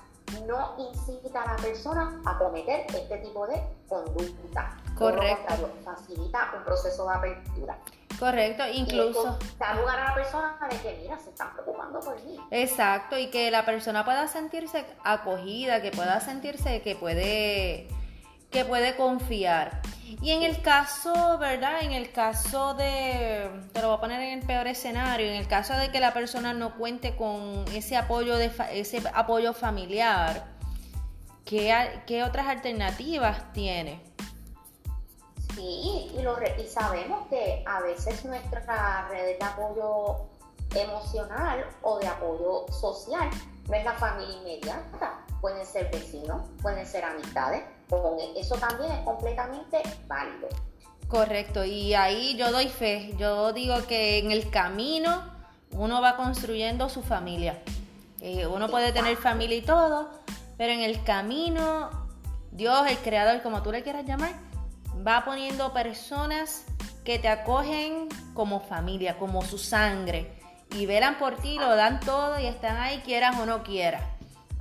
no 0.47 0.75
incita 0.77 1.41
a 1.41 1.53
la 1.53 1.55
persona 1.57 2.21
a 2.25 2.37
cometer 2.37 2.85
este 2.87 3.17
tipo 3.17 3.45
de 3.47 3.61
conducta. 3.89 4.77
Correcto. 4.97 5.69
facilita 5.83 6.53
un 6.57 6.63
proceso 6.63 7.05
de 7.05 7.15
apertura. 7.15 7.77
Correcto, 8.17 8.63
incluso. 8.71 9.37
Da 9.59 9.73
lugar 9.73 9.99
a 9.99 10.05
la 10.05 10.15
persona 10.15 10.57
de 10.71 10.77
que, 10.77 10.99
mira, 11.01 11.19
se 11.19 11.31
están 11.31 11.51
preocupando 11.51 11.99
por 11.99 12.15
mí. 12.23 12.39
Exacto, 12.49 13.17
y 13.17 13.27
que 13.29 13.51
la 13.51 13.65
persona 13.65 14.05
pueda 14.05 14.29
sentirse 14.29 14.85
acogida, 15.03 15.81
que 15.81 15.91
pueda 15.91 16.21
sentirse 16.21 16.81
que 16.81 16.95
puede, 16.95 17.89
que 18.53 18.63
puede 18.63 18.95
confiar. 18.95 19.81
Y 20.21 20.31
en 20.31 20.43
el 20.43 20.61
caso, 20.61 21.37
¿verdad? 21.39 21.81
En 21.81 21.91
el 21.91 22.11
caso 22.11 22.75
de, 22.75 23.49
te 23.73 23.81
lo 23.81 23.87
voy 23.89 23.97
a 23.97 23.99
poner 23.99 24.21
en 24.21 24.39
el 24.39 24.45
peor 24.45 24.67
escenario, 24.67 25.27
en 25.27 25.33
el 25.33 25.47
caso 25.47 25.75
de 25.75 25.91
que 25.91 25.99
la 25.99 26.13
persona 26.13 26.53
no 26.53 26.77
cuente 26.77 27.17
con 27.17 27.65
ese 27.73 27.97
apoyo, 27.97 28.37
de, 28.37 28.51
ese 28.71 29.01
apoyo 29.13 29.53
familiar, 29.53 30.45
¿qué, 31.43 32.01
¿qué 32.05 32.23
otras 32.23 32.47
alternativas 32.47 33.51
tiene? 33.51 34.01
Sí, 35.55 36.11
y, 36.15 36.21
lo, 36.21 36.37
y 36.57 36.67
sabemos 36.67 37.27
que 37.27 37.63
a 37.65 37.81
veces 37.81 38.23
nuestra 38.23 39.07
red 39.09 39.37
de 39.37 39.43
apoyo 39.43 40.29
emocional 40.75 41.65
o 41.81 41.99
de 41.99 42.07
apoyo 42.07 42.65
social 42.71 43.29
no 43.67 43.75
es 43.75 43.83
la 43.83 43.93
familia 43.93 44.35
inmediata, 44.37 45.25
pueden 45.41 45.65
ser 45.65 45.91
vecinos, 45.91 46.41
pueden 46.61 46.85
ser 46.85 47.03
amistades, 47.03 47.63
eso 48.35 48.55
también 48.55 48.91
es 48.91 48.99
completamente 48.99 49.81
válido. 50.07 50.49
Correcto, 51.07 51.63
y 51.63 51.93
ahí 51.93 52.35
yo 52.37 52.51
doy 52.51 52.67
fe, 52.69 53.13
yo 53.17 53.53
digo 53.53 53.85
que 53.87 54.17
en 54.17 54.31
el 54.31 54.49
camino 54.49 55.23
uno 55.71 56.01
va 56.01 56.15
construyendo 56.15 56.89
su 56.89 57.03
familia. 57.03 57.61
Eh, 58.21 58.47
uno 58.47 58.69
puede 58.69 58.93
tener 58.93 59.17
familia 59.17 59.57
y 59.57 59.61
todo, 59.61 60.09
pero 60.57 60.73
en 60.73 60.79
el 60.79 61.03
camino, 61.03 61.89
Dios, 62.51 62.87
el 62.89 62.97
creador, 62.97 63.41
como 63.41 63.61
tú 63.61 63.71
le 63.71 63.83
quieras 63.83 64.05
llamar, 64.05 64.33
va 65.05 65.25
poniendo 65.25 65.73
personas 65.73 66.63
que 67.03 67.19
te 67.19 67.27
acogen 67.27 68.07
como 68.33 68.61
familia, 68.61 69.17
como 69.17 69.41
su 69.41 69.57
sangre, 69.57 70.33
y 70.71 70.85
velan 70.85 71.17
por 71.19 71.35
ti, 71.37 71.57
lo 71.59 71.75
dan 71.75 71.99
todo 71.99 72.39
y 72.39 72.45
están 72.45 72.77
ahí, 72.77 73.01
quieras 73.05 73.37
o 73.39 73.45
no 73.45 73.63
quieras. 73.63 74.03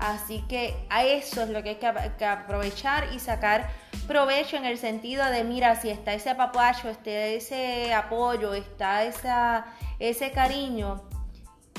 Así 0.02 0.44
que 0.48 0.74
a 0.90 1.04
eso 1.04 1.42
es 1.42 1.50
lo 1.50 1.62
que 1.62 1.78
hay 1.80 2.12
que, 2.16 2.26
aprovechar 2.26 3.12
y 3.12 3.20
sacar 3.20 3.70
provecho 4.08 4.56
en 4.56 4.64
el 4.64 4.76
sentido 4.76 5.24
de, 5.26 5.44
mira, 5.44 5.76
si 5.76 5.90
está 5.90 6.12
ese 6.12 6.30
apapacho, 6.30 6.88
está 6.88 7.10
ese 7.10 7.94
apoyo, 7.94 8.52
está 8.52 9.04
esa, 9.04 9.64
ese 10.00 10.32
cariño, 10.32 11.04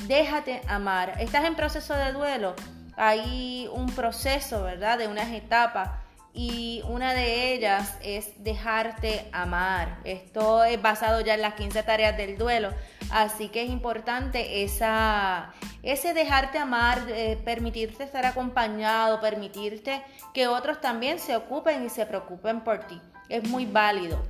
déjate 0.07 0.61
amar. 0.69 1.15
Estás 1.19 1.43
en 1.43 1.55
proceso 1.55 1.95
de 1.95 2.13
duelo, 2.13 2.55
hay 2.95 3.69
un 3.73 3.87
proceso, 3.87 4.63
¿verdad? 4.63 4.99
De 4.99 5.09
unas 5.09 5.29
etapas 5.31 5.89
y 6.33 6.81
una 6.87 7.13
de 7.13 7.53
ellas 7.53 7.97
es 8.01 8.43
dejarte 8.43 9.27
amar. 9.31 9.99
Esto 10.03 10.63
es 10.63 10.81
basado 10.81 11.21
ya 11.21 11.35
en 11.35 11.41
las 11.41 11.53
15 11.53 11.83
tareas 11.83 12.17
del 12.17 12.37
duelo, 12.37 12.71
así 13.11 13.49
que 13.49 13.63
es 13.63 13.69
importante 13.69 14.63
esa, 14.63 15.53
ese 15.83 16.13
dejarte 16.13 16.57
amar, 16.57 17.03
eh, 17.09 17.39
permitirte 17.45 18.03
estar 18.03 18.25
acompañado, 18.25 19.21
permitirte 19.21 20.01
que 20.33 20.47
otros 20.47 20.81
también 20.81 21.19
se 21.19 21.35
ocupen 21.35 21.85
y 21.85 21.89
se 21.89 22.05
preocupen 22.07 22.61
por 22.61 22.79
ti. 22.87 22.99
Es 23.29 23.47
muy 23.47 23.65
válido. 23.65 24.23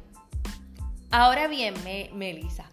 Ahora 1.09 1.47
bien, 1.47 1.73
Melissa, 2.13 2.65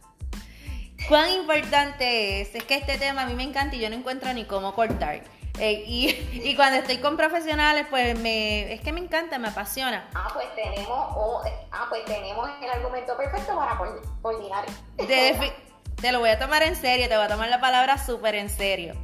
cuán 1.09 1.31
importante 1.31 2.41
es, 2.41 2.55
es 2.55 2.64
que 2.64 2.74
este 2.74 2.99
tema 2.99 3.22
a 3.22 3.26
mí 3.26 3.35
me 3.35 3.45
encanta 3.45 3.76
y 3.76 3.81
yo 3.81 3.91
no 3.91 3.97
encuentro 3.97 4.33
ni 4.33 4.45
cómo 4.45 4.74
cortar. 4.74 5.22
Eh, 5.61 5.84
y, 5.86 6.56
cuando 6.56 6.78
estoy 6.78 6.98
con 6.98 7.16
profesionales, 7.16 7.86
pues 7.90 8.18
me, 8.18 8.72
es 8.72 8.80
que 8.80 8.92
me 8.92 9.00
encanta, 9.00 9.38
me 9.38 9.48
apasiona. 9.48 10.08
Ah, 10.14 10.30
pues 10.32 10.46
tenemos, 10.54 11.46
ah, 11.70 11.86
pues 11.88 12.04
tenemos 12.06 12.48
el 12.62 12.70
argumento 12.70 13.16
perfecto 13.16 13.54
para 13.54 13.76
coordinar. 14.22 14.64
te 14.96 16.12
lo 16.12 16.20
voy 16.20 16.30
a 16.30 16.38
tomar 16.38 16.62
en 16.62 16.76
serio, 16.76 17.08
te 17.08 17.16
voy 17.16 17.26
a 17.26 17.28
tomar 17.28 17.48
la 17.48 17.61
palabra 17.61 17.98
súper 17.98 18.34
en 18.34 18.48
serio. 18.48 18.94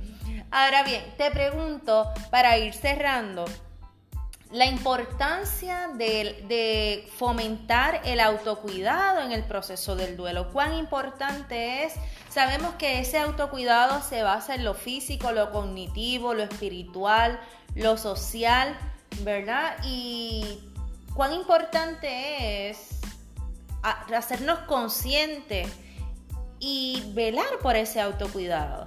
Ahora 0.50 0.82
bien, 0.84 1.04
te 1.18 1.30
pregunto, 1.30 2.11
para 2.30 2.57
ir 2.57 2.72
cerrando, 2.72 3.44
la 4.52 4.66
importancia 4.66 5.90
de, 5.94 7.09
fomentar 7.16 8.00
el 8.04 8.20
autocuidado 8.20 9.20
en 9.20 9.32
el 9.32 9.44
proceso 9.44 9.96
del 9.96 10.16
duelo. 10.16 10.52
¿Cuán 10.52 10.74
importante 10.74 11.84
es? 11.84 11.94
Sabemos 12.37 12.74
que 12.74 13.01
ese 13.01 13.18
autocuidado 13.18 14.03
se 14.03 14.22
basa 14.22 14.57
en 14.57 14.62
lo 14.62 14.74
físico, 14.74 15.32
lo 15.32 15.51
cognitivo, 15.53 16.34
lo 16.34 16.43
espiritual, 16.43 17.41
lo 17.74 17.97
social, 17.97 18.78
¿verdad? 19.22 19.78
Y 19.82 20.70
cuán 21.14 21.32
importante 21.32 22.68
es 22.68 23.01
hacernos 23.82 24.59
conscientes 24.68 25.66
y 26.59 27.11
velar 27.14 27.59
por 27.62 27.74
ese 27.74 28.03
autocuidado. 28.03 28.87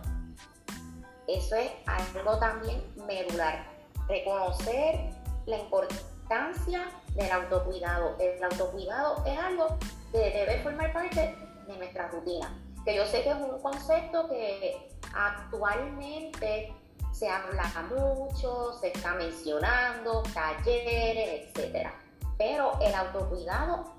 Eso 1.28 1.56
es 1.56 1.72
algo 1.88 2.38
también 2.38 2.84
medular. 3.08 3.66
Reconocer 4.08 5.10
la 5.48 5.58
importancia 5.58 6.84
del 7.16 7.32
autocuidado. 7.32 8.16
El 8.20 8.44
autocuidado 8.44 9.26
es 9.26 9.40
algo 9.40 9.76
que 10.12 10.20
debe 10.20 10.62
formar 10.62 10.94
parte 10.94 11.36
de 11.66 11.78
nuestra 11.78 12.10
rutina. 12.10 12.56
Que 12.90 12.96
yo 12.96 13.06
sé 13.06 13.22
que 13.22 13.30
es 13.30 13.36
un 13.36 13.62
concepto 13.62 14.28
que 14.30 14.90
actualmente 15.14 16.74
se 17.12 17.30
habla 17.30 17.72
mucho, 17.88 18.74
se 18.82 18.88
está 18.88 19.14
mencionando, 19.14 20.24
talleres, 20.34 21.56
etc. 21.56 21.92
Pero 22.40 22.80
el 22.82 22.96
autocuidado 22.96 23.94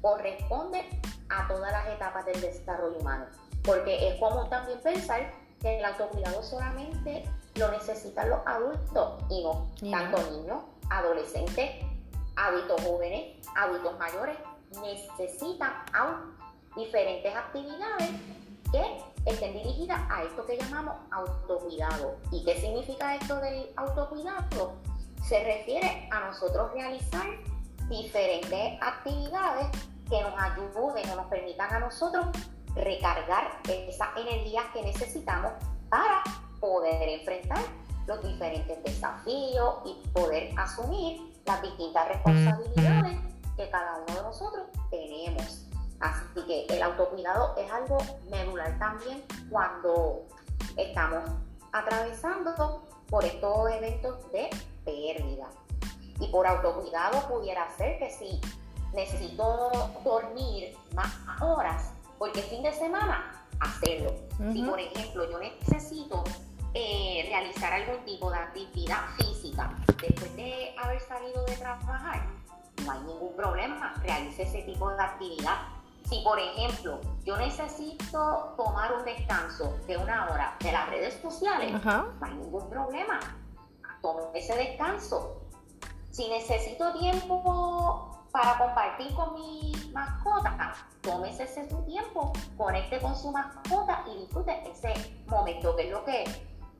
corresponde 0.00 0.88
a 1.28 1.48
todas 1.48 1.72
las 1.72 1.88
etapas 1.88 2.24
del 2.24 2.40
desarrollo 2.40 2.96
humano. 3.00 3.26
Porque 3.64 4.10
es 4.10 4.20
como 4.20 4.48
también 4.48 4.80
pensar 4.80 5.28
que 5.60 5.80
el 5.80 5.84
autocuidado 5.84 6.40
solamente 6.40 7.28
lo 7.56 7.68
necesitan 7.72 8.30
los 8.30 8.38
adultos 8.46 9.24
y 9.28 9.42
no 9.42 9.72
tanto 9.90 10.22
niños 10.30 10.62
adolescentes, 10.90 11.84
adultos 12.36 12.80
jóvenes, 12.80 13.44
adultos 13.56 13.98
mayores, 13.98 14.36
necesitan 14.80 15.72
aún 15.92 16.35
diferentes 16.76 17.34
actividades 17.34 18.10
que 18.70 19.30
estén 19.30 19.52
dirigidas 19.54 20.00
a 20.10 20.22
esto 20.22 20.46
que 20.46 20.56
llamamos 20.56 20.94
autocuidado. 21.10 22.16
¿Y 22.30 22.44
qué 22.44 22.60
significa 22.60 23.16
esto 23.16 23.36
del 23.40 23.70
autocuidado? 23.76 24.74
Se 25.26 25.42
refiere 25.42 26.08
a 26.12 26.26
nosotros 26.26 26.72
realizar 26.72 27.26
diferentes 27.88 28.78
actividades 28.80 29.66
que 30.08 30.20
nos 30.20 30.34
ayuden 30.40 31.10
o 31.10 31.16
nos 31.16 31.26
permitan 31.26 31.72
a 31.72 31.80
nosotros 31.80 32.26
recargar 32.74 33.60
esas 33.68 34.08
energías 34.16 34.64
que 34.72 34.82
necesitamos 34.82 35.52
para 35.88 36.22
poder 36.60 37.08
enfrentar 37.08 37.58
los 38.06 38.22
diferentes 38.22 38.82
desafíos 38.84 39.76
y 39.84 40.08
poder 40.10 40.52
asumir 40.56 41.20
las 41.44 41.62
distintas 41.62 42.08
responsabilidades 42.08 43.18
que 43.56 43.70
cada 43.70 43.96
uno 43.96 44.14
de 44.14 44.22
nosotros 44.22 44.66
tenemos. 44.90 45.65
Así 46.00 46.44
que 46.46 46.66
el 46.68 46.82
autocuidado 46.82 47.54
es 47.56 47.70
algo 47.70 47.98
medular 48.30 48.78
también 48.78 49.24
cuando 49.50 50.26
estamos 50.76 51.24
atravesando 51.72 52.84
por 53.08 53.24
estos 53.24 53.70
eventos 53.70 54.30
de 54.32 54.50
pérdida. 54.84 55.48
Y 56.20 56.28
por 56.28 56.46
autocuidado 56.46 57.28
pudiera 57.28 57.68
ser 57.76 57.98
que 57.98 58.10
si 58.10 58.40
necesito 58.94 59.70
dormir 60.02 60.76
más 60.94 61.12
horas, 61.40 61.92
porque 62.18 62.40
fin 62.42 62.62
de 62.62 62.72
semana, 62.72 63.44
hacerlo. 63.60 64.14
Si 64.52 64.62
por 64.62 64.80
ejemplo 64.80 65.30
yo 65.30 65.38
necesito 65.38 66.24
eh, 66.74 67.26
realizar 67.28 67.72
algún 67.72 68.04
tipo 68.04 68.30
de 68.30 68.38
actividad 68.38 69.00
física 69.16 69.74
después 70.00 70.34
de 70.36 70.74
haber 70.78 71.00
salido 71.00 71.44
de 71.44 71.56
trabajar, 71.56 72.26
no 72.84 72.92
hay 72.92 73.00
ningún 73.00 73.34
problema, 73.34 73.94
realice 74.02 74.42
ese 74.42 74.62
tipo 74.62 74.90
de 74.90 75.02
actividad. 75.02 75.56
Si, 76.08 76.20
por 76.20 76.38
ejemplo, 76.38 77.00
yo 77.24 77.36
necesito 77.36 78.54
tomar 78.56 78.92
un 78.94 79.04
descanso 79.04 79.76
de 79.88 79.96
una 79.96 80.30
hora 80.30 80.56
de 80.60 80.70
las 80.70 80.88
redes 80.88 81.20
sociales, 81.20 81.72
no 81.84 82.14
hay 82.20 82.34
ningún 82.34 82.70
problema. 82.70 83.18
Tome 84.02 84.22
ese 84.34 84.54
descanso. 84.56 85.42
Si 86.12 86.28
necesito 86.28 86.92
tiempo 86.94 88.24
para 88.30 88.56
compartir 88.56 89.12
con 89.14 89.34
mi 89.34 89.72
mascota, 89.92 90.74
tómese 91.00 91.42
ese 91.42 91.64
tiempo, 91.86 92.32
conecte 92.56 93.00
con 93.00 93.16
su 93.16 93.32
mascota 93.32 94.04
y 94.06 94.18
disfrute 94.20 94.62
ese 94.70 94.94
momento, 95.26 95.74
que 95.74 95.86
es 95.86 95.90
lo 95.90 96.04
que 96.04 96.24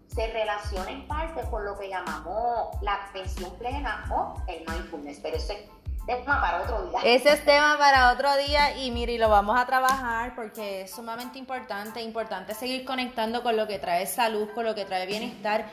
se 0.07 0.29
relaciona 0.29 0.91
en 0.91 1.09
parte 1.09 1.43
con 1.51 1.65
lo 1.65 1.77
que 1.77 1.89
llamamos 1.89 2.81
la 2.81 3.07
atención 3.07 3.51
plena 3.59 4.05
o 4.15 4.35
el 4.47 4.65
mindfulness, 4.69 5.19
pero 5.21 5.37
ese 5.37 5.65
es 5.65 5.71
tema 6.07 6.41
para 6.41 6.63
otro 6.63 6.89
día. 6.89 7.01
Ese 7.05 7.33
es 7.33 7.45
tema 7.45 7.77
para 7.79 8.13
otro 8.13 8.37
día 8.37 8.77
y 8.79 8.91
mire, 8.91 9.19
lo 9.19 9.29
vamos 9.29 9.59
a 9.59 9.67
trabajar 9.67 10.35
porque 10.35 10.83
es 10.83 10.93
sumamente 10.93 11.39
importante, 11.39 12.01
importante 12.01 12.55
seguir 12.55 12.85
conectando 12.85 13.43
con 13.43 13.57
lo 13.57 13.67
que 13.67 13.79
trae 13.79 14.07
salud, 14.07 14.49
con 14.55 14.65
lo 14.65 14.75
que 14.75 14.85
trae 14.85 15.07
bienestar 15.07 15.67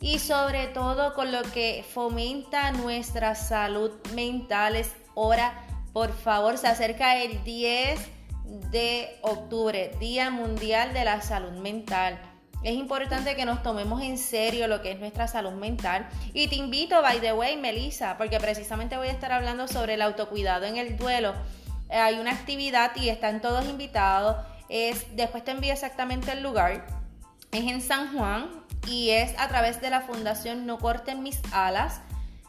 y 0.00 0.18
sobre 0.18 0.66
todo 0.66 1.14
con 1.14 1.32
lo 1.32 1.42
que 1.42 1.84
fomenta 1.94 2.72
nuestra 2.72 3.34
salud 3.34 3.92
mental. 4.14 4.76
Es 4.76 4.94
hora, 5.14 5.54
por 5.92 6.12
favor, 6.12 6.58
se 6.58 6.68
acerca 6.68 7.16
el 7.16 7.42
10 7.44 8.18
de 8.70 9.18
octubre, 9.22 9.92
Día 10.00 10.30
Mundial 10.30 10.92
de 10.92 11.04
la 11.04 11.20
Salud 11.20 11.52
Mental. 11.52 12.18
Es 12.62 12.74
importante 12.74 13.36
que 13.36 13.44
nos 13.44 13.62
tomemos 13.62 14.02
en 14.02 14.18
serio 14.18 14.66
lo 14.66 14.82
que 14.82 14.90
es 14.90 14.98
nuestra 14.98 15.28
salud 15.28 15.52
mental. 15.52 16.08
Y 16.32 16.48
te 16.48 16.56
invito, 16.56 17.00
by 17.00 17.20
the 17.20 17.32
way, 17.32 17.56
Melissa, 17.56 18.16
porque 18.18 18.40
precisamente 18.40 18.96
voy 18.96 19.08
a 19.08 19.12
estar 19.12 19.30
hablando 19.30 19.68
sobre 19.68 19.94
el 19.94 20.02
autocuidado 20.02 20.66
en 20.66 20.76
el 20.76 20.96
duelo. 20.96 21.34
Eh, 21.88 21.96
hay 21.96 22.18
una 22.18 22.32
actividad 22.32 22.96
y 22.96 23.10
están 23.10 23.40
todos 23.40 23.64
invitados. 23.66 24.44
Es, 24.68 25.06
después 25.14 25.44
te 25.44 25.52
envío 25.52 25.72
exactamente 25.72 26.32
el 26.32 26.42
lugar. 26.42 26.84
Es 27.52 27.64
en 27.64 27.80
San 27.80 28.12
Juan 28.12 28.50
y 28.88 29.10
es 29.10 29.38
a 29.38 29.46
través 29.48 29.80
de 29.80 29.90
la 29.90 30.00
Fundación 30.00 30.66
No 30.66 30.78
Corten 30.78 31.22
Mis 31.22 31.40
Alas. 31.52 32.00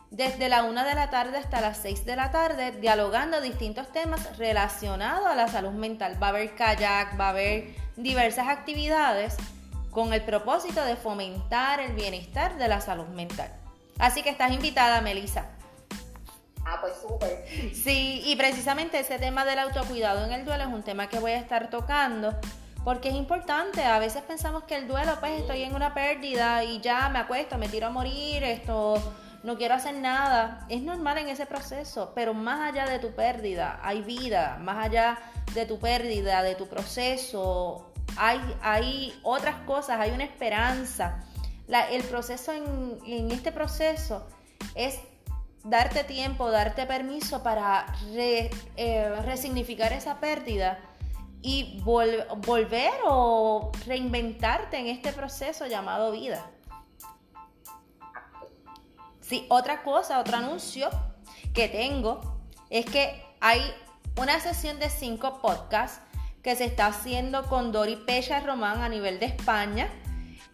Desde 0.10 0.50
la 0.50 0.64
1 0.64 0.86
de 0.86 0.96
la 0.96 1.12
tarde 1.12 1.38
hasta 1.38 1.62
las 1.62 1.78
6 1.78 2.04
de 2.06 2.16
la 2.16 2.32
tarde, 2.32 2.72
dialogando 2.72 3.42
distintos 3.42 3.92
temas 3.92 4.40
relacionados 4.40 5.28
a 5.28 5.36
la 5.36 5.48
salud 5.48 5.74
mental. 5.74 6.18
Va 6.22 6.28
a 6.28 6.30
haber 6.32 6.56
kayak, 6.56 7.20
va 7.20 7.28
a 7.28 7.30
haber 7.30 7.76
diversas 7.96 8.48
actividades 8.48 9.38
con 9.92 10.14
el 10.14 10.24
propósito 10.24 10.84
de 10.84 10.96
fomentar 10.96 11.80
el 11.80 11.94
bienestar 11.94 12.58
de 12.58 12.68
la 12.68 12.82
salud 12.82 13.08
mental. 13.08 13.52
Así 13.98 14.24
que 14.24 14.30
estás 14.30 14.52
invitada, 14.52 15.02
Melissa. 15.02 15.46
Ah, 16.66 16.78
pues 16.82 16.94
súper. 17.02 17.46
Sí, 17.74 18.22
y 18.26 18.36
precisamente 18.36 19.00
ese 19.00 19.18
tema 19.18 19.46
del 19.46 19.60
autocuidado 19.60 20.26
en 20.26 20.32
el 20.32 20.46
duelo 20.46 20.64
es 20.64 20.70
un 20.70 20.84
tema 20.84 21.10
que 21.10 21.20
voy 21.20 21.32
a 21.32 21.38
estar 21.38 21.70
tocando 21.70 22.36
porque 22.84 23.10
es 23.10 23.16
importante. 23.16 23.84
A 23.84 24.00
veces 24.00 24.22
pensamos 24.24 24.64
que 24.64 24.76
el 24.76 24.88
duelo, 24.88 25.18
pues 25.20 25.42
estoy 25.42 25.64
en 25.64 25.76
una 25.76 25.94
pérdida 25.94 26.64
y 26.64 26.80
ya 26.80 27.10
me 27.10 27.20
acuesto, 27.20 27.58
me 27.58 27.68
tiro 27.68 27.88
a 27.88 27.90
morir, 27.90 28.44
esto 28.44 29.02
no 29.44 29.58
quiero 29.58 29.76
hacer 29.76 29.96
nada. 29.96 30.66
Es 30.70 30.82
normal 30.82 31.18
en 31.18 31.30
ese 31.30 31.46
proceso, 31.46 32.12
pero 32.16 32.34
más 32.34 32.70
allá 32.70 32.86
de 32.86 33.00
tu 33.00 33.12
pérdida, 33.12 33.80
hay 33.84 34.02
vida, 34.02 34.58
más 34.62 34.86
allá 34.86 35.20
de 35.54 35.66
tu 35.66 35.80
pérdida, 35.80 36.44
de 36.44 36.56
tu 36.56 36.68
proceso, 36.68 37.89
hay, 38.20 38.42
hay 38.62 39.20
otras 39.24 39.56
cosas, 39.66 40.00
hay 40.00 40.12
una 40.12 40.26
esperanza. 40.26 41.24
el 41.68 42.04
proceso 42.04 42.52
en, 42.52 43.32
este 43.32 43.52
proceso 43.52 44.28
es 44.76 45.00
darte 45.64 46.04
tiempo, 46.04 46.52
darte 46.52 46.86
permiso 46.86 47.42
para 47.42 47.86
eh, 48.12 48.52
resignificar 49.26 49.94
esa 49.94 50.20
pérdida 50.20 50.80
y 51.42 51.82
volver 51.84 52.92
o 53.06 53.72
reinventarte 53.86 54.78
en 54.78 54.88
este 54.88 55.14
proceso 55.14 55.66
llamado 55.66 56.12
vida. 56.12 56.52
Sí, 59.22 59.46
otra 59.50 59.84
cosa, 59.84 60.20
otro 60.20 60.38
anuncio 60.38 60.90
que 61.54 61.70
tengo 61.70 62.20
es 62.70 62.86
que 62.86 63.24
hay 63.40 63.62
una 64.18 64.42
sesión 64.42 64.78
de 64.80 64.90
cinco 64.90 65.40
podcasts 65.40 66.02
que 66.44 66.56
se 66.56 66.66
está 66.66 66.88
haciendo 66.88 67.46
con 67.48 67.72
Dori 67.72 67.96
Pecha 67.96 68.40
Román 68.40 68.82
a 68.82 68.90
nivel 68.90 69.20
de 69.20 69.28
España 69.28 69.90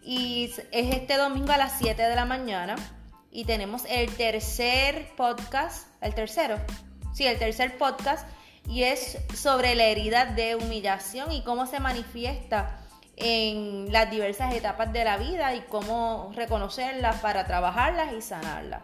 y 0.02 0.44
es 0.44 0.94
este 0.94 1.16
domingo 1.16 1.52
a 1.52 1.56
las 1.56 1.78
7 1.78 2.00
de 2.00 2.14
la 2.14 2.24
mañana 2.24 2.76
y 3.30 3.44
tenemos 3.44 3.84
el 3.88 4.10
tercer 4.14 5.12
podcast, 5.16 5.88
el 6.00 6.14
tercero, 6.14 6.58
sí, 7.12 7.26
el 7.26 7.38
tercer 7.38 7.76
podcast 7.76 8.26
y 8.68 8.84
es 8.84 9.18
sobre 9.34 9.74
la 9.74 9.84
herida 9.84 10.26
de 10.26 10.56
humillación 10.56 11.32
y 11.32 11.42
cómo 11.42 11.66
se 11.66 11.80
manifiesta 11.80 12.80
en 13.16 13.90
las 13.92 14.10
diversas 14.10 14.54
etapas 14.54 14.92
de 14.92 15.04
la 15.04 15.16
vida 15.16 15.54
y 15.54 15.60
cómo 15.62 16.32
reconocerlas 16.34 17.20
para 17.20 17.46
trabajarlas 17.46 18.12
y 18.12 18.22
sanarlas. 18.22 18.82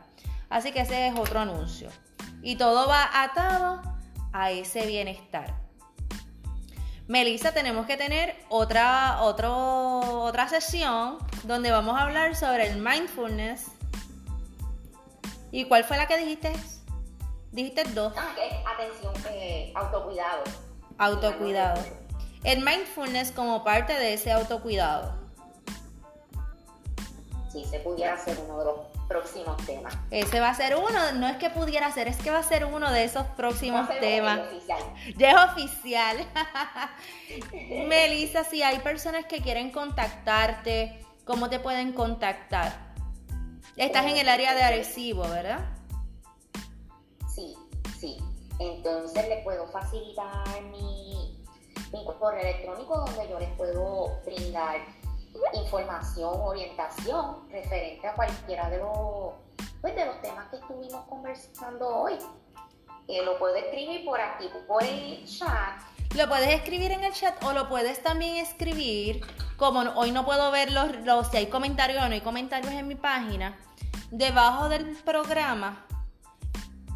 Así 0.49 0.73
que 0.73 0.81
ese 0.81 1.09
es 1.09 1.15
otro 1.19 1.41
anuncio. 1.41 1.89
Y 2.43 2.57
todo 2.57 2.89
va 2.89 3.09
atado 3.23 3.81
a 4.33 4.51
ese 4.51 4.87
bienestar. 4.87 5.62
Melissa, 7.13 7.53
tenemos 7.53 7.85
que 7.85 7.99
tener 7.99 8.35
otra, 8.49 9.21
otra 9.21 10.49
sesión 10.49 11.19
donde 11.43 11.71
vamos 11.71 11.95
a 11.95 12.05
hablar 12.05 12.35
sobre 12.35 12.71
el 12.71 12.79
mindfulness. 12.79 13.67
¿Y 15.51 15.67
cuál 15.67 15.85
fue 15.85 15.99
la 15.99 16.07
que 16.07 16.17
dijiste? 16.17 16.55
Dijiste 17.51 17.85
dos. 17.93 18.15
Ah, 18.17 18.35
atención, 18.75 19.13
eh, 19.29 19.75
autocuidado. 19.75 20.43
Autocuidado. 20.97 21.83
El 22.45 22.65
mindfulness 22.65 23.31
como 23.31 23.63
parte 23.63 23.93
de 23.93 24.15
ese 24.15 24.33
autocuidado. 24.33 25.15
Sí, 27.53 27.63
se 27.67 27.79
pudiera 27.81 28.17
ser 28.17 28.39
uno 28.39 28.59
de 28.59 28.65
los 28.65 28.77
próximos 29.13 29.57
temas. 29.67 29.95
Ese 30.11 30.41
va 30.41 30.49
a 30.49 30.55
ser 30.55 30.75
uno, 30.75 31.13
no 31.13 31.29
es 31.29 31.37
que 31.37 31.51
pudiera 31.51 31.93
ser, 31.93 32.09
es 32.09 32.17
que 32.17 32.31
va 32.31 32.39
a 32.39 32.43
ser 32.43 32.65
uno 32.65 32.91
de 32.91 33.05
esos 33.05 33.27
próximos 33.37 33.87
temas. 34.01 34.41
Oficial. 34.41 34.83
Ya 35.19 35.31
es 35.31 35.53
oficial. 35.53 36.17
Melissa, 37.89 38.45
si 38.45 38.63
hay 38.63 38.79
personas 38.79 39.27
que 39.27 39.43
quieren 39.43 39.71
contactarte, 39.71 41.05
¿cómo 41.27 41.51
te 41.51 41.61
pueden 41.61 41.93
contactar? 41.93 42.95
Estás 43.77 44.07
en 44.07 44.17
el 44.17 44.29
área 44.29 44.55
de 44.55 44.63
Arecibo, 44.63 45.23
¿verdad? 45.29 45.61
Sí, 47.35 47.55
sí. 48.01 48.17
Entonces 48.59 49.29
le 49.29 49.43
puedo 49.43 49.67
facilitar 49.67 50.63
mi, 50.71 51.39
mi 51.93 52.05
correo 52.19 52.41
electrónico 52.41 52.99
donde 52.99 53.29
yo 53.29 53.39
les 53.39 53.51
puedo 53.57 54.21
brindar 54.25 54.77
información, 55.55 56.35
orientación 56.41 57.49
referente 57.51 58.07
a 58.07 58.15
cualquiera 58.15 58.71
de 58.71 58.79
los, 58.79 59.35
pues, 59.81 59.95
de 59.95 60.07
los 60.07 60.21
temas 60.23 60.49
que 60.51 60.57
estuvimos 60.57 61.05
conversando 61.09 61.89
hoy. 61.89 62.19
Eh, 63.09 63.23
lo 63.25 63.39
puedo 63.39 63.57
escribir 63.57 64.05
por 64.05 64.21
aquí, 64.21 64.49
por 64.67 64.83
el 64.83 65.25
chat. 65.27 65.81
Lo 66.15 66.29
puedes 66.29 66.49
escribir 66.49 66.93
en 66.93 67.05
el 67.05 67.13
chat 67.13 67.43
o 67.45 67.53
lo 67.53 67.69
puedes 67.69 68.03
también 68.03 68.37
escribir, 68.37 69.25
como 69.57 69.81
hoy 69.97 70.13
no 70.13 70.25
puedo 70.25 70.51
ver 70.51 70.71
los, 70.71 70.95
los 71.05 71.29
si 71.29 71.39
hay 71.39 71.47
comentarios 71.47 72.03
o 72.03 72.09
no 72.09 72.15
hay 72.15 72.21
comentarios 72.21 72.73
en 72.73 72.87
mi 72.87 72.95
página, 72.95 73.59
debajo 74.11 74.69
del 74.69 74.95
programa 75.05 75.87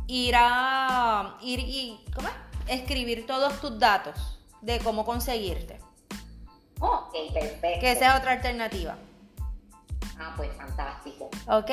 ir 0.07 0.35
a 0.37 1.37
ir 1.43 1.59
y 1.61 2.05
¿cómo 2.15 2.29
escribir 2.69 3.27
todos 3.27 3.61
tus 3.61 3.79
datos 3.79 4.39
de 4.61 4.79
cómo 4.81 5.05
conseguirte. 5.05 5.79
Ok, 6.81 7.15
perfecto. 7.33 7.81
Que 7.81 7.97
sea 7.97 8.19
otra 8.19 8.33
alternativa. 8.33 8.97
Ah, 10.19 10.35
pues 10.37 10.51
fantástico. 10.57 11.31
Ok. 11.49 11.71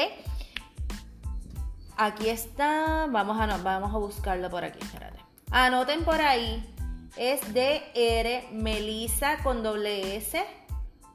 Aquí 1.97 2.29
está. 2.29 3.07
Vamos 3.09 3.39
a, 3.39 3.57
vamos 3.57 3.93
a 3.93 3.97
buscarlo 3.97 4.49
por 4.49 4.63
aquí. 4.63 4.79
Espérate. 4.81 5.19
Anoten 5.51 6.03
por 6.03 6.21
ahí. 6.21 6.69
Es 7.15 7.53
de 7.53 7.83
R 7.93 8.47
Melisa 8.51 9.37
con 9.43 9.61
doble 9.61 10.15
S 10.15 10.43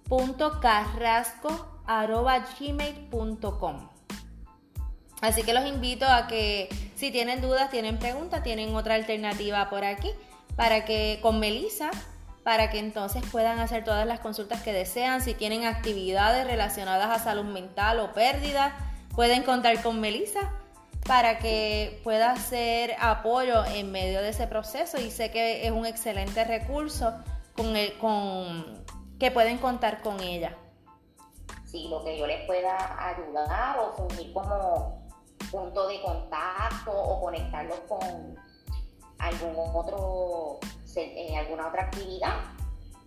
punto 0.05 0.61
carrasco 0.61 1.81
arroba 1.87 2.45
gmail.com. 2.59 3.89
Así 5.21 5.43
que 5.43 5.53
los 5.53 5.67
invito 5.67 6.07
a 6.07 6.29
que 6.29 6.69
si 6.95 7.11
tienen 7.11 7.41
dudas, 7.41 7.71
tienen 7.71 7.99
preguntas, 7.99 8.43
tienen 8.45 8.75
otra 8.77 8.95
alternativa 8.95 9.69
por 9.69 9.85
aquí 9.85 10.11
para 10.55 10.85
que 10.85 11.19
con 11.23 11.41
Melisa 11.41 11.91
para 12.49 12.71
que 12.71 12.79
entonces 12.79 13.23
puedan 13.31 13.59
hacer 13.59 13.85
todas 13.85 14.07
las 14.07 14.21
consultas 14.21 14.63
que 14.63 14.73
desean. 14.73 15.21
Si 15.21 15.35
tienen 15.35 15.67
actividades 15.67 16.47
relacionadas 16.47 17.11
a 17.11 17.23
salud 17.23 17.45
mental 17.45 18.01
o 18.01 18.15
pérdida, 18.15 18.75
pueden 19.15 19.43
contar 19.43 19.83
con 19.83 20.01
Melissa 20.01 20.51
para 21.07 21.41
que 21.41 22.01
pueda 22.05 22.33
hacer 22.33 22.97
apoyo 23.01 23.67
en 23.67 23.93
medio 23.93 24.23
de 24.23 24.31
ese 24.31 24.47
proceso 24.47 24.99
y 24.99 25.11
sé 25.11 25.31
que 25.31 25.67
es 25.67 25.73
un 25.73 25.85
excelente 25.85 26.43
recurso 26.43 27.13
con 27.55 27.77
el, 27.77 27.93
con, 27.99 28.83
que 29.21 29.31
pueden 29.31 29.59
contar 29.59 30.01
con 30.01 30.19
ella. 30.21 30.57
Sí, 31.67 31.89
lo 31.91 32.03
que 32.03 32.19
yo 32.19 32.27
les 32.27 32.47
pueda 32.47 33.11
ayudar 33.11 33.79
o 33.79 33.93
fungir 33.93 34.33
como 34.33 35.07
punto 35.51 35.87
de 35.87 36.01
contacto 36.01 36.93
o 36.93 37.21
conectarlos 37.21 37.81
con 37.81 38.39
algún 39.19 39.55
otro 39.75 40.61
en 40.99 41.37
alguna 41.37 41.69
otra 41.69 41.85
actividad, 41.85 42.35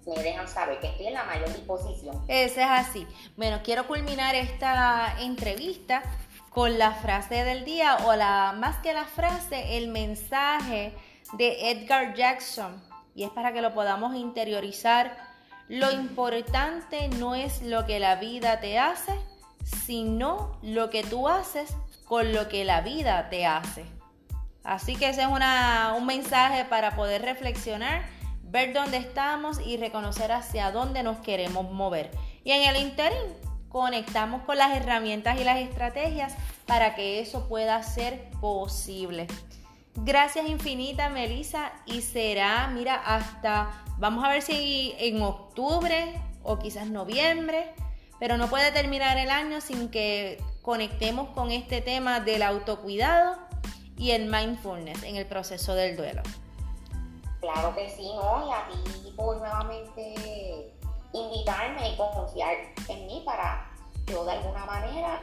me 0.05 0.21
dejan 0.23 0.47
saber 0.47 0.79
que 0.79 0.87
estoy 0.87 1.07
en 1.07 1.13
la 1.13 1.23
mayor 1.23 1.47
disposición. 1.53 2.23
Ese 2.27 2.61
es 2.61 2.69
así. 2.69 3.07
Bueno, 3.37 3.61
quiero 3.63 3.87
culminar 3.87 4.35
esta 4.35 5.15
entrevista 5.19 6.01
con 6.49 6.77
la 6.77 6.91
frase 6.91 7.43
del 7.43 7.63
día 7.63 7.97
o 8.05 8.15
la 8.15 8.53
más 8.57 8.77
que 8.77 8.93
la 8.93 9.05
frase, 9.05 9.77
el 9.77 9.87
mensaje 9.87 10.93
de 11.33 11.71
Edgar 11.71 12.13
Jackson 12.15 12.81
y 13.15 13.23
es 13.23 13.29
para 13.29 13.53
que 13.53 13.61
lo 13.61 13.73
podamos 13.73 14.15
interiorizar. 14.15 15.17
Lo 15.67 15.91
importante 15.91 17.07
no 17.09 17.35
es 17.35 17.61
lo 17.61 17.85
que 17.85 17.99
la 17.99 18.15
vida 18.15 18.59
te 18.59 18.79
hace, 18.79 19.13
sino 19.63 20.57
lo 20.61 20.89
que 20.89 21.03
tú 21.03 21.29
haces 21.29 21.73
con 22.05 22.33
lo 22.33 22.49
que 22.49 22.65
la 22.65 22.81
vida 22.81 23.29
te 23.29 23.45
hace. 23.45 23.85
Así 24.64 24.95
que 24.95 25.09
ese 25.09 25.24
es 25.24 25.28
un 25.28 26.05
mensaje 26.05 26.66
para 26.66 26.95
poder 26.95 27.24
reflexionar, 27.24 28.05
ver 28.43 28.74
dónde 28.74 28.97
estamos 28.97 29.59
y 29.66 29.78
reconocer 29.78 30.32
hacia 30.32 30.72
dónde 30.72 31.03
nos 31.03 31.18
queremos 31.18 31.72
mover. 31.72 32.12
Y 32.43 32.51
en 32.51 32.70
el 32.70 32.82
interín 32.82 33.20
conectamos 33.70 34.43
con 34.43 34.57
las 34.57 34.76
herramientas 34.76 35.39
y 35.39 35.43
las 35.43 35.57
estrategias 35.57 36.36
para 36.68 36.93
que 36.93 37.20
eso 37.22 37.47
pueda 37.47 37.82
ser 37.82 38.30
posible. 38.39 39.28
Gracias 39.95 40.47
infinita, 40.47 41.09
Melissa. 41.09 41.72
Y 41.86 42.01
será, 42.01 42.68
mira, 42.68 42.95
hasta, 42.95 43.72
vamos 43.97 44.24
a 44.24 44.30
ver 44.30 44.41
si 44.41 44.93
en 44.99 45.22
octubre 45.22 46.14
o 46.43 46.59
quizás 46.59 46.88
noviembre, 46.88 47.74
pero 48.20 48.38
no 48.38 48.47
puede 48.47 48.72
terminar 48.72 49.18
el 49.18 49.32
año 49.32 49.59
sin 49.59 49.89
que 49.89 50.41
conectemos 50.62 51.30
con 51.30 51.51
este 51.51 51.82
tema 51.82 52.20
del 52.20 52.43
autocuidado 52.43 53.50
y 54.01 54.09
el 54.09 54.25
mindfulness 54.25 55.03
en 55.03 55.15
el 55.15 55.27
proceso 55.27 55.75
del 55.75 55.95
duelo. 55.95 56.23
Claro 57.39 57.75
que 57.75 57.87
sí, 57.87 58.11
¿no? 58.15 58.47
Y 58.47 58.51
a 58.51 58.67
ti 58.67 59.13
por 59.15 59.37
nuevamente 59.37 60.73
invitarme 61.13 61.91
y 61.91 61.95
confiar 61.97 62.55
en 62.87 63.05
mí 63.05 63.21
para 63.23 63.69
yo 64.07 64.25
de 64.25 64.31
alguna 64.31 64.65
manera 64.65 65.21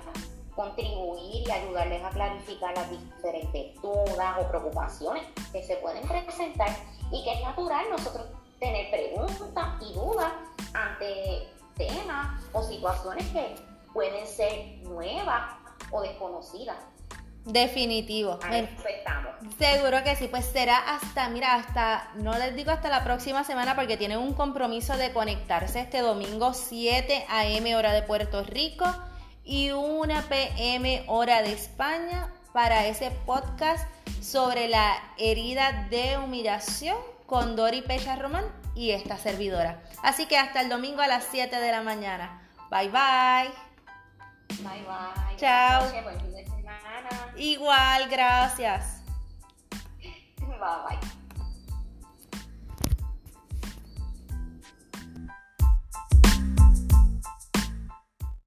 contribuir 0.55 1.45
y 1.45 1.51
ayudarles 1.51 2.05
a 2.05 2.11
clarificar 2.11 2.77
las 2.77 2.89
diferentes 2.89 3.83
dudas 3.83 4.37
o 4.41 4.49
preocupaciones 4.49 5.25
que 5.51 5.61
se 5.65 5.75
pueden 5.77 6.07
presentar 6.07 6.69
y 7.11 7.25
que 7.25 7.33
es 7.33 7.43
natural 7.43 7.85
nosotros 7.91 8.27
tener 8.61 8.91
preguntas 8.91 9.83
y 9.83 9.93
dudas 9.93 10.33
ante 10.73 11.49
temas 11.77 12.45
o 12.53 12.63
situaciones 12.63 13.27
que 13.31 13.57
pueden 13.93 14.25
ser 14.25 14.79
nuevas 14.85 15.57
o 15.91 16.01
desconocidas 16.01 16.77
Definitivo. 17.45 18.39
A 18.43 18.59
eso 18.59 18.89
estamos. 18.89 19.33
Seguro 19.59 20.03
que 20.05 20.17
sí, 20.17 20.29
pues 20.29 20.45
será 20.45 20.79
hasta, 20.79 21.29
mira, 21.29 21.55
hasta, 21.55 22.11
no 22.17 22.37
les 22.37 22.55
digo 22.55 22.71
hasta 22.71 22.89
la 22.89 23.05
próxima 23.05 23.45
semana 23.45 23.75
porque 23.75 23.97
tienen 23.97 24.19
un 24.19 24.35
compromiso 24.35 24.97
de 24.97 25.13
conectarse 25.13 25.81
este 25.81 26.01
domingo 26.01 26.55
7 26.55 27.27
a.m. 27.29 27.77
hora 27.77 27.93
de 27.93 28.03
Puerto 28.03 28.43
Rico 28.43 28.87
y 29.45 29.71
1 29.71 30.23
p.m. 30.29 31.05
hora 31.07 31.43
de 31.43 31.53
España 31.53 32.33
para 32.53 32.87
ese 32.87 33.11
podcast 33.25 33.89
sobre 34.21 34.69
la 34.69 34.95
herida 35.17 35.87
de 35.91 36.19
humillación 36.19 36.97
con 37.27 37.57
Dori 37.57 37.83
Pecha 37.83 38.17
Román 38.17 38.45
y 38.75 38.91
esta 38.91 39.17
servidora. 39.17 39.83
Así 40.03 40.27
que 40.27 40.37
hasta 40.37 40.61
el 40.61 40.69
domingo 40.69 41.03
a 41.03 41.09
las 41.09 41.25
7 41.31 41.57
de 41.57 41.71
la 41.71 41.83
mañana. 41.83 42.43
Bye 42.71 42.89
bye. 42.89 43.51
Bye 44.63 44.85
bye. 44.85 45.37
Chao. 45.37 45.85
Igual, 47.37 48.09
gracias. 48.09 49.03
Bye 50.41 50.59
bye. 50.59 51.18